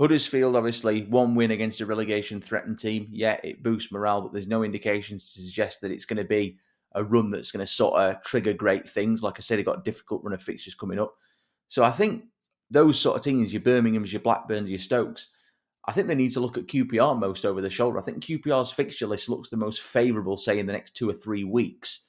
Huddersfield, 0.00 0.56
obviously, 0.56 1.02
one 1.02 1.34
win 1.34 1.50
against 1.50 1.82
a 1.82 1.86
relegation 1.86 2.40
threatened 2.40 2.78
team. 2.78 3.08
Yeah, 3.12 3.38
it 3.44 3.62
boosts 3.62 3.92
morale, 3.92 4.22
but 4.22 4.32
there's 4.32 4.48
no 4.48 4.62
indications 4.62 5.34
to 5.34 5.42
suggest 5.42 5.82
that 5.82 5.92
it's 5.92 6.06
going 6.06 6.16
to 6.16 6.24
be 6.24 6.58
a 6.94 7.04
run 7.04 7.30
that's 7.30 7.52
going 7.52 7.64
to 7.64 7.70
sort 7.70 8.00
of 8.00 8.22
trigger 8.22 8.54
great 8.54 8.88
things. 8.88 9.22
Like 9.22 9.38
I 9.38 9.42
said, 9.42 9.58
they've 9.58 9.66
got 9.66 9.80
a 9.80 9.82
difficult 9.82 10.24
run 10.24 10.32
of 10.32 10.42
fixtures 10.42 10.74
coming 10.74 10.98
up. 10.98 11.14
So 11.68 11.84
I 11.84 11.90
think 11.90 12.24
those 12.70 12.98
sort 12.98 13.18
of 13.18 13.22
teams, 13.22 13.52
your 13.52 13.60
Birmingham's, 13.60 14.10
your 14.10 14.22
Blackburns, 14.22 14.70
your 14.70 14.78
Stokes, 14.78 15.28
I 15.86 15.92
think 15.92 16.06
they 16.06 16.14
need 16.14 16.32
to 16.32 16.40
look 16.40 16.56
at 16.56 16.66
QPR 16.66 17.18
most 17.18 17.44
over 17.44 17.60
the 17.60 17.68
shoulder. 17.68 17.98
I 17.98 18.02
think 18.02 18.24
QPR's 18.24 18.70
fixture 18.70 19.06
list 19.06 19.28
looks 19.28 19.50
the 19.50 19.58
most 19.58 19.82
favourable, 19.82 20.38
say, 20.38 20.58
in 20.58 20.64
the 20.64 20.72
next 20.72 20.96
two 20.96 21.10
or 21.10 21.14
three 21.14 21.44
weeks. 21.44 22.06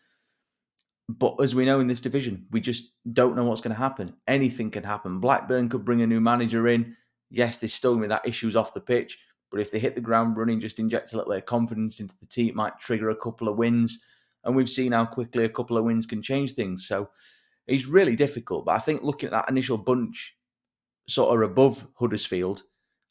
But 1.10 1.36
as 1.42 1.56
we 1.56 1.66
know 1.66 1.82
in 1.82 1.88
this 1.88 2.00
division, 2.00 2.46
we 2.52 2.62
just 2.62 2.92
don't 3.12 3.36
know 3.36 3.44
what's 3.44 3.60
going 3.60 3.76
to 3.76 3.82
happen. 3.82 4.16
Anything 4.30 4.72
can 4.72 4.84
happen. 4.86 5.20
Blackburn 5.20 5.68
could 5.68 5.84
bring 5.84 6.02
a 6.02 6.08
new 6.08 6.22
manager 6.22 6.70
in 6.70 6.96
yes, 7.32 7.57
they 7.57 7.67
still 7.67 7.99
to 7.99 8.07
that 8.07 8.27
issues 8.27 8.55
off 8.55 8.73
the 8.73 8.82
pitch, 8.82 9.17
but 9.49 9.59
if 9.59 9.71
they 9.71 9.79
hit 9.79 9.95
the 9.95 10.01
ground 10.01 10.38
running, 10.38 10.59
just 10.59 10.79
inject 10.79 11.13
a 11.13 11.17
little 11.17 11.32
bit 11.32 11.39
of 11.39 11.45
confidence 11.45 11.99
into 11.99 12.15
the 12.19 12.25
team, 12.25 12.49
it 12.49 12.55
might 12.55 12.79
trigger 12.79 13.09
a 13.09 13.15
couple 13.15 13.49
of 13.49 13.57
wins. 13.57 14.01
And 14.43 14.55
we've 14.55 14.69
seen 14.69 14.91
how 14.91 15.05
quickly 15.05 15.43
a 15.43 15.49
couple 15.49 15.77
of 15.77 15.84
wins 15.84 16.05
can 16.05 16.21
change 16.21 16.53
things. 16.53 16.88
So 16.88 17.09
it's 17.67 17.86
really 17.86 18.15
difficult. 18.15 18.65
But 18.65 18.75
I 18.75 18.79
think 18.79 19.03
looking 19.03 19.27
at 19.27 19.32
that 19.32 19.49
initial 19.49 19.77
bunch, 19.77 20.36
sort 21.07 21.36
of 21.36 21.49
above 21.49 21.86
Huddersfield, 21.99 22.63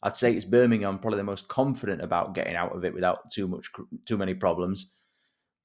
I'd 0.02 0.16
say 0.16 0.32
it's 0.32 0.46
Birmingham 0.46 0.98
probably 0.98 1.18
the 1.18 1.24
most 1.24 1.48
confident 1.48 2.00
about 2.00 2.34
getting 2.34 2.56
out 2.56 2.74
of 2.74 2.84
it 2.84 2.94
without 2.94 3.30
too 3.30 3.46
much 3.46 3.70
too 4.06 4.16
many 4.16 4.34
problems. 4.34 4.92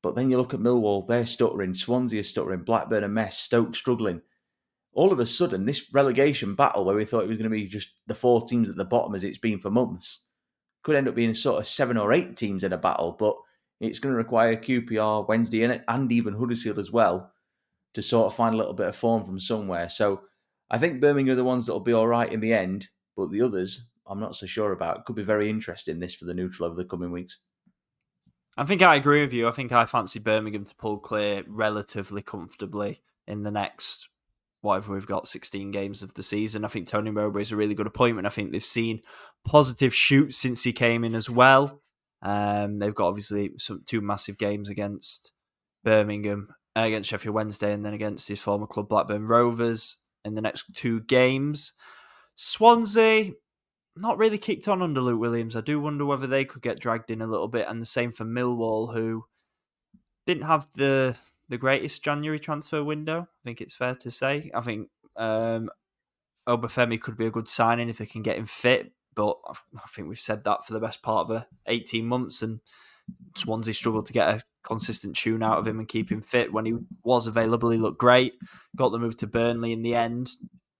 But 0.03 0.15
then 0.15 0.29
you 0.29 0.37
look 0.37 0.53
at 0.53 0.59
Millwall, 0.59 1.07
they're 1.07 1.25
stuttering, 1.25 1.73
Swansea 1.73 2.19
is 2.19 2.29
stuttering, 2.29 2.63
Blackburn 2.63 3.05
a 3.05 3.07
mess, 3.07 3.39
Stoke 3.39 3.75
struggling 3.75 4.21
all 4.95 5.11
of 5.11 5.19
a 5.19 5.25
sudden, 5.25 5.65
this 5.65 5.93
relegation 5.93 6.55
battle 6.55 6.85
where 6.85 6.95
we 6.95 7.05
thought 7.05 7.23
it 7.23 7.29
was 7.29 7.37
going 7.37 7.49
to 7.49 7.55
be 7.55 7.67
just 7.67 7.89
the 8.07 8.15
four 8.15 8.47
teams 8.47 8.69
at 8.69 8.77
the 8.77 8.85
bottom 8.85 9.13
as 9.13 9.23
it's 9.23 9.37
been 9.37 9.59
for 9.59 9.69
months 9.69 10.25
could 10.83 10.95
end 10.95 11.07
up 11.07 11.15
being 11.15 11.33
sort 11.33 11.59
of 11.59 11.67
seven 11.67 11.97
or 11.97 12.13
eight 12.13 12.37
teams 12.37 12.63
in 12.63 12.71
a 12.71 12.77
battle. 12.77 13.11
But 13.11 13.35
it's 13.81 13.99
going 13.99 14.13
to 14.13 14.17
require 14.17 14.55
QPR, 14.55 15.27
Wednesday, 15.27 15.63
and, 15.63 15.83
and 15.87 16.11
even 16.11 16.33
Huddersfield 16.33 16.79
as 16.79 16.91
well 16.91 17.31
to 17.93 18.01
sort 18.01 18.27
of 18.27 18.35
find 18.35 18.55
a 18.55 18.57
little 18.57 18.73
bit 18.73 18.87
of 18.87 18.95
form 18.95 19.25
from 19.25 19.39
somewhere. 19.39 19.89
So 19.89 20.21
I 20.69 20.77
think 20.77 21.01
Birmingham 21.01 21.33
are 21.33 21.35
the 21.35 21.43
ones 21.43 21.65
that 21.65 21.73
will 21.73 21.81
be 21.81 21.93
all 21.93 22.07
right 22.07 22.31
in 22.31 22.39
the 22.39 22.53
end, 22.53 22.87
but 23.17 23.31
the 23.31 23.41
others, 23.41 23.89
I'm 24.07 24.19
not 24.19 24.35
so 24.35 24.45
sure 24.45 24.71
about. 24.71 24.99
It 24.99 25.05
could 25.05 25.15
be 25.15 25.23
very 25.23 25.49
interesting 25.49 25.99
this 25.99 26.15
for 26.15 26.25
the 26.25 26.33
neutral 26.33 26.67
over 26.67 26.75
the 26.75 26.85
coming 26.85 27.11
weeks. 27.11 27.39
I 28.57 28.63
think 28.63 28.81
I 28.81 28.95
agree 28.95 29.21
with 29.21 29.33
you. 29.33 29.49
I 29.49 29.51
think 29.51 29.73
I 29.73 29.85
fancy 29.85 30.19
Birmingham 30.19 30.63
to 30.63 30.75
pull 30.75 30.99
clear 30.99 31.43
relatively 31.47 32.21
comfortably 32.21 33.01
in 33.27 33.43
the 33.43 33.51
next 33.51 34.07
whatever 34.65 34.93
we've 34.93 35.07
got 35.07 35.27
16 35.27 35.71
games 35.71 36.01
of 36.01 36.13
the 36.13 36.23
season. 36.23 36.65
I 36.65 36.67
think 36.67 36.87
Tony 36.87 37.11
Mowbray 37.11 37.43
is 37.43 37.51
a 37.51 37.55
really 37.55 37.75
good 37.75 37.87
appointment. 37.87 38.27
I 38.27 38.31
think 38.31 38.51
they've 38.51 38.63
seen 38.63 39.01
positive 39.45 39.93
shoots 39.93 40.37
since 40.37 40.63
he 40.63 40.73
came 40.73 41.03
in 41.03 41.15
as 41.15 41.29
well. 41.29 41.81
Um, 42.21 42.79
they've 42.79 42.95
got 42.95 43.07
obviously 43.07 43.51
some 43.57 43.83
two 43.85 44.01
massive 44.01 44.37
games 44.37 44.69
against 44.69 45.31
Birmingham, 45.83 46.49
uh, 46.75 46.81
against 46.81 47.09
Sheffield 47.09 47.35
Wednesday, 47.35 47.71
and 47.71 47.85
then 47.85 47.93
against 47.93 48.27
his 48.27 48.41
former 48.41 48.67
club 48.67 48.89
Blackburn 48.89 49.27
Rovers 49.27 50.01
in 50.25 50.35
the 50.35 50.41
next 50.41 50.65
two 50.73 51.01
games. 51.01 51.73
Swansea, 52.35 53.31
not 53.95 54.17
really 54.17 54.37
kicked 54.37 54.67
on 54.67 54.81
under 54.81 55.01
Luke 55.01 55.21
Williams. 55.21 55.55
I 55.55 55.61
do 55.61 55.79
wonder 55.79 56.05
whether 56.05 56.27
they 56.27 56.43
could 56.43 56.61
get 56.61 56.79
dragged 56.79 57.11
in 57.11 57.21
a 57.21 57.27
little 57.27 57.47
bit, 57.47 57.67
and 57.69 57.79
the 57.79 57.85
same 57.85 58.11
for 58.11 58.25
Millwall, 58.25 58.93
who 58.93 59.25
didn't 60.25 60.43
have 60.43 60.67
the 60.73 61.15
the 61.49 61.57
greatest 61.57 62.03
January 62.03 62.39
transfer 62.39 62.83
window. 62.83 63.21
I 63.21 63.43
think 63.43 63.61
it's 63.61 63.75
fair 63.75 63.95
to 63.95 64.11
say. 64.11 64.51
I 64.53 64.61
think 64.61 64.89
um, 65.15 65.69
Obafemi 66.47 66.99
could 66.99 67.17
be 67.17 67.27
a 67.27 67.31
good 67.31 67.47
signing 67.47 67.89
if 67.89 67.97
they 67.97 68.05
can 68.05 68.21
get 68.21 68.37
him 68.37 68.45
fit, 68.45 68.91
but 69.15 69.37
I 69.47 69.87
think 69.89 70.07
we've 70.07 70.19
said 70.19 70.43
that 70.43 70.65
for 70.65 70.73
the 70.73 70.79
best 70.79 71.01
part 71.01 71.29
of 71.29 71.45
18 71.67 72.05
months, 72.05 72.41
and 72.41 72.59
Swansea 73.35 73.73
struggled 73.73 74.05
to 74.07 74.13
get 74.13 74.29
a 74.29 74.41
consistent 74.63 75.15
tune 75.15 75.43
out 75.43 75.59
of 75.59 75.67
him 75.67 75.79
and 75.79 75.87
keep 75.87 76.11
him 76.11 76.21
fit. 76.21 76.51
When 76.51 76.65
he 76.65 76.73
was 77.03 77.27
available, 77.27 77.69
he 77.69 77.77
looked 77.77 77.99
great. 77.99 78.33
Got 78.75 78.89
the 78.89 78.99
move 78.99 79.17
to 79.17 79.27
Burnley 79.27 79.71
in 79.71 79.83
the 79.83 79.95
end. 79.95 80.31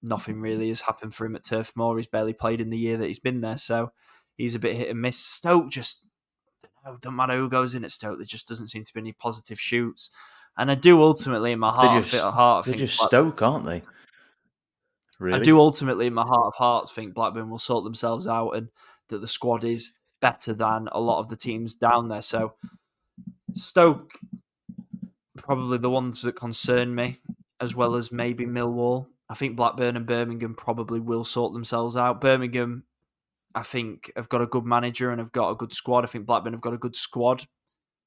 Nothing 0.02 0.40
really 0.42 0.68
has 0.70 0.82
happened 0.82 1.14
for 1.14 1.26
him 1.26 1.36
at 1.36 1.44
Turf 1.44 1.74
Moor. 1.76 1.98
He's 1.98 2.08
barely 2.08 2.34
played 2.34 2.62
in 2.62 2.70
the 2.70 2.78
year 2.78 2.98
that 2.98 3.08
he's 3.08 3.20
been 3.20 3.42
there, 3.42 3.58
so 3.58 3.92
he's 4.38 4.56
a 4.56 4.60
bit 4.60 4.76
hit 4.76 4.90
and 4.90 5.02
miss. 5.02 5.18
Stoke 5.18 5.72
just, 5.72 6.06
don't 7.02 7.16
matter 7.16 7.36
who 7.36 7.50
goes 7.50 7.74
in 7.76 7.84
at 7.84 7.92
Stoke, 7.92 8.18
there 8.18 8.26
just 8.26 8.48
doesn't 8.48 8.68
seem 8.68 8.84
to 8.84 8.94
be 8.94 9.00
any 9.00 9.14
positive 9.14 9.60
shoots. 9.60 10.12
And 10.58 10.72
I 10.72 10.76
do 10.76 11.02
ultimately, 11.02 11.52
in 11.52 11.60
my 11.60 11.72
heart, 11.72 12.04
just, 12.06 12.24
of 12.24 12.34
heart, 12.34 12.66
they're 12.66 12.74
think 12.74 12.88
just 12.88 13.02
Stoke, 13.02 13.42
aren't 13.42 13.66
they? 13.66 13.82
Really? 15.20 15.40
I 15.40 15.44
do 15.44 15.60
ultimately, 15.60 16.08
in 16.08 16.14
my 16.14 16.26
heart 16.26 16.48
of 16.48 16.56
hearts, 16.56 16.92
think 16.92 17.14
Blackburn 17.14 17.50
will 17.50 17.60
sort 17.60 17.84
themselves 17.84 18.28
out, 18.28 18.52
and 18.52 18.70
that 19.10 19.20
the 19.20 19.28
squad 19.28 19.64
is 19.64 19.92
better 20.22 20.54
than 20.54 20.88
a 20.92 21.00
lot 21.00 21.20
of 21.20 21.30
the 21.30 21.36
teams 21.36 21.76
down 21.76 22.08
there. 22.08 22.22
So 22.22 22.54
Stoke, 23.54 24.12
probably 25.38 25.78
the 25.78 25.90
ones 25.90 26.22
that 26.22 26.36
concern 26.36 26.96
me, 26.96 27.20
as 27.60 27.76
well 27.76 27.96
as 27.96 28.12
maybe 28.12 28.46
Millwall. 28.46 29.08
I 29.30 29.34
think 29.34 29.56
Blackburn 29.56 29.98
and 29.98 30.06
Birmingham 30.06 30.56
probably 30.56 31.00
will 31.00 31.24
sort 31.24 31.54
themselves 31.54 31.98
out. 31.98 32.22
Birmingham, 32.22 32.84
I 33.54 33.64
think, 33.64 34.12
have 34.16 34.30
got 34.30 34.42
a 34.42 34.46
good 34.46 34.66
manager 34.66 35.12
and 35.12 35.20
have 35.20 35.32
got 35.32 35.50
a 35.50 35.56
good 35.56 35.74
squad. 35.74 36.04
I 36.04 36.08
think 36.08 36.26
Blackburn 36.26 36.54
have 36.54 36.62
got 36.62 36.74
a 36.74 36.78
good 36.78 36.96
squad. 36.96 37.46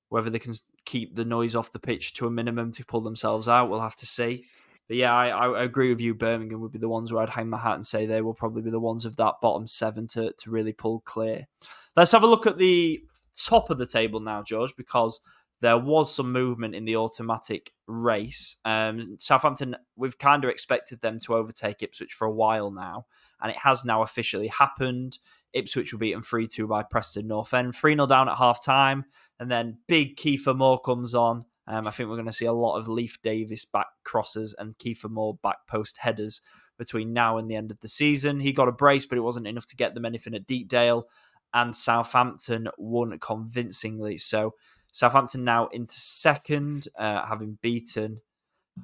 Whether 0.09 0.31
they 0.31 0.39
can 0.39 0.55
keep 0.85 1.15
the 1.15 1.25
noise 1.25 1.55
off 1.55 1.73
the 1.73 1.79
pitch 1.79 2.15
to 2.15 2.27
a 2.27 2.31
minimum 2.31 2.73
to 2.73 2.85
pull 2.85 3.01
themselves 3.01 3.49
out, 3.49 3.69
we'll 3.69 3.81
have 3.81 3.97
to 3.97 4.07
see. 4.07 4.47
But 4.89 4.97
yeah, 4.97 5.15
I, 5.15 5.29
I 5.29 5.63
agree 5.63 5.91
with 5.91 6.01
you. 6.01 6.15
Birmingham 6.15 6.61
would 6.63 6.73
be 6.73 6.79
the 6.79 6.89
ones 6.89 7.13
where 7.13 7.23
I'd 7.23 7.29
hang 7.29 7.51
my 7.51 7.59
hat 7.59 7.75
and 7.75 7.87
say 7.87 8.07
they 8.07 8.23
will 8.23 8.35
probably 8.35 8.63
be 8.63 8.71
the 8.71 8.81
ones 8.81 9.05
of 9.05 9.17
that 9.17 9.35
bottom 9.43 9.67
seven 9.67 10.07
to, 10.09 10.33
to 10.33 10.51
really 10.51 10.73
pull 10.73 11.01
clear. 11.01 11.47
Let's 11.95 12.13
have 12.13 12.23
a 12.23 12.27
look 12.27 12.47
at 12.47 12.57
the 12.57 13.03
top 13.37 13.69
of 13.69 13.77
the 13.77 13.87
table 13.87 14.21
now, 14.21 14.43
George, 14.43 14.75
because 14.77 15.21
there 15.61 15.79
was 15.79 16.15
some 16.15 16.33
movement 16.33 16.75
in 16.75 16.85
the 16.85 16.97
automatic 16.97 17.73
race. 17.87 18.57
Um, 18.65 19.17
Southampton, 19.19 19.77
we've 19.97 20.19
kind 20.19 20.45
of 20.45 20.51
expected 20.51 21.01
them 21.01 21.19
to 21.21 21.35
overtake 21.35 21.83
Ipswich 21.83 22.15
for 22.15 22.27
a 22.27 22.33
while 22.33 22.71
now, 22.71 23.07
and 23.43 23.51
it 23.51 23.59
has 23.59 23.85
now 23.85 24.03
officially 24.03 24.49
happened. 24.49 25.19
Ipswich 25.53 25.93
were 25.93 25.99
beaten 25.99 26.23
3 26.23 26.47
2 26.47 26.67
by 26.67 26.83
Preston 26.83 27.27
North 27.27 27.53
End, 27.55 27.75
3 27.75 27.95
0 27.95 28.07
down 28.07 28.29
at 28.29 28.39
half 28.39 28.65
time. 28.65 29.05
And 29.41 29.51
then 29.51 29.79
big 29.87 30.17
Kiefer 30.17 30.57
Moore 30.57 30.81
comes 30.81 31.15
on. 31.15 31.45
Um, 31.67 31.87
I 31.87 31.91
think 31.91 32.09
we're 32.09 32.17
going 32.17 32.27
to 32.27 32.33
see 32.33 32.47
a 32.47 32.53
lot 32.53 32.79
of 32.79 32.89
Leif 32.89 33.21
Davis 33.23 33.65
back 33.65 33.87
crosses 34.05 34.55
and 34.59 34.77
Kiefer 34.79 35.11
Moore 35.11 35.39
back 35.43 35.59
post 35.69 35.99
headers 35.99 36.41
between 36.79 37.13
now 37.13 37.39
and 37.39 37.51
the 37.51 37.57
end 37.57 37.71
of 37.71 37.81
the 37.81 37.89
season. 37.89 38.41
He 38.41 38.53
got 38.53 38.69
a 38.69 38.73
brace, 38.73 39.05
but 39.05 39.19
it 39.19 39.23
wasn't 39.23 39.47
enough 39.47 39.67
to 39.67 39.77
get 39.77 39.95
them 39.95 40.05
anything 40.05 40.35
at 40.35 40.47
Deepdale. 40.47 41.05
And 41.53 41.75
Southampton 41.75 42.69
won 42.79 43.19
convincingly. 43.19 44.17
So 44.17 44.55
Southampton 44.93 45.45
now 45.45 45.67
into 45.69 45.99
second, 45.99 46.89
uh, 46.99 47.27
having 47.27 47.59
beaten 47.61 48.21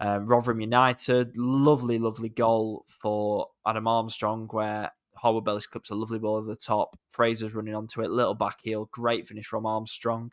uh, 0.01 0.21
Rotherham 0.23 0.61
United. 0.61 1.37
Lovely, 1.37 1.99
lovely 1.99 2.29
goal 2.29 2.85
for 2.89 3.49
Adam 3.67 3.87
Armstrong, 3.87 4.49
where 4.51 4.91
Harwood 5.17 5.45
Bellis 5.45 5.67
clips 5.67 5.91
a 5.91 5.95
lovely 5.95 6.19
ball 6.19 6.37
over 6.37 6.49
the 6.49 6.57
top. 6.57 6.97
Fraser's 7.11 7.55
running 7.55 7.75
onto 7.75 8.03
it, 8.03 8.11
little 8.11 8.35
back 8.35 8.59
heel, 8.63 8.89
great 8.93 9.27
finish 9.27 9.47
from 9.47 9.67
Armstrong. 9.67 10.33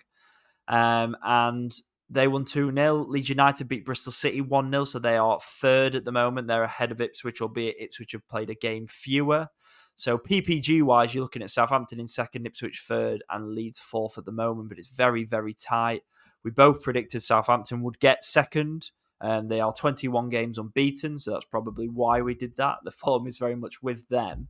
Um, 0.67 1.15
and 1.23 1.73
they 2.09 2.27
won 2.27 2.45
2 2.45 2.73
0. 2.73 3.05
Leeds 3.07 3.29
United 3.29 3.67
beat 3.67 3.86
Bristol 3.86 4.11
City 4.11 4.41
1 4.41 4.71
0, 4.71 4.84
so 4.84 4.99
they 4.99 5.17
are 5.17 5.39
third 5.41 5.95
at 5.95 6.05
the 6.05 6.11
moment. 6.11 6.47
They're 6.47 6.63
ahead 6.63 6.91
of 6.91 7.01
Ipswich, 7.01 7.41
albeit 7.41 7.77
Ipswich 7.79 8.11
have 8.11 8.27
played 8.27 8.49
a 8.49 8.55
game 8.55 8.88
fewer. 8.88 9.47
So 9.95 10.17
PPG 10.17 10.82
wise, 10.84 11.13
you're 11.13 11.23
looking 11.23 11.41
at 11.41 11.51
Southampton 11.51 11.99
in 11.99 12.07
second, 12.07 12.45
Ipswich 12.45 12.84
third, 12.88 13.23
and 13.29 13.53
Leeds 13.53 13.79
fourth 13.79 14.17
at 14.17 14.25
the 14.25 14.32
moment, 14.32 14.69
but 14.69 14.77
it's 14.77 14.89
very, 14.89 15.23
very 15.23 15.53
tight. 15.53 16.01
We 16.43 16.51
both 16.51 16.82
predicted 16.82 17.21
Southampton 17.21 17.82
would 17.84 17.99
get 17.99 18.23
second. 18.23 18.91
And 19.22 19.49
they 19.49 19.59
are 19.59 19.72
21 19.72 20.30
games 20.30 20.57
unbeaten, 20.57 21.19
so 21.19 21.32
that's 21.32 21.45
probably 21.45 21.88
why 21.88 22.22
we 22.22 22.34
did 22.34 22.55
that. 22.57 22.80
The 22.84 22.91
form 22.91 23.28
is 23.28 23.38
very 23.38 23.55
much 23.55 23.82
with 23.84 24.07
them. 24.09 24.47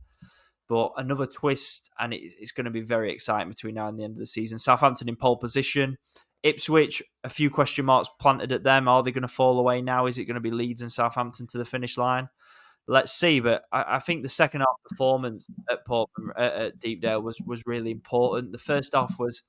But 0.68 0.92
another 0.96 1.26
twist, 1.26 1.90
and 1.98 2.14
it's 2.14 2.52
going 2.52 2.64
to 2.64 2.70
be 2.70 2.80
very 2.80 3.12
exciting 3.12 3.50
between 3.50 3.74
now 3.74 3.88
and 3.88 3.98
the 3.98 4.04
end 4.04 4.14
of 4.14 4.18
the 4.18 4.26
season. 4.26 4.58
Southampton 4.58 5.08
in 5.08 5.16
pole 5.16 5.36
position. 5.36 5.98
Ipswich, 6.42 7.02
a 7.22 7.28
few 7.28 7.50
question 7.50 7.84
marks 7.84 8.08
planted 8.18 8.52
at 8.52 8.64
them. 8.64 8.88
Are 8.88 9.02
they 9.02 9.12
going 9.12 9.22
to 9.22 9.28
fall 9.28 9.58
away 9.58 9.82
now? 9.82 10.06
Is 10.06 10.18
it 10.18 10.24
going 10.24 10.36
to 10.36 10.40
be 10.40 10.50
Leeds 10.50 10.82
and 10.82 10.90
Southampton 10.90 11.46
to 11.48 11.58
the 11.58 11.64
finish 11.64 11.98
line? 11.98 12.28
Let's 12.88 13.12
see. 13.12 13.40
But 13.40 13.64
I, 13.70 13.96
I 13.96 13.98
think 13.98 14.22
the 14.22 14.28
second 14.28 14.62
half 14.62 14.76
performance 14.88 15.46
at 15.70 15.84
Portman 15.84 16.30
at, 16.36 16.52
at 16.52 16.78
Deepdale 16.78 17.22
was 17.22 17.40
was 17.42 17.62
really 17.66 17.90
important. 17.90 18.52
The 18.52 18.58
first 18.58 18.94
half 18.94 19.18
was 19.18 19.42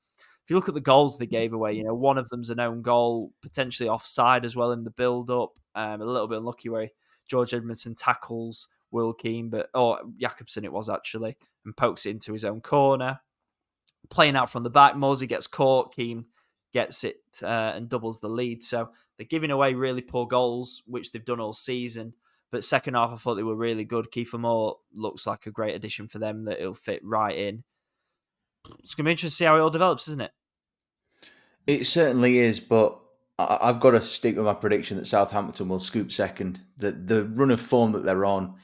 if 0.44 0.50
you 0.50 0.58
look 0.58 0.68
at 0.68 0.74
the 0.74 0.82
goals 0.82 1.18
they 1.18 1.26
gave 1.26 1.54
away, 1.54 1.74
you 1.74 1.84
know, 1.84 1.94
one 1.94 2.18
of 2.18 2.28
them's 2.28 2.50
an 2.50 2.60
own 2.60 2.82
goal, 2.82 3.32
potentially 3.42 3.88
offside 3.88 4.44
as 4.44 4.58
well 4.58 4.72
in 4.74 4.84
the 4.84 4.92
build 4.92 5.30
up. 5.30 5.52
Um, 5.74 6.02
a 6.02 6.06
little 6.06 6.28
bit 6.28 6.40
unlucky 6.40 6.68
where 6.68 6.90
George 7.30 7.52
Edmundson 7.52 7.96
tackles 7.98 8.68
Will 8.92 9.14
Keane, 9.14 9.50
but 9.50 9.70
or 9.74 10.02
Jakobsen 10.20 10.66
it 10.66 10.74
was 10.74 10.90
actually, 10.90 11.38
and 11.66 11.76
pokes 11.78 12.06
it 12.06 12.12
into 12.12 12.34
his 12.34 12.44
own 12.44 12.60
corner. 12.60 13.22
Playing 14.10 14.36
out 14.36 14.50
from 14.50 14.64
the 14.64 14.70
back, 14.70 14.96
Morsy 14.96 15.30
gets 15.30 15.48
caught, 15.48 15.96
Keane 15.96 16.26
gets 16.74 17.06
it 17.06 17.22
uh, 17.42 17.72
and 17.76 17.88
doubles 17.88 18.20
the 18.20 18.28
lead. 18.28 18.62
So 18.62 18.90
they're 19.18 19.26
giving 19.26 19.52
away 19.52 19.76
really 19.76 20.02
poor 20.02 20.28
goals, 20.28 20.84
which 20.86 21.12
they've 21.12 21.24
done 21.24 21.40
all 21.40 21.54
season. 21.54 22.14
But 22.52 22.66
second 22.66 22.96
half, 22.96 23.12
I 23.12 23.16
thought 23.16 23.36
they 23.36 23.44
were 23.44 23.56
really 23.56 23.86
good. 23.86 24.12
Kiefer 24.12 24.40
Moore 24.40 24.76
looks 24.94 25.26
like 25.26 25.46
a 25.46 25.52
great 25.52 25.76
addition 25.76 26.10
for 26.10 26.20
them 26.20 26.44
that 26.46 26.60
it'll 26.60 26.74
fit 26.74 27.02
right 27.04 27.36
in 27.36 27.64
it's 28.84 28.96
going 28.96 29.06
to 29.06 29.10
be 29.10 29.12
interesting 29.12 29.30
to 29.30 29.36
see 29.36 29.46
how 29.46 29.58
it 29.58 29.62
all 29.62 29.70
develops, 29.70 30.08
isn't 30.08 30.22
it? 30.22 30.32
It 31.66 31.86
certainly 31.86 32.40
is, 32.40 32.60
but 32.60 33.00
I've 33.40 33.80
got 33.80 33.92
to 33.92 34.02
stick 34.02 34.36
with 34.36 34.46
my 34.46 34.54
prediction 34.54 34.98
that 34.98 35.08
Southampton 35.08 35.68
will 35.68 35.80
scoop 35.80 36.12
second. 36.12 36.60
The 36.78 36.92
the 36.92 37.26
run 37.26 37.52
of 37.52 37.62
form 37.62 37.94
that 37.94 38.04
they're 38.04 38.26
on 38.26 38.56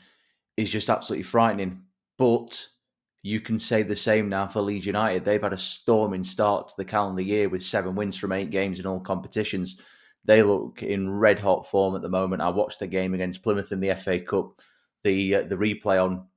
is 0.58 0.70
just 0.70 0.90
absolutely 0.90 1.24
frightening. 1.24 1.84
But 2.18 2.68
you 3.24 3.40
can 3.40 3.58
say 3.58 3.84
the 3.84 3.96
same 3.96 4.30
now 4.30 4.48
for 4.48 4.62
Leeds 4.62 4.86
United. 4.86 5.26
They've 5.26 5.42
had 5.42 5.54
a 5.54 5.58
storming 5.58 6.24
start 6.24 6.70
to 6.70 6.74
the 6.78 6.86
calendar 6.86 7.22
year 7.22 7.50
with 7.50 7.64
seven 7.64 7.96
wins 7.96 8.18
from 8.18 8.32
eight 8.32 8.50
games 8.50 8.80
in 8.80 8.86
all 8.86 9.00
competitions. 9.00 9.80
They 10.26 10.44
look 10.44 10.84
in 10.84 11.10
red 11.10 11.40
hot 11.40 11.68
form 11.68 11.96
at 11.96 12.02
the 12.02 12.10
moment. 12.10 12.42
I 12.42 12.50
watched 12.50 12.80
the 12.80 12.88
game 12.88 13.14
against 13.14 13.42
Plymouth 13.42 13.72
in 13.72 13.80
the 13.80 13.96
FA 13.96 14.20
Cup. 14.20 14.60
The 15.04 15.36
uh, 15.36 15.42
the 15.44 15.56
replay 15.56 16.04
on 16.04 16.28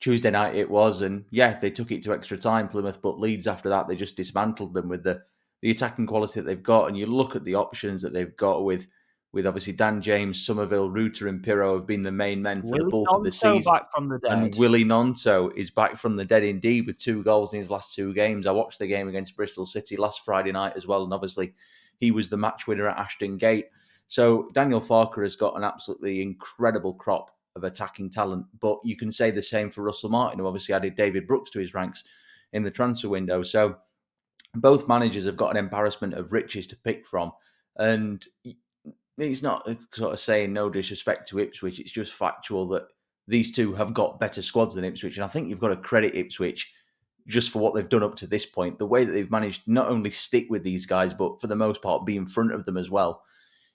Tuesday 0.00 0.30
night 0.30 0.54
it 0.54 0.70
was, 0.70 1.02
and 1.02 1.24
yeah, 1.30 1.58
they 1.58 1.70
took 1.70 1.92
it 1.92 2.02
to 2.04 2.14
extra 2.14 2.38
time, 2.38 2.68
Plymouth. 2.68 3.02
But 3.02 3.20
Leeds 3.20 3.46
after 3.46 3.68
that, 3.68 3.86
they 3.86 3.96
just 3.96 4.16
dismantled 4.16 4.74
them 4.74 4.88
with 4.88 5.04
the 5.04 5.22
the 5.62 5.70
attacking 5.70 6.06
quality 6.06 6.40
that 6.40 6.46
they've 6.46 6.62
got. 6.62 6.88
And 6.88 6.96
you 6.96 7.06
look 7.06 7.36
at 7.36 7.44
the 7.44 7.54
options 7.54 8.02
that 8.02 8.12
they've 8.14 8.36
got 8.36 8.64
with 8.64 8.86
with 9.32 9.46
obviously 9.46 9.74
Dan 9.74 10.02
James, 10.02 10.44
Summerville, 10.44 10.90
Rutter, 10.90 11.28
and 11.28 11.44
Piroe 11.44 11.76
have 11.76 11.86
been 11.86 12.02
the 12.02 12.10
main 12.10 12.42
men 12.42 12.62
for 12.62 12.78
the 12.78 12.86
bulk 12.86 13.08
Gnonto 13.08 13.18
of 13.18 13.24
the 13.24 13.30
season. 13.30 13.72
back 13.72 13.92
from 13.94 14.08
the 14.08 14.18
dead. 14.18 14.32
And 14.32 14.54
Willie 14.56 14.84
Gnonto 14.84 15.52
is 15.56 15.70
back 15.70 15.96
from 15.96 16.16
the 16.16 16.24
dead 16.24 16.42
indeed 16.42 16.86
with 16.86 16.98
two 16.98 17.22
goals 17.22 17.52
in 17.52 17.60
his 17.60 17.70
last 17.70 17.94
two 17.94 18.12
games. 18.12 18.46
I 18.46 18.52
watched 18.52 18.80
the 18.80 18.88
game 18.88 19.08
against 19.08 19.36
Bristol 19.36 19.66
City 19.66 19.96
last 19.96 20.24
Friday 20.24 20.50
night 20.50 20.72
as 20.76 20.86
well, 20.86 21.04
and 21.04 21.12
obviously 21.12 21.52
he 21.98 22.10
was 22.10 22.28
the 22.28 22.36
match 22.36 22.66
winner 22.66 22.88
at 22.88 22.98
Ashton 22.98 23.36
Gate. 23.36 23.66
So 24.08 24.48
Daniel 24.52 24.80
Farke 24.80 25.22
has 25.22 25.36
got 25.36 25.56
an 25.56 25.62
absolutely 25.62 26.22
incredible 26.22 26.94
crop 26.94 27.30
of 27.56 27.64
attacking 27.64 28.10
talent. 28.10 28.46
But 28.60 28.78
you 28.84 28.96
can 28.96 29.10
say 29.10 29.30
the 29.30 29.42
same 29.42 29.70
for 29.70 29.82
Russell 29.82 30.10
Martin, 30.10 30.38
who 30.38 30.46
obviously 30.46 30.74
added 30.74 30.96
David 30.96 31.26
Brooks 31.26 31.50
to 31.50 31.58
his 31.58 31.74
ranks 31.74 32.04
in 32.52 32.62
the 32.62 32.70
transfer 32.70 33.08
window. 33.08 33.42
So 33.42 33.76
both 34.54 34.88
managers 34.88 35.26
have 35.26 35.36
got 35.36 35.50
an 35.50 35.56
embarrassment 35.56 36.14
of 36.14 36.32
riches 36.32 36.66
to 36.68 36.76
pick 36.76 37.06
from. 37.06 37.32
And 37.76 38.24
it's 39.18 39.42
not 39.42 39.68
sort 39.92 40.12
of 40.12 40.18
saying 40.18 40.52
no 40.52 40.70
disrespect 40.70 41.28
to 41.28 41.40
Ipswich, 41.40 41.78
it's 41.78 41.92
just 41.92 42.12
factual 42.12 42.66
that 42.68 42.88
these 43.28 43.52
two 43.52 43.74
have 43.74 43.94
got 43.94 44.18
better 44.18 44.42
squads 44.42 44.74
than 44.74 44.84
Ipswich. 44.84 45.16
And 45.16 45.24
I 45.24 45.28
think 45.28 45.48
you've 45.48 45.60
got 45.60 45.68
to 45.68 45.76
credit 45.76 46.16
Ipswich 46.16 46.72
just 47.28 47.50
for 47.50 47.60
what 47.60 47.74
they've 47.74 47.88
done 47.88 48.02
up 48.02 48.16
to 48.16 48.26
this 48.26 48.46
point. 48.46 48.78
The 48.78 48.86
way 48.86 49.04
that 49.04 49.12
they've 49.12 49.30
managed 49.30 49.62
not 49.66 49.88
only 49.88 50.10
stick 50.10 50.46
with 50.48 50.64
these 50.64 50.86
guys, 50.86 51.14
but 51.14 51.40
for 51.40 51.46
the 51.46 51.54
most 51.54 51.80
part 51.82 52.06
be 52.06 52.16
in 52.16 52.26
front 52.26 52.52
of 52.52 52.64
them 52.64 52.76
as 52.76 52.90
well 52.90 53.22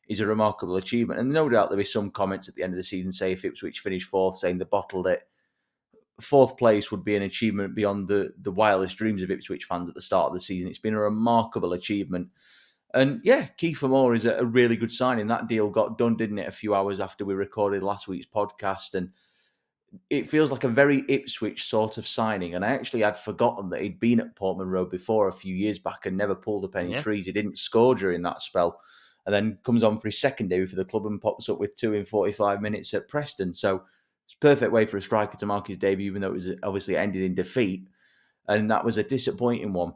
is 0.07 0.19
a 0.19 0.27
remarkable 0.27 0.75
achievement. 0.75 1.19
And 1.19 1.31
no 1.31 1.49
doubt 1.49 1.69
there'll 1.69 1.81
be 1.81 1.85
some 1.85 2.11
comments 2.11 2.47
at 2.47 2.55
the 2.55 2.63
end 2.63 2.73
of 2.73 2.77
the 2.77 2.83
season, 2.83 3.11
say 3.11 3.31
if 3.31 3.43
Ipswich 3.43 3.79
finished 3.79 4.09
fourth, 4.09 4.37
saying 4.37 4.57
they 4.57 4.65
bottled 4.65 5.07
it. 5.07 5.27
Fourth 6.21 6.57
place 6.57 6.91
would 6.91 7.03
be 7.03 7.15
an 7.15 7.23
achievement 7.23 7.75
beyond 7.75 8.07
the, 8.07 8.33
the 8.41 8.51
wildest 8.51 8.97
dreams 8.97 9.21
of 9.21 9.31
Ipswich 9.31 9.65
fans 9.65 9.89
at 9.89 9.95
the 9.95 10.01
start 10.01 10.27
of 10.27 10.33
the 10.33 10.39
season. 10.39 10.69
It's 10.69 10.79
been 10.79 10.93
a 10.93 10.99
remarkable 10.99 11.73
achievement. 11.73 12.29
And 12.93 13.19
yeah, 13.23 13.47
Kiefer 13.57 13.89
Moore 13.89 14.15
is 14.15 14.25
a, 14.25 14.37
a 14.37 14.45
really 14.45 14.77
good 14.77 14.91
signing. 14.91 15.27
That 15.27 15.47
deal 15.47 15.69
got 15.69 15.97
done, 15.97 16.15
didn't 16.15 16.39
it, 16.39 16.47
a 16.47 16.51
few 16.51 16.73
hours 16.73 17.01
after 17.01 17.25
we 17.25 17.33
recorded 17.33 17.83
last 17.83 18.07
week's 18.07 18.27
podcast. 18.27 18.93
And 18.93 19.09
it 20.09 20.29
feels 20.29 20.51
like 20.51 20.63
a 20.63 20.69
very 20.69 21.03
Ipswich 21.09 21.65
sort 21.65 21.97
of 21.97 22.07
signing. 22.07 22.55
And 22.55 22.63
I 22.63 22.69
actually 22.69 23.01
had 23.01 23.17
forgotten 23.17 23.69
that 23.71 23.81
he'd 23.81 23.99
been 23.99 24.21
at 24.21 24.35
Portman 24.35 24.69
Road 24.69 24.91
before 24.91 25.27
a 25.27 25.33
few 25.33 25.53
years 25.53 25.79
back 25.79 26.05
and 26.05 26.15
never 26.15 26.35
pulled 26.35 26.63
up 26.63 26.75
any 26.77 26.91
yeah. 26.91 26.97
trees. 26.97 27.25
He 27.25 27.33
didn't 27.33 27.57
score 27.57 27.95
during 27.95 28.21
that 28.21 28.41
spell 28.41 28.79
and 29.25 29.33
then 29.33 29.57
comes 29.63 29.83
on 29.83 29.99
for 29.99 30.07
his 30.07 30.19
second 30.19 30.49
debut 30.49 30.67
for 30.67 30.75
the 30.75 30.85
club 30.85 31.05
and 31.05 31.21
pops 31.21 31.49
up 31.49 31.59
with 31.59 31.75
two 31.75 31.93
in 31.93 32.05
45 32.05 32.61
minutes 32.61 32.93
at 32.93 33.07
Preston. 33.07 33.53
So 33.53 33.83
it's 34.25 34.35
a 34.35 34.39
perfect 34.39 34.71
way 34.71 34.85
for 34.85 34.97
a 34.97 35.01
striker 35.01 35.37
to 35.37 35.45
mark 35.45 35.67
his 35.67 35.77
debut, 35.77 36.09
even 36.09 36.21
though 36.21 36.29
it 36.29 36.33
was 36.33 36.49
obviously 36.63 36.97
ended 36.97 37.23
in 37.23 37.35
defeat. 37.35 37.87
And 38.47 38.69
that 38.69 38.85
was 38.85 38.97
a 38.97 39.03
disappointing 39.03 39.73
one 39.73 39.93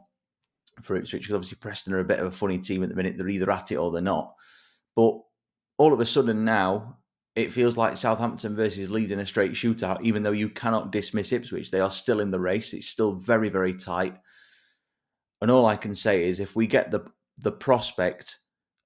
for 0.82 0.96
Ipswich 0.96 1.22
because 1.22 1.34
obviously 1.34 1.58
Preston 1.58 1.92
are 1.92 2.00
a 2.00 2.04
bit 2.04 2.18
of 2.18 2.26
a 2.26 2.32
funny 2.32 2.58
team 2.58 2.82
at 2.82 2.88
the 2.88 2.94
minute. 2.94 3.16
They're 3.16 3.28
either 3.28 3.50
at 3.50 3.70
it 3.70 3.76
or 3.76 3.92
they're 3.92 4.02
not. 4.02 4.34
But 4.96 5.20
all 5.78 5.92
of 5.92 6.00
a 6.00 6.06
sudden 6.06 6.44
now, 6.44 6.98
it 7.36 7.52
feels 7.52 7.76
like 7.76 7.96
Southampton 7.96 8.56
versus 8.56 8.90
Leeds 8.90 9.12
in 9.12 9.20
a 9.20 9.26
straight 9.26 9.52
shootout, 9.52 10.02
even 10.02 10.24
though 10.24 10.32
you 10.32 10.48
cannot 10.48 10.90
dismiss 10.90 11.32
Ipswich. 11.32 11.70
They 11.70 11.80
are 11.80 11.90
still 11.90 12.20
in 12.20 12.32
the 12.32 12.40
race. 12.40 12.72
It's 12.72 12.88
still 12.88 13.12
very, 13.12 13.48
very 13.48 13.74
tight. 13.74 14.16
And 15.40 15.50
all 15.50 15.66
I 15.66 15.76
can 15.76 15.94
say 15.94 16.28
is 16.28 16.40
if 16.40 16.56
we 16.56 16.66
get 16.66 16.90
the 16.90 17.06
the 17.38 17.52
prospect 17.52 18.36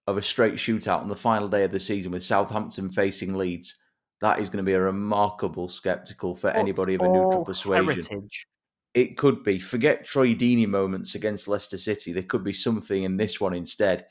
of 0.07 0.17
a 0.17 0.23
straight 0.23 0.55
shootout 0.55 1.01
on 1.01 1.09
the 1.09 1.17
final 1.17 1.49
day 1.49 1.65
of 1.65 1.73
the 1.73 1.81
season 1.81 2.13
with 2.13 2.23
Southampton 2.23 2.91
facing 2.91 3.35
Leeds, 3.35 3.77
that 4.21 4.39
is 4.39 4.49
going 4.49 4.65
to 4.65 4.69
be 4.69 4.75
a 4.75 4.81
remarkable 4.81 5.69
spectacle 5.69 6.35
for 6.35 6.51
anybody 6.51 6.95
of 6.95 7.01
a 7.03 7.09
neutral 7.09 7.45
persuasion. 7.45 7.87
Heritage. 7.87 8.47
It 8.95 9.17
could 9.17 9.43
be. 9.43 9.59
Forget 9.59 10.05
Troy 10.05 10.35
Deeney 10.35 10.69
moments 10.69 11.15
against 11.15 11.49
Leicester 11.49 11.79
City. 11.79 12.13
There 12.13 12.23
could 12.23 12.45
be 12.45 12.53
something 12.53 13.03
in 13.03 13.17
this 13.17 13.41
one 13.41 13.55
instead. 13.55 14.07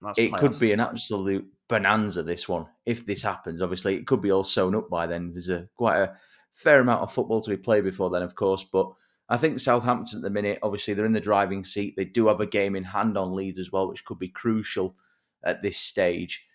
That's 0.00 0.18
it 0.18 0.32
could 0.34 0.58
be 0.58 0.72
an 0.72 0.80
absolute 0.80 1.46
bonanza. 1.68 2.22
This 2.22 2.48
one, 2.48 2.66
if 2.86 3.04
this 3.04 3.22
happens, 3.22 3.62
obviously 3.62 3.94
it 3.94 4.06
could 4.06 4.22
be 4.22 4.30
all 4.30 4.44
sewn 4.44 4.74
up 4.74 4.88
by 4.88 5.06
then. 5.06 5.32
There's 5.32 5.48
a 5.48 5.68
quite 5.76 5.98
a 5.98 6.14
fair 6.52 6.80
amount 6.80 7.02
of 7.02 7.12
football 7.12 7.40
to 7.40 7.50
be 7.50 7.56
played 7.56 7.84
before 7.84 8.10
then, 8.10 8.22
of 8.22 8.34
course. 8.34 8.64
But 8.64 8.92
I 9.28 9.36
think 9.36 9.58
Southampton 9.58 10.18
at 10.18 10.22
the 10.22 10.30
minute, 10.30 10.58
obviously, 10.62 10.94
they're 10.94 11.06
in 11.06 11.12
the 11.12 11.20
driving 11.20 11.64
seat. 11.64 11.94
They 11.96 12.04
do 12.04 12.28
have 12.28 12.40
a 12.40 12.46
game 12.46 12.76
in 12.76 12.84
hand 12.84 13.16
on 13.16 13.34
Leeds 13.34 13.58
as 13.58 13.72
well, 13.72 13.88
which 13.88 14.04
could 14.04 14.18
be 14.18 14.28
crucial 14.28 14.96
at 15.44 15.62
this 15.62 15.78
stage. 15.78 16.46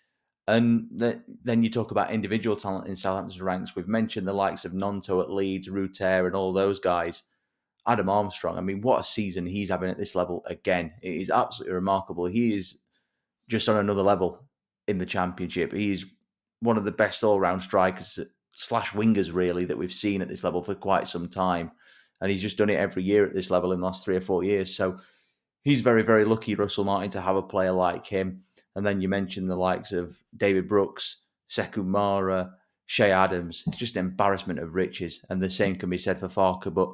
And 0.46 0.88
then 1.44 1.62
you 1.62 1.68
talk 1.68 1.90
about 1.90 2.10
individual 2.10 2.56
talent 2.56 2.88
in 2.88 2.96
Southampton's 2.96 3.42
ranks. 3.42 3.76
We've 3.76 3.86
mentioned 3.86 4.26
the 4.26 4.32
likes 4.32 4.64
of 4.64 4.72
Gnonto 4.72 5.22
at 5.22 5.30
Leeds, 5.30 5.68
Rutter, 5.68 6.26
and 6.26 6.34
all 6.34 6.52
those 6.54 6.80
guys. 6.80 7.24
Adam 7.86 8.08
Armstrong, 8.08 8.56
I 8.58 8.60
mean, 8.60 8.80
what 8.80 9.00
a 9.00 9.04
season 9.04 9.46
he's 9.46 9.70
having 9.70 9.90
at 9.90 9.98
this 9.98 10.14
level 10.14 10.42
again. 10.46 10.92
It 11.02 11.14
is 11.16 11.30
absolutely 11.30 11.74
remarkable. 11.74 12.26
He 12.26 12.54
is 12.54 12.78
just 13.48 13.68
on 13.68 13.76
another 13.76 14.02
level 14.02 14.46
in 14.86 14.98
the 14.98 15.06
championship. 15.06 15.72
He's 15.72 16.06
one 16.60 16.76
of 16.76 16.84
the 16.84 16.92
best 16.92 17.24
all 17.24 17.40
round 17.40 17.62
strikers 17.62 18.18
slash 18.54 18.90
wingers, 18.92 19.32
really, 19.32 19.64
that 19.66 19.78
we've 19.78 19.92
seen 19.92 20.22
at 20.22 20.28
this 20.28 20.44
level 20.44 20.62
for 20.62 20.74
quite 20.74 21.08
some 21.08 21.28
time. 21.28 21.70
And 22.20 22.30
he's 22.30 22.42
just 22.42 22.58
done 22.58 22.70
it 22.70 22.78
every 22.78 23.02
year 23.02 23.26
at 23.26 23.34
this 23.34 23.50
level 23.50 23.72
in 23.72 23.80
the 23.80 23.86
last 23.86 24.04
three 24.04 24.16
or 24.16 24.20
four 24.20 24.44
years. 24.44 24.74
So 24.74 24.98
he's 25.62 25.82
very, 25.82 26.02
very 26.02 26.24
lucky, 26.24 26.54
Russell 26.54 26.84
Martin, 26.84 27.10
to 27.10 27.20
have 27.20 27.36
a 27.36 27.42
player 27.42 27.72
like 27.72 28.06
him. 28.06 28.42
And 28.78 28.86
then 28.86 29.00
you 29.00 29.08
mentioned 29.08 29.50
the 29.50 29.56
likes 29.56 29.90
of 29.90 30.22
David 30.36 30.68
Brooks, 30.68 31.22
Sekou 31.50 31.84
Mara, 31.84 32.52
Che 32.86 33.10
Adams. 33.10 33.64
It's 33.66 33.76
just 33.76 33.96
an 33.96 34.06
embarrassment 34.06 34.60
of 34.60 34.76
riches. 34.76 35.20
And 35.28 35.42
the 35.42 35.50
same 35.50 35.74
can 35.74 35.90
be 35.90 35.98
said 35.98 36.20
for 36.20 36.28
Farke. 36.28 36.72
But 36.72 36.90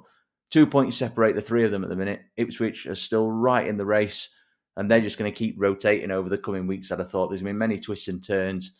two 0.50 0.66
points 0.66 0.96
separate 0.96 1.36
the 1.36 1.42
three 1.42 1.62
of 1.62 1.72
them 1.72 1.84
at 1.84 1.90
the 1.90 1.96
minute. 1.96 2.22
Ipswich 2.38 2.86
are 2.86 2.94
still 2.94 3.30
right 3.30 3.66
in 3.66 3.76
the 3.76 3.84
race. 3.84 4.34
And 4.78 4.90
they're 4.90 5.02
just 5.02 5.18
going 5.18 5.30
to 5.30 5.36
keep 5.36 5.56
rotating 5.58 6.10
over 6.10 6.30
the 6.30 6.38
coming 6.38 6.66
weeks. 6.66 6.90
I'd 6.90 7.00
have 7.00 7.10
thought 7.10 7.28
there's 7.28 7.42
been 7.42 7.58
many 7.58 7.78
twists 7.78 8.08
and 8.08 8.26
turns. 8.26 8.72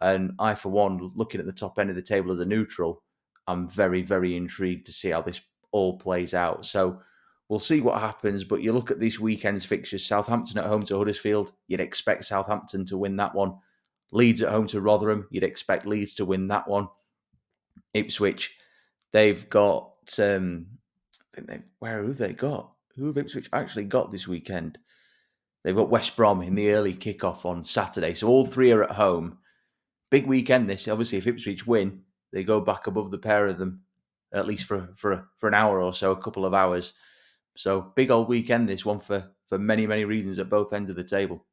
And 0.00 0.32
I, 0.38 0.54
for 0.54 0.70
one, 0.70 1.12
looking 1.14 1.38
at 1.38 1.44
the 1.44 1.52
top 1.52 1.78
end 1.78 1.90
of 1.90 1.96
the 1.96 2.00
table 2.00 2.32
as 2.32 2.40
a 2.40 2.46
neutral, 2.46 3.02
I'm 3.46 3.68
very, 3.68 4.00
very 4.00 4.38
intrigued 4.38 4.86
to 4.86 4.92
see 4.92 5.10
how 5.10 5.20
this 5.20 5.42
all 5.70 5.98
plays 5.98 6.32
out. 6.32 6.64
So 6.64 7.02
We'll 7.52 7.58
see 7.58 7.82
what 7.82 8.00
happens, 8.00 8.44
but 8.44 8.62
you 8.62 8.72
look 8.72 8.90
at 8.90 8.98
this 8.98 9.20
weekend's 9.20 9.66
fixtures 9.66 10.06
Southampton 10.06 10.56
at 10.56 10.64
home 10.64 10.84
to 10.84 10.96
Huddersfield, 10.96 11.52
you'd 11.68 11.80
expect 11.80 12.24
Southampton 12.24 12.86
to 12.86 12.96
win 12.96 13.16
that 13.16 13.34
one. 13.34 13.58
Leeds 14.10 14.40
at 14.40 14.48
home 14.48 14.66
to 14.68 14.80
Rotherham, 14.80 15.26
you'd 15.30 15.42
expect 15.42 15.84
Leeds 15.84 16.14
to 16.14 16.24
win 16.24 16.48
that 16.48 16.66
one. 16.66 16.88
Ipswich, 17.92 18.56
they've 19.12 19.46
got 19.50 19.92
Um, 20.18 20.66
I 21.20 21.36
think 21.36 21.46
they, 21.46 21.60
where 21.78 22.02
have 22.02 22.16
they 22.16 22.32
got? 22.32 22.72
Who 22.96 23.08
have 23.08 23.18
Ipswich 23.18 23.50
actually 23.52 23.84
got 23.84 24.10
this 24.10 24.26
weekend? 24.26 24.78
They've 25.62 25.76
got 25.76 25.90
West 25.90 26.16
Brom 26.16 26.40
in 26.40 26.54
the 26.54 26.72
early 26.72 26.94
kickoff 26.94 27.44
on 27.44 27.64
Saturday, 27.64 28.14
so 28.14 28.28
all 28.28 28.46
three 28.46 28.72
are 28.72 28.84
at 28.84 28.92
home. 28.92 29.36
Big 30.10 30.26
weekend. 30.26 30.70
This 30.70 30.88
obviously, 30.88 31.18
if 31.18 31.26
Ipswich 31.26 31.66
win, 31.66 32.00
they 32.32 32.44
go 32.44 32.62
back 32.62 32.86
above 32.86 33.10
the 33.10 33.18
pair 33.18 33.46
of 33.46 33.58
them, 33.58 33.82
at 34.32 34.46
least 34.46 34.64
for 34.64 34.88
for 34.96 35.28
for 35.36 35.48
an 35.48 35.54
hour 35.54 35.82
or 35.82 35.92
so, 35.92 36.12
a 36.12 36.16
couple 36.16 36.46
of 36.46 36.54
hours. 36.54 36.94
So 37.56 37.92
big 37.94 38.10
old 38.10 38.28
weekend. 38.28 38.68
This 38.68 38.84
one 38.84 39.00
for 39.00 39.30
for 39.46 39.58
many 39.58 39.86
many 39.86 40.04
reasons 40.04 40.38
at 40.38 40.48
both 40.48 40.72
ends 40.72 40.90
of 40.90 40.96
the 40.96 41.04
table. 41.04 41.44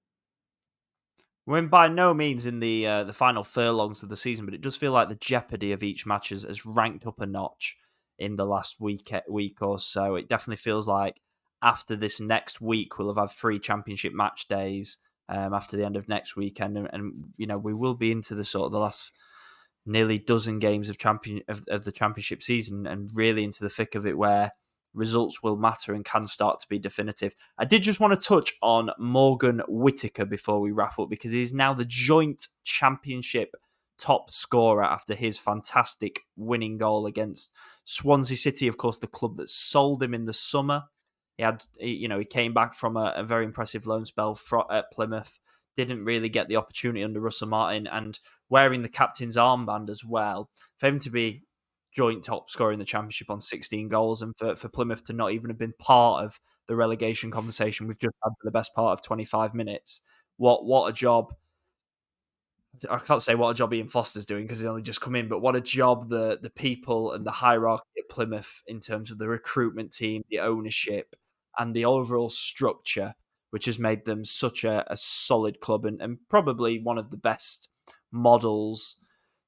We're 1.45 1.63
by 1.63 1.87
no 1.87 2.13
means 2.13 2.45
in 2.45 2.59
the 2.59 2.85
uh, 2.85 3.03
the 3.05 3.13
final 3.13 3.43
furlongs 3.43 4.03
of 4.03 4.09
the 4.09 4.15
season, 4.15 4.45
but 4.45 4.53
it 4.53 4.61
does 4.61 4.75
feel 4.75 4.91
like 4.91 5.09
the 5.09 5.15
jeopardy 5.15 5.71
of 5.71 5.81
each 5.81 6.05
match 6.05 6.29
has, 6.29 6.43
has 6.43 6.65
ranked 6.65 7.07
up 7.07 7.19
a 7.21 7.25
notch 7.25 7.77
in 8.19 8.35
the 8.35 8.45
last 8.45 8.79
week 8.79 9.11
week 9.27 9.61
or 9.61 9.79
so. 9.79 10.15
It 10.15 10.29
definitely 10.29 10.57
feels 10.57 10.87
like 10.87 11.19
after 11.61 11.95
this 11.95 12.19
next 12.19 12.61
week, 12.61 12.97
we'll 12.97 13.07
have 13.07 13.17
had 13.17 13.31
three 13.31 13.59
championship 13.59 14.13
match 14.13 14.47
days 14.47 14.97
um, 15.27 15.53
after 15.53 15.75
the 15.75 15.85
end 15.85 15.97
of 15.97 16.07
next 16.07 16.35
weekend, 16.35 16.77
and, 16.77 16.89
and, 16.93 17.13
you 17.37 17.47
know 17.47 17.57
we 17.57 17.73
will 17.73 17.95
be 17.95 18.11
into 18.11 18.35
the 18.35 18.45
sort 18.45 18.67
of 18.67 18.71
the 18.71 18.79
last 18.79 19.11
nearly 19.85 20.19
dozen 20.19 20.59
games 20.59 20.87
of 20.87 20.97
champion 20.97 21.41
of, 21.47 21.63
of 21.67 21.83
the 21.83 21.91
championship 21.91 22.43
season, 22.43 22.85
and 22.85 23.09
really 23.13 23.43
into 23.43 23.63
the 23.63 23.69
thick 23.69 23.95
of 23.95 24.05
it, 24.05 24.17
where 24.17 24.51
results 24.93 25.43
will 25.43 25.55
matter 25.55 25.93
and 25.93 26.03
can 26.03 26.27
start 26.27 26.59
to 26.59 26.67
be 26.69 26.79
definitive. 26.79 27.33
I 27.57 27.65
did 27.65 27.83
just 27.83 27.99
want 27.99 28.19
to 28.19 28.27
touch 28.27 28.53
on 28.61 28.91
Morgan 28.97 29.61
Whittaker 29.67 30.25
before 30.25 30.59
we 30.59 30.71
wrap 30.71 30.97
up 30.99 31.09
because 31.09 31.31
he's 31.31 31.53
now 31.53 31.73
the 31.73 31.85
joint 31.85 32.47
championship 32.63 33.55
top 33.99 34.31
scorer 34.31 34.83
after 34.83 35.13
his 35.13 35.37
fantastic 35.37 36.21
winning 36.35 36.77
goal 36.77 37.05
against 37.05 37.51
Swansea 37.83 38.37
City, 38.37 38.67
of 38.67 38.77
course, 38.77 38.99
the 38.99 39.07
club 39.07 39.35
that 39.37 39.49
sold 39.49 40.01
him 40.01 40.13
in 40.13 40.25
the 40.25 40.33
summer. 40.33 40.83
He 41.37 41.43
had, 41.43 41.63
you 41.79 42.07
know, 42.07 42.19
he 42.19 42.25
came 42.25 42.53
back 42.53 42.73
from 42.73 42.97
a, 42.97 43.13
a 43.15 43.23
very 43.23 43.45
impressive 43.45 43.85
loan 43.85 44.05
spell 44.05 44.39
at 44.71 44.91
Plymouth. 44.91 45.39
Didn't 45.77 46.03
really 46.03 46.29
get 46.29 46.47
the 46.47 46.57
opportunity 46.57 47.03
under 47.03 47.21
Russell 47.21 47.47
Martin, 47.47 47.87
and 47.87 48.19
wearing 48.49 48.81
the 48.81 48.89
captain's 48.89 49.37
armband 49.37 49.89
as 49.89 50.03
well. 50.03 50.49
For 50.77 50.87
him 50.87 50.99
to 50.99 51.09
be 51.09 51.43
joint 51.91 52.23
top 52.23 52.49
scorer 52.49 52.71
in 52.71 52.79
the 52.79 52.85
championship 52.85 53.29
on 53.29 53.41
16 53.41 53.87
goals, 53.87 54.21
and 54.21 54.33
for, 54.37 54.55
for 54.55 54.69
Plymouth 54.69 55.03
to 55.05 55.13
not 55.13 55.31
even 55.31 55.49
have 55.49 55.57
been 55.57 55.73
part 55.79 56.23
of 56.25 56.39
the 56.67 56.75
relegation 56.75 57.31
conversation 57.31 57.87
we've 57.87 57.99
just 57.99 58.15
had 58.23 58.29
for 58.29 58.45
the 58.45 58.51
best 58.51 58.73
part 58.75 58.93
of 58.93 59.03
25 59.03 59.53
minutes. 59.53 60.01
What 60.37 60.65
what 60.65 60.89
a 60.89 60.93
job! 60.93 61.33
I 62.89 62.99
can't 62.99 63.21
say 63.21 63.35
what 63.35 63.49
a 63.49 63.53
job 63.55 63.73
Ian 63.73 63.89
Foster's 63.89 64.25
doing 64.25 64.43
because 64.43 64.59
he's 64.59 64.67
only 64.67 64.83
just 64.83 65.01
come 65.01 65.15
in, 65.15 65.27
but 65.27 65.39
what 65.39 65.55
a 65.55 65.61
job 65.61 66.09
the 66.09 66.39
the 66.41 66.51
people 66.51 67.13
and 67.13 67.25
the 67.25 67.31
hierarchy 67.31 67.83
at 67.97 68.09
Plymouth 68.09 68.63
in 68.67 68.79
terms 68.79 69.11
of 69.11 69.17
the 69.17 69.27
recruitment 69.27 69.91
team, 69.91 70.23
the 70.29 70.39
ownership, 70.39 71.15
and 71.57 71.75
the 71.75 71.85
overall 71.85 72.29
structure, 72.29 73.13
which 73.49 73.65
has 73.65 73.79
made 73.79 74.05
them 74.05 74.23
such 74.23 74.63
a, 74.63 74.85
a 74.91 74.97
solid 74.97 75.59
club 75.59 75.85
and, 75.85 76.01
and 76.01 76.17
probably 76.29 76.79
one 76.79 76.97
of 76.97 77.09
the 77.09 77.17
best 77.17 77.69
models 78.11 78.97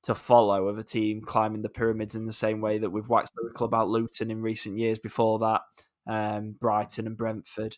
to 0.04 0.16
follow 0.16 0.68
of 0.68 0.78
a 0.78 0.84
team 0.84 1.22
climbing 1.22 1.62
the 1.62 1.70
pyramids 1.70 2.16
in 2.16 2.26
the 2.26 2.32
same 2.32 2.62
way 2.62 2.80
that 2.80 2.90
we've 2.90 3.10
waxed 3.10 3.34
lyrical 3.38 3.66
about 3.66 3.90
Luton 3.90 4.32
in 4.32 4.42
recent 4.42 4.78
years. 4.78 5.00
Before 5.00 5.40
that, 5.40 5.62
um, 6.08 6.56
Brighton 6.60 7.08
and 7.08 7.18
Brentford. 7.18 7.78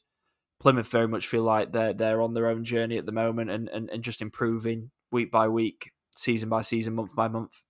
Plymouth 0.59 0.87
very 0.87 1.07
much 1.07 1.27
feel 1.27 1.43
like 1.43 1.73
they're 1.73 1.93
they're 1.93 2.21
on 2.21 2.33
their 2.33 2.47
own 2.47 2.63
journey 2.63 2.97
at 2.97 3.05
the 3.05 3.11
moment 3.11 3.49
and, 3.49 3.67
and, 3.69 3.89
and 3.89 4.03
just 4.03 4.21
improving 4.21 4.91
week 5.11 5.29
by 5.29 5.49
week, 5.49 5.91
season 6.15 6.47
by 6.47 6.61
season, 6.61 6.95
month 6.95 7.13
by 7.15 7.27
month. 7.27 7.61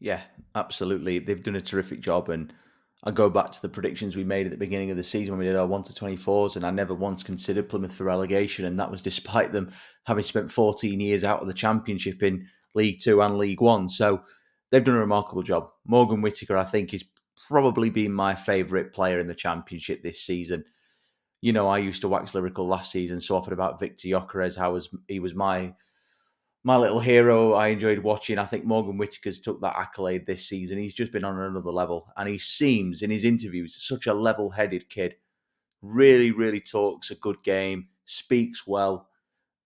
Yeah, 0.00 0.22
absolutely. 0.54 1.18
They've 1.18 1.42
done 1.42 1.56
a 1.56 1.60
terrific 1.60 2.00
job 2.00 2.30
and 2.30 2.52
I 3.04 3.12
go 3.12 3.30
back 3.30 3.52
to 3.52 3.62
the 3.62 3.68
predictions 3.68 4.16
we 4.16 4.24
made 4.24 4.46
at 4.46 4.52
the 4.52 4.58
beginning 4.58 4.90
of 4.90 4.96
the 4.96 5.04
season 5.04 5.32
when 5.32 5.38
we 5.38 5.44
did 5.44 5.54
our 5.54 5.66
1 5.66 5.84
to 5.84 5.92
24s, 5.92 6.56
and 6.56 6.66
I 6.66 6.70
never 6.70 6.94
once 6.94 7.22
considered 7.22 7.68
Plymouth 7.68 7.94
for 7.94 8.04
relegation. 8.04 8.64
And 8.64 8.78
that 8.80 8.90
was 8.90 9.02
despite 9.02 9.52
them 9.52 9.70
having 10.04 10.24
spent 10.24 10.50
14 10.50 10.98
years 10.98 11.22
out 11.22 11.40
of 11.40 11.46
the 11.46 11.54
Championship 11.54 12.24
in 12.24 12.48
League 12.74 13.00
Two 13.00 13.22
and 13.22 13.38
League 13.38 13.60
One. 13.60 13.88
So 13.88 14.22
they've 14.70 14.84
done 14.84 14.96
a 14.96 15.00
remarkable 15.00 15.42
job. 15.42 15.70
Morgan 15.86 16.22
Whittaker, 16.22 16.56
I 16.56 16.64
think, 16.64 16.94
is 16.94 17.04
probably 17.48 17.90
been 17.90 18.12
my 18.12 18.34
favourite 18.34 18.92
player 18.92 19.18
in 19.18 19.28
the 19.28 19.34
Championship 19.34 20.02
this 20.02 20.20
season. 20.20 20.64
You 21.40 21.52
know, 21.52 21.68
I 21.68 21.78
used 21.78 22.00
to 22.02 22.08
wax 22.08 22.34
lyrical 22.34 22.66
last 22.66 22.90
season 22.90 23.20
so 23.20 23.36
often 23.36 23.52
about 23.52 23.78
Viktor 23.78 24.08
Gyökeres, 24.08 24.58
how 24.58 24.72
was 24.72 24.88
he 25.06 25.20
was 25.20 25.34
my 25.34 25.74
my 26.64 26.76
little 26.76 27.00
hero. 27.00 27.54
I 27.54 27.68
enjoyed 27.68 28.00
watching. 28.00 28.38
I 28.38 28.44
think 28.44 28.64
Morgan 28.64 28.98
Whittaker's 28.98 29.40
took 29.40 29.60
that 29.60 29.76
accolade 29.76 30.26
this 30.26 30.48
season. 30.48 30.78
He's 30.78 30.94
just 30.94 31.12
been 31.12 31.24
on 31.24 31.38
another 31.38 31.70
level, 31.70 32.12
and 32.16 32.28
he 32.28 32.38
seems 32.38 33.02
in 33.02 33.10
his 33.10 33.24
interviews 33.24 33.76
such 33.78 34.06
a 34.06 34.14
level-headed 34.14 34.90
kid. 34.90 35.14
Really, 35.80 36.32
really 36.32 36.60
talks 36.60 37.10
a 37.10 37.14
good 37.14 37.42
game, 37.44 37.88
speaks 38.04 38.66
well, 38.66 39.07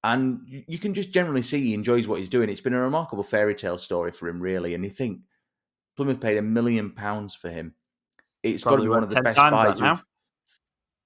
and 0.05 0.41
you 0.49 0.79
can 0.79 0.95
just 0.95 1.13
generally 1.13 1.43
see 1.43 1.61
he 1.61 1.75
enjoys 1.75 2.09
what 2.09 2.19
he's 2.19 2.29
doing. 2.29 2.49
It's 2.49 2.61
been 2.61 2.75
a 2.75 2.83
remarkable 2.83 3.23
fairy 3.23 3.55
tale 3.55 3.79
story 3.79 4.11
for 4.11 4.29
him, 4.29 4.41
really. 4.41 4.75
And 4.75 4.83
you 4.83 4.91
think 4.91 5.21
Plymouth 5.97 6.21
paid 6.21 6.39
a 6.39 6.43
million 6.43 6.91
pounds 6.91 7.35
for 7.35 7.49
him. 7.49 7.75
It's 8.43 8.65
Probably 8.65 8.79
got 8.79 8.83
to 8.83 8.87
be 8.87 8.95
one 8.95 9.03
of 9.05 9.11
the 9.11 9.23
best 9.23 9.37
buys 9.37 9.81
now. 9.81 10.01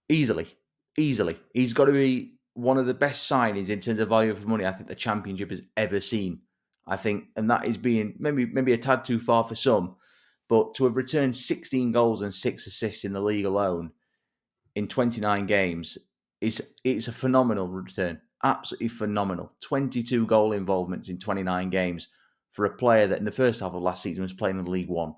Easily, 0.09 0.47
easily, 0.97 1.36
he's 1.53 1.72
got 1.72 1.86
to 1.86 1.92
be 1.92 2.36
one 2.55 2.78
of 2.78 2.86
the 2.86 2.94
best 2.94 3.30
signings 3.30 3.68
in 3.68 3.80
terms 3.80 4.01
of 4.01 4.09
value 4.09 4.34
for 4.34 4.49
money 4.49 4.64
I 4.64 4.72
think 4.72 4.88
the 4.88 4.94
championship 4.94 5.51
has 5.51 5.62
ever 5.76 6.01
seen. 6.01 6.40
I 6.86 6.97
think, 6.97 7.24
and 7.36 7.51
that 7.51 7.66
is 7.66 7.76
being 7.76 8.14
maybe 8.18 8.47
maybe 8.47 8.72
a 8.72 8.78
tad 8.78 9.05
too 9.05 9.20
far 9.20 9.44
for 9.44 9.57
some, 9.57 9.97
but 10.49 10.74
to 10.74 10.84
have 10.84 10.97
returned 10.97 11.36
16 11.36 11.92
goals 11.92 12.22
and 12.22 12.32
six 12.32 12.66
assists 12.66 13.05
in 13.05 13.12
the 13.12 13.20
league 13.20 13.44
alone 13.44 13.90
in 14.74 14.86
29 14.86 15.47
games 15.47 15.99
is 16.40 16.62
it's 16.84 17.09
a 17.09 17.12
phenomenal 17.12 17.68
return. 17.68 18.20
Absolutely 18.47 18.88
phenomenal. 18.88 19.53
22 19.61 20.26
goal 20.26 20.53
involvements 20.53 21.09
in 21.09 21.18
29 21.18 21.70
games 21.70 22.09
for 22.53 22.64
a 22.64 22.74
player 22.74 23.07
that 23.07 23.18
in 23.18 23.24
the 23.24 23.32
first 23.32 23.61
half 23.61 23.74
of 23.74 23.82
last 23.82 24.03
season 24.03 24.22
was 24.22 24.32
playing 24.32 24.59
in 24.59 24.66
League 24.66 24.88
One. 24.88 25.14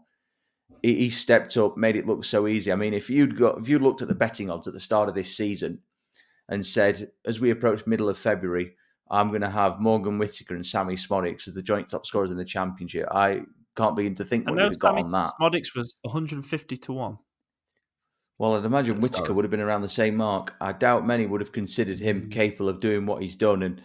He 0.83 1.11
stepped 1.11 1.57
up, 1.57 1.77
made 1.77 1.97
it 1.97 2.07
look 2.07 2.25
so 2.25 2.47
easy. 2.47 2.71
I 2.71 2.77
mean, 2.77 2.95
if 2.95 3.11
you'd 3.11 3.37
got 3.37 3.59
if 3.59 3.69
you 3.69 3.79
looked 3.79 4.03
at 4.03 4.09
the 4.09 4.15
betting 4.15 4.51
odds 4.51 4.69
at 4.69 4.75
the 4.75 4.81
start 4.81 5.09
of 5.09 5.15
this 5.15 5.37
season, 5.37 5.81
and 6.49 6.65
said, 6.65 7.11
as 7.27 7.41
we 7.41 7.51
approach 7.51 7.87
middle 7.87 8.09
of 8.09 8.19
February, 8.19 8.75
I'm 9.11 9.29
going 9.29 9.43
to 9.43 9.51
have 9.51 9.81
Morgan 9.81 10.19
Whittaker 10.19 10.55
and 10.55 10.65
Sammy 10.65 10.95
Szmodics 10.95 11.49
as 11.49 11.55
the 11.55 11.63
joint 11.63 11.89
top 11.89 12.07
scorers 12.07 12.31
in 12.31 12.37
the 12.37 12.45
championship. 12.45 13.07
I 13.11 13.43
can't 13.77 13.97
begin 13.97 14.15
to 14.17 14.25
think 14.25 14.49
what 14.49 14.59
you'd 14.59 14.65
have 14.65 14.79
got 14.79 14.99
on 14.99 15.11
that. 15.13 15.33
Szmodics 15.41 15.77
was 15.77 15.97
150 16.03 16.77
to 16.77 16.93
1. 16.93 17.19
Well, 18.39 18.57
I'd 18.57 18.65
imagine 18.65 19.01
Whittaker 19.01 19.33
would 19.33 19.45
have 19.45 19.51
been 19.51 19.61
around 19.61 19.83
the 19.83 19.89
same 19.89 20.17
mark. 20.17 20.55
I 20.61 20.73
doubt 20.73 21.07
many 21.07 21.27
would 21.27 21.41
have 21.41 21.53
considered 21.53 21.99
him 21.99 22.23
mm. 22.23 22.31
capable 22.31 22.69
of 22.69 22.81
doing 22.81 23.05
what 23.05 23.21
he's 23.21 23.35
done. 23.35 23.63
And 23.63 23.83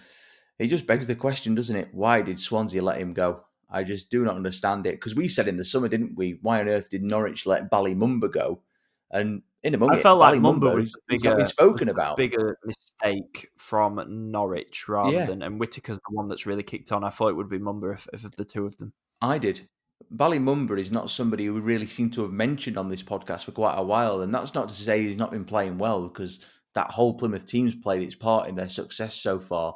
it 0.60 0.68
just 0.68 0.86
begs 0.86 1.08
the 1.08 1.16
question, 1.16 1.56
doesn't 1.56 1.76
it? 1.76 1.90
Why 1.92 2.22
did 2.22 2.40
Swansea 2.40 2.82
let 2.82 2.98
him 2.98 3.14
go? 3.14 3.46
I 3.70 3.84
just 3.84 4.12
do 4.12 4.24
not 4.24 4.36
understand 4.36 4.86
it. 4.86 4.92
Because 4.92 5.16
we 5.16 5.28
said 5.28 5.48
in 5.48 5.58
the 5.58 5.66
summer, 5.66 5.88
didn't 5.88 6.16
we? 6.16 6.38
Why 6.44 6.60
on 6.60 6.70
earth 6.70 6.92
did 6.92 7.02
Norwich 7.02 7.48
let 7.48 7.72
Bali 7.72 7.96
Mumba 7.96 8.32
go? 8.32 8.62
And 9.10 9.42
in 9.64 9.74
a 9.74 9.78
moment, 9.80 10.00
I 10.00 10.04
felt 10.04 10.20
like 10.20 10.40
Mumba 10.40 10.76
was 10.76 10.96
bigger, 11.08 11.36
been 11.36 11.46
spoken 11.48 11.90
about. 11.90 12.18
bigger 12.18 12.60
mistake 12.64 13.50
from 13.58 14.04
Norwich 14.08 14.88
rather 14.88 15.14
yeah. 15.14 15.26
than 15.26 15.42
and 15.42 15.60
Whittaker's 15.60 15.98
the 15.98 16.16
one 16.16 16.28
that's 16.28 16.46
really 16.46 16.64
kicked 16.64 16.92
on. 16.92 17.04
I 17.04 17.10
thought 17.10 17.30
it 17.30 17.36
would 17.36 17.50
be 17.50 17.60
Mumba 17.60 17.94
if, 17.96 18.08
if 18.14 18.36
the 18.36 18.46
two 18.46 18.66
of 18.68 18.78
them. 18.78 18.94
I 19.22 19.40
did. 19.40 19.68
Bali 20.12 20.40
Mumba 20.40 20.80
is 20.80 20.92
not 20.92 21.10
somebody 21.10 21.46
who 21.46 21.54
we 21.54 21.60
really 21.60 21.86
seem 21.86 22.10
to 22.12 22.22
have 22.22 22.32
mentioned 22.32 22.78
on 22.78 22.90
this 22.90 23.04
podcast 23.04 23.44
for 23.44 23.52
quite 23.52 23.76
a 23.76 23.84
while, 23.84 24.22
and 24.22 24.34
that's 24.34 24.54
not 24.54 24.70
to 24.70 24.76
say 24.76 25.04
he's 25.04 25.18
not 25.18 25.32
been 25.32 25.46
playing 25.46 25.78
well 25.78 26.08
because 26.08 26.40
that 26.76 26.92
whole 26.92 27.14
Plymouth 27.14 27.46
team's 27.46 27.76
played 27.76 28.02
its 28.02 28.16
part 28.16 28.50
in 28.50 28.56
their 28.56 28.70
success 28.70 29.16
so 29.16 29.40
far. 29.40 29.76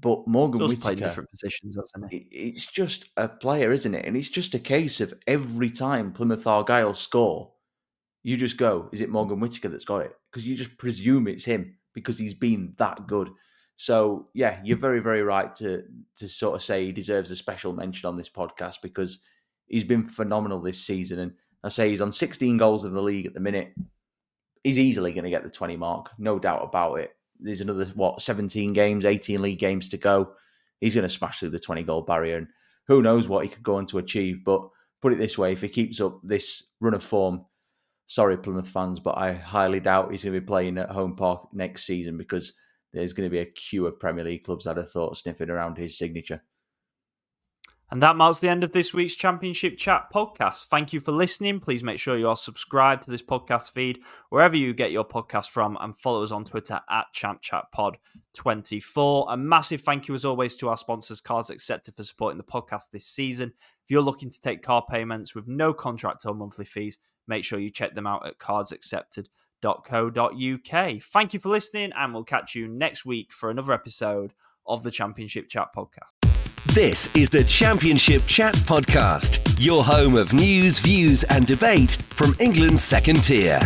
But 0.00 0.28
Morgan 0.28 0.60
Whittaker 0.60 0.80
play 0.80 0.94
different 0.94 1.30
positions, 1.30 1.76
doesn't? 1.76 2.08
It's 2.12 2.66
just 2.66 3.06
a 3.16 3.28
player, 3.28 3.72
isn't 3.72 3.94
it? 3.94 4.04
And 4.04 4.16
it's 4.16 4.28
just 4.28 4.54
a 4.54 4.60
case 4.60 5.00
of 5.00 5.12
every 5.26 5.70
time 5.70 6.12
Plymouth 6.12 6.46
Argyle 6.46 6.94
score, 6.94 7.52
you 8.22 8.36
just 8.36 8.58
go, 8.58 8.88
is 8.92 9.00
it 9.00 9.10
Morgan 9.10 9.40
Whittaker 9.40 9.68
that's 9.68 9.84
got 9.84 10.02
it? 10.02 10.12
Because 10.30 10.46
you 10.46 10.54
just 10.54 10.76
presume 10.78 11.26
it's 11.26 11.44
him 11.44 11.78
because 11.94 12.18
he's 12.18 12.34
been 12.34 12.74
that 12.78 13.08
good. 13.08 13.30
So 13.76 14.28
yeah, 14.34 14.60
you're 14.62 14.76
very, 14.76 15.00
very 15.00 15.22
right 15.22 15.54
to 15.56 15.84
to 16.16 16.28
sort 16.28 16.54
of 16.54 16.62
say 16.62 16.84
he 16.84 16.92
deserves 16.92 17.30
a 17.30 17.36
special 17.36 17.72
mention 17.72 18.08
on 18.08 18.16
this 18.16 18.28
podcast 18.28 18.76
because 18.82 19.20
he's 19.68 19.84
been 19.84 20.04
phenomenal 20.04 20.60
this 20.60 20.82
season. 20.82 21.18
And 21.18 21.32
I 21.62 21.68
say 21.68 21.90
he's 21.90 22.00
on 22.00 22.12
16 22.12 22.56
goals 22.56 22.84
in 22.84 22.92
the 22.92 23.02
league 23.02 23.26
at 23.26 23.34
the 23.34 23.40
minute. 23.40 23.74
He's 24.64 24.78
easily 24.78 25.12
going 25.12 25.24
to 25.24 25.30
get 25.30 25.44
the 25.44 25.50
20 25.50 25.76
mark, 25.76 26.10
no 26.18 26.38
doubt 26.38 26.64
about 26.64 26.94
it. 26.96 27.12
There's 27.40 27.60
another 27.60 27.86
what 27.94 28.20
17 28.20 28.72
games, 28.72 29.04
18 29.04 29.40
league 29.40 29.58
games 29.58 29.88
to 29.90 29.96
go. 29.96 30.32
He's 30.80 30.94
going 30.94 31.06
to 31.06 31.08
smash 31.08 31.38
through 31.40 31.50
the 31.50 31.60
20 31.60 31.84
goal 31.84 32.02
barrier, 32.02 32.36
and 32.36 32.48
who 32.88 33.02
knows 33.02 33.28
what 33.28 33.44
he 33.44 33.50
could 33.50 33.62
go 33.62 33.76
on 33.76 33.86
to 33.86 33.98
achieve. 33.98 34.44
But 34.44 34.68
put 35.00 35.12
it 35.12 35.18
this 35.18 35.38
way: 35.38 35.52
if 35.52 35.60
he 35.60 35.68
keeps 35.68 36.00
up 36.00 36.20
this 36.24 36.64
run 36.80 36.94
of 36.94 37.04
form, 37.04 37.44
sorry, 38.06 38.36
Plymouth 38.36 38.68
fans, 38.68 38.98
but 38.98 39.16
I 39.16 39.34
highly 39.34 39.78
doubt 39.78 40.10
he's 40.10 40.24
going 40.24 40.34
to 40.34 40.40
be 40.40 40.46
playing 40.46 40.78
at 40.78 40.90
home 40.90 41.14
park 41.14 41.48
next 41.52 41.84
season 41.84 42.18
because 42.18 42.54
there's 42.92 43.12
going 43.12 43.28
to 43.28 43.32
be 43.32 43.40
a 43.40 43.46
queue 43.46 43.86
of 43.86 44.00
Premier 44.00 44.24
League 44.24 44.44
clubs 44.44 44.64
that 44.64 44.76
have 44.76 44.90
thought 44.90 45.16
sniffing 45.16 45.50
around 45.50 45.78
his 45.78 45.96
signature. 45.96 46.42
And 47.90 48.02
that 48.02 48.16
marks 48.16 48.38
the 48.38 48.50
end 48.50 48.64
of 48.64 48.72
this 48.72 48.92
week's 48.92 49.14
Championship 49.14 49.78
Chat 49.78 50.12
podcast. 50.12 50.66
Thank 50.66 50.92
you 50.92 51.00
for 51.00 51.12
listening. 51.12 51.58
Please 51.58 51.82
make 51.82 51.98
sure 51.98 52.18
you 52.18 52.28
are 52.28 52.36
subscribed 52.36 53.04
to 53.04 53.10
this 53.10 53.22
podcast 53.22 53.70
feed 53.70 54.00
wherever 54.28 54.56
you 54.56 54.74
get 54.74 54.92
your 54.92 55.06
podcast 55.06 55.48
from 55.48 55.78
and 55.80 55.96
follow 55.96 56.22
us 56.22 56.30
on 56.30 56.44
Twitter 56.44 56.78
at 56.90 57.06
ChampChatPod24. 57.14 59.32
A 59.32 59.36
massive 59.38 59.80
thank 59.80 60.06
you, 60.06 60.14
as 60.14 60.26
always, 60.26 60.54
to 60.56 60.68
our 60.68 60.76
sponsors, 60.76 61.22
Cards 61.22 61.48
Accepted, 61.48 61.94
for 61.94 62.02
supporting 62.02 62.36
the 62.36 62.44
podcast 62.44 62.90
this 62.92 63.06
season. 63.06 63.54
If 63.84 63.90
you're 63.90 64.02
looking 64.02 64.28
to 64.28 64.40
take 64.40 64.62
car 64.62 64.84
payments 64.88 65.34
with 65.34 65.48
no 65.48 65.72
contract 65.72 66.26
or 66.26 66.34
monthly 66.34 66.66
fees, 66.66 66.98
make 67.26 67.42
sure 67.42 67.58
you 67.58 67.70
check 67.70 67.94
them 67.94 68.06
out 68.06 68.26
at 68.26 68.38
cardsaccepted.co.uk. 68.38 71.02
Thank 71.02 71.32
you 71.32 71.40
for 71.40 71.48
listening, 71.48 71.92
and 71.96 72.12
we'll 72.12 72.24
catch 72.24 72.54
you 72.54 72.68
next 72.68 73.06
week 73.06 73.32
for 73.32 73.48
another 73.48 73.72
episode 73.72 74.34
of 74.66 74.82
the 74.82 74.90
Championship 74.90 75.48
Chat 75.48 75.68
podcast. 75.74 76.17
This 76.66 77.08
is 77.16 77.30
the 77.30 77.44
Championship 77.44 78.22
Chat 78.26 78.54
Podcast, 78.54 79.56
your 79.58 79.82
home 79.82 80.14
of 80.16 80.32
news, 80.32 80.78
views, 80.78 81.24
and 81.24 81.46
debate 81.46 81.96
from 82.10 82.34
England's 82.40 82.82
second 82.82 83.22
tier. 83.22 83.58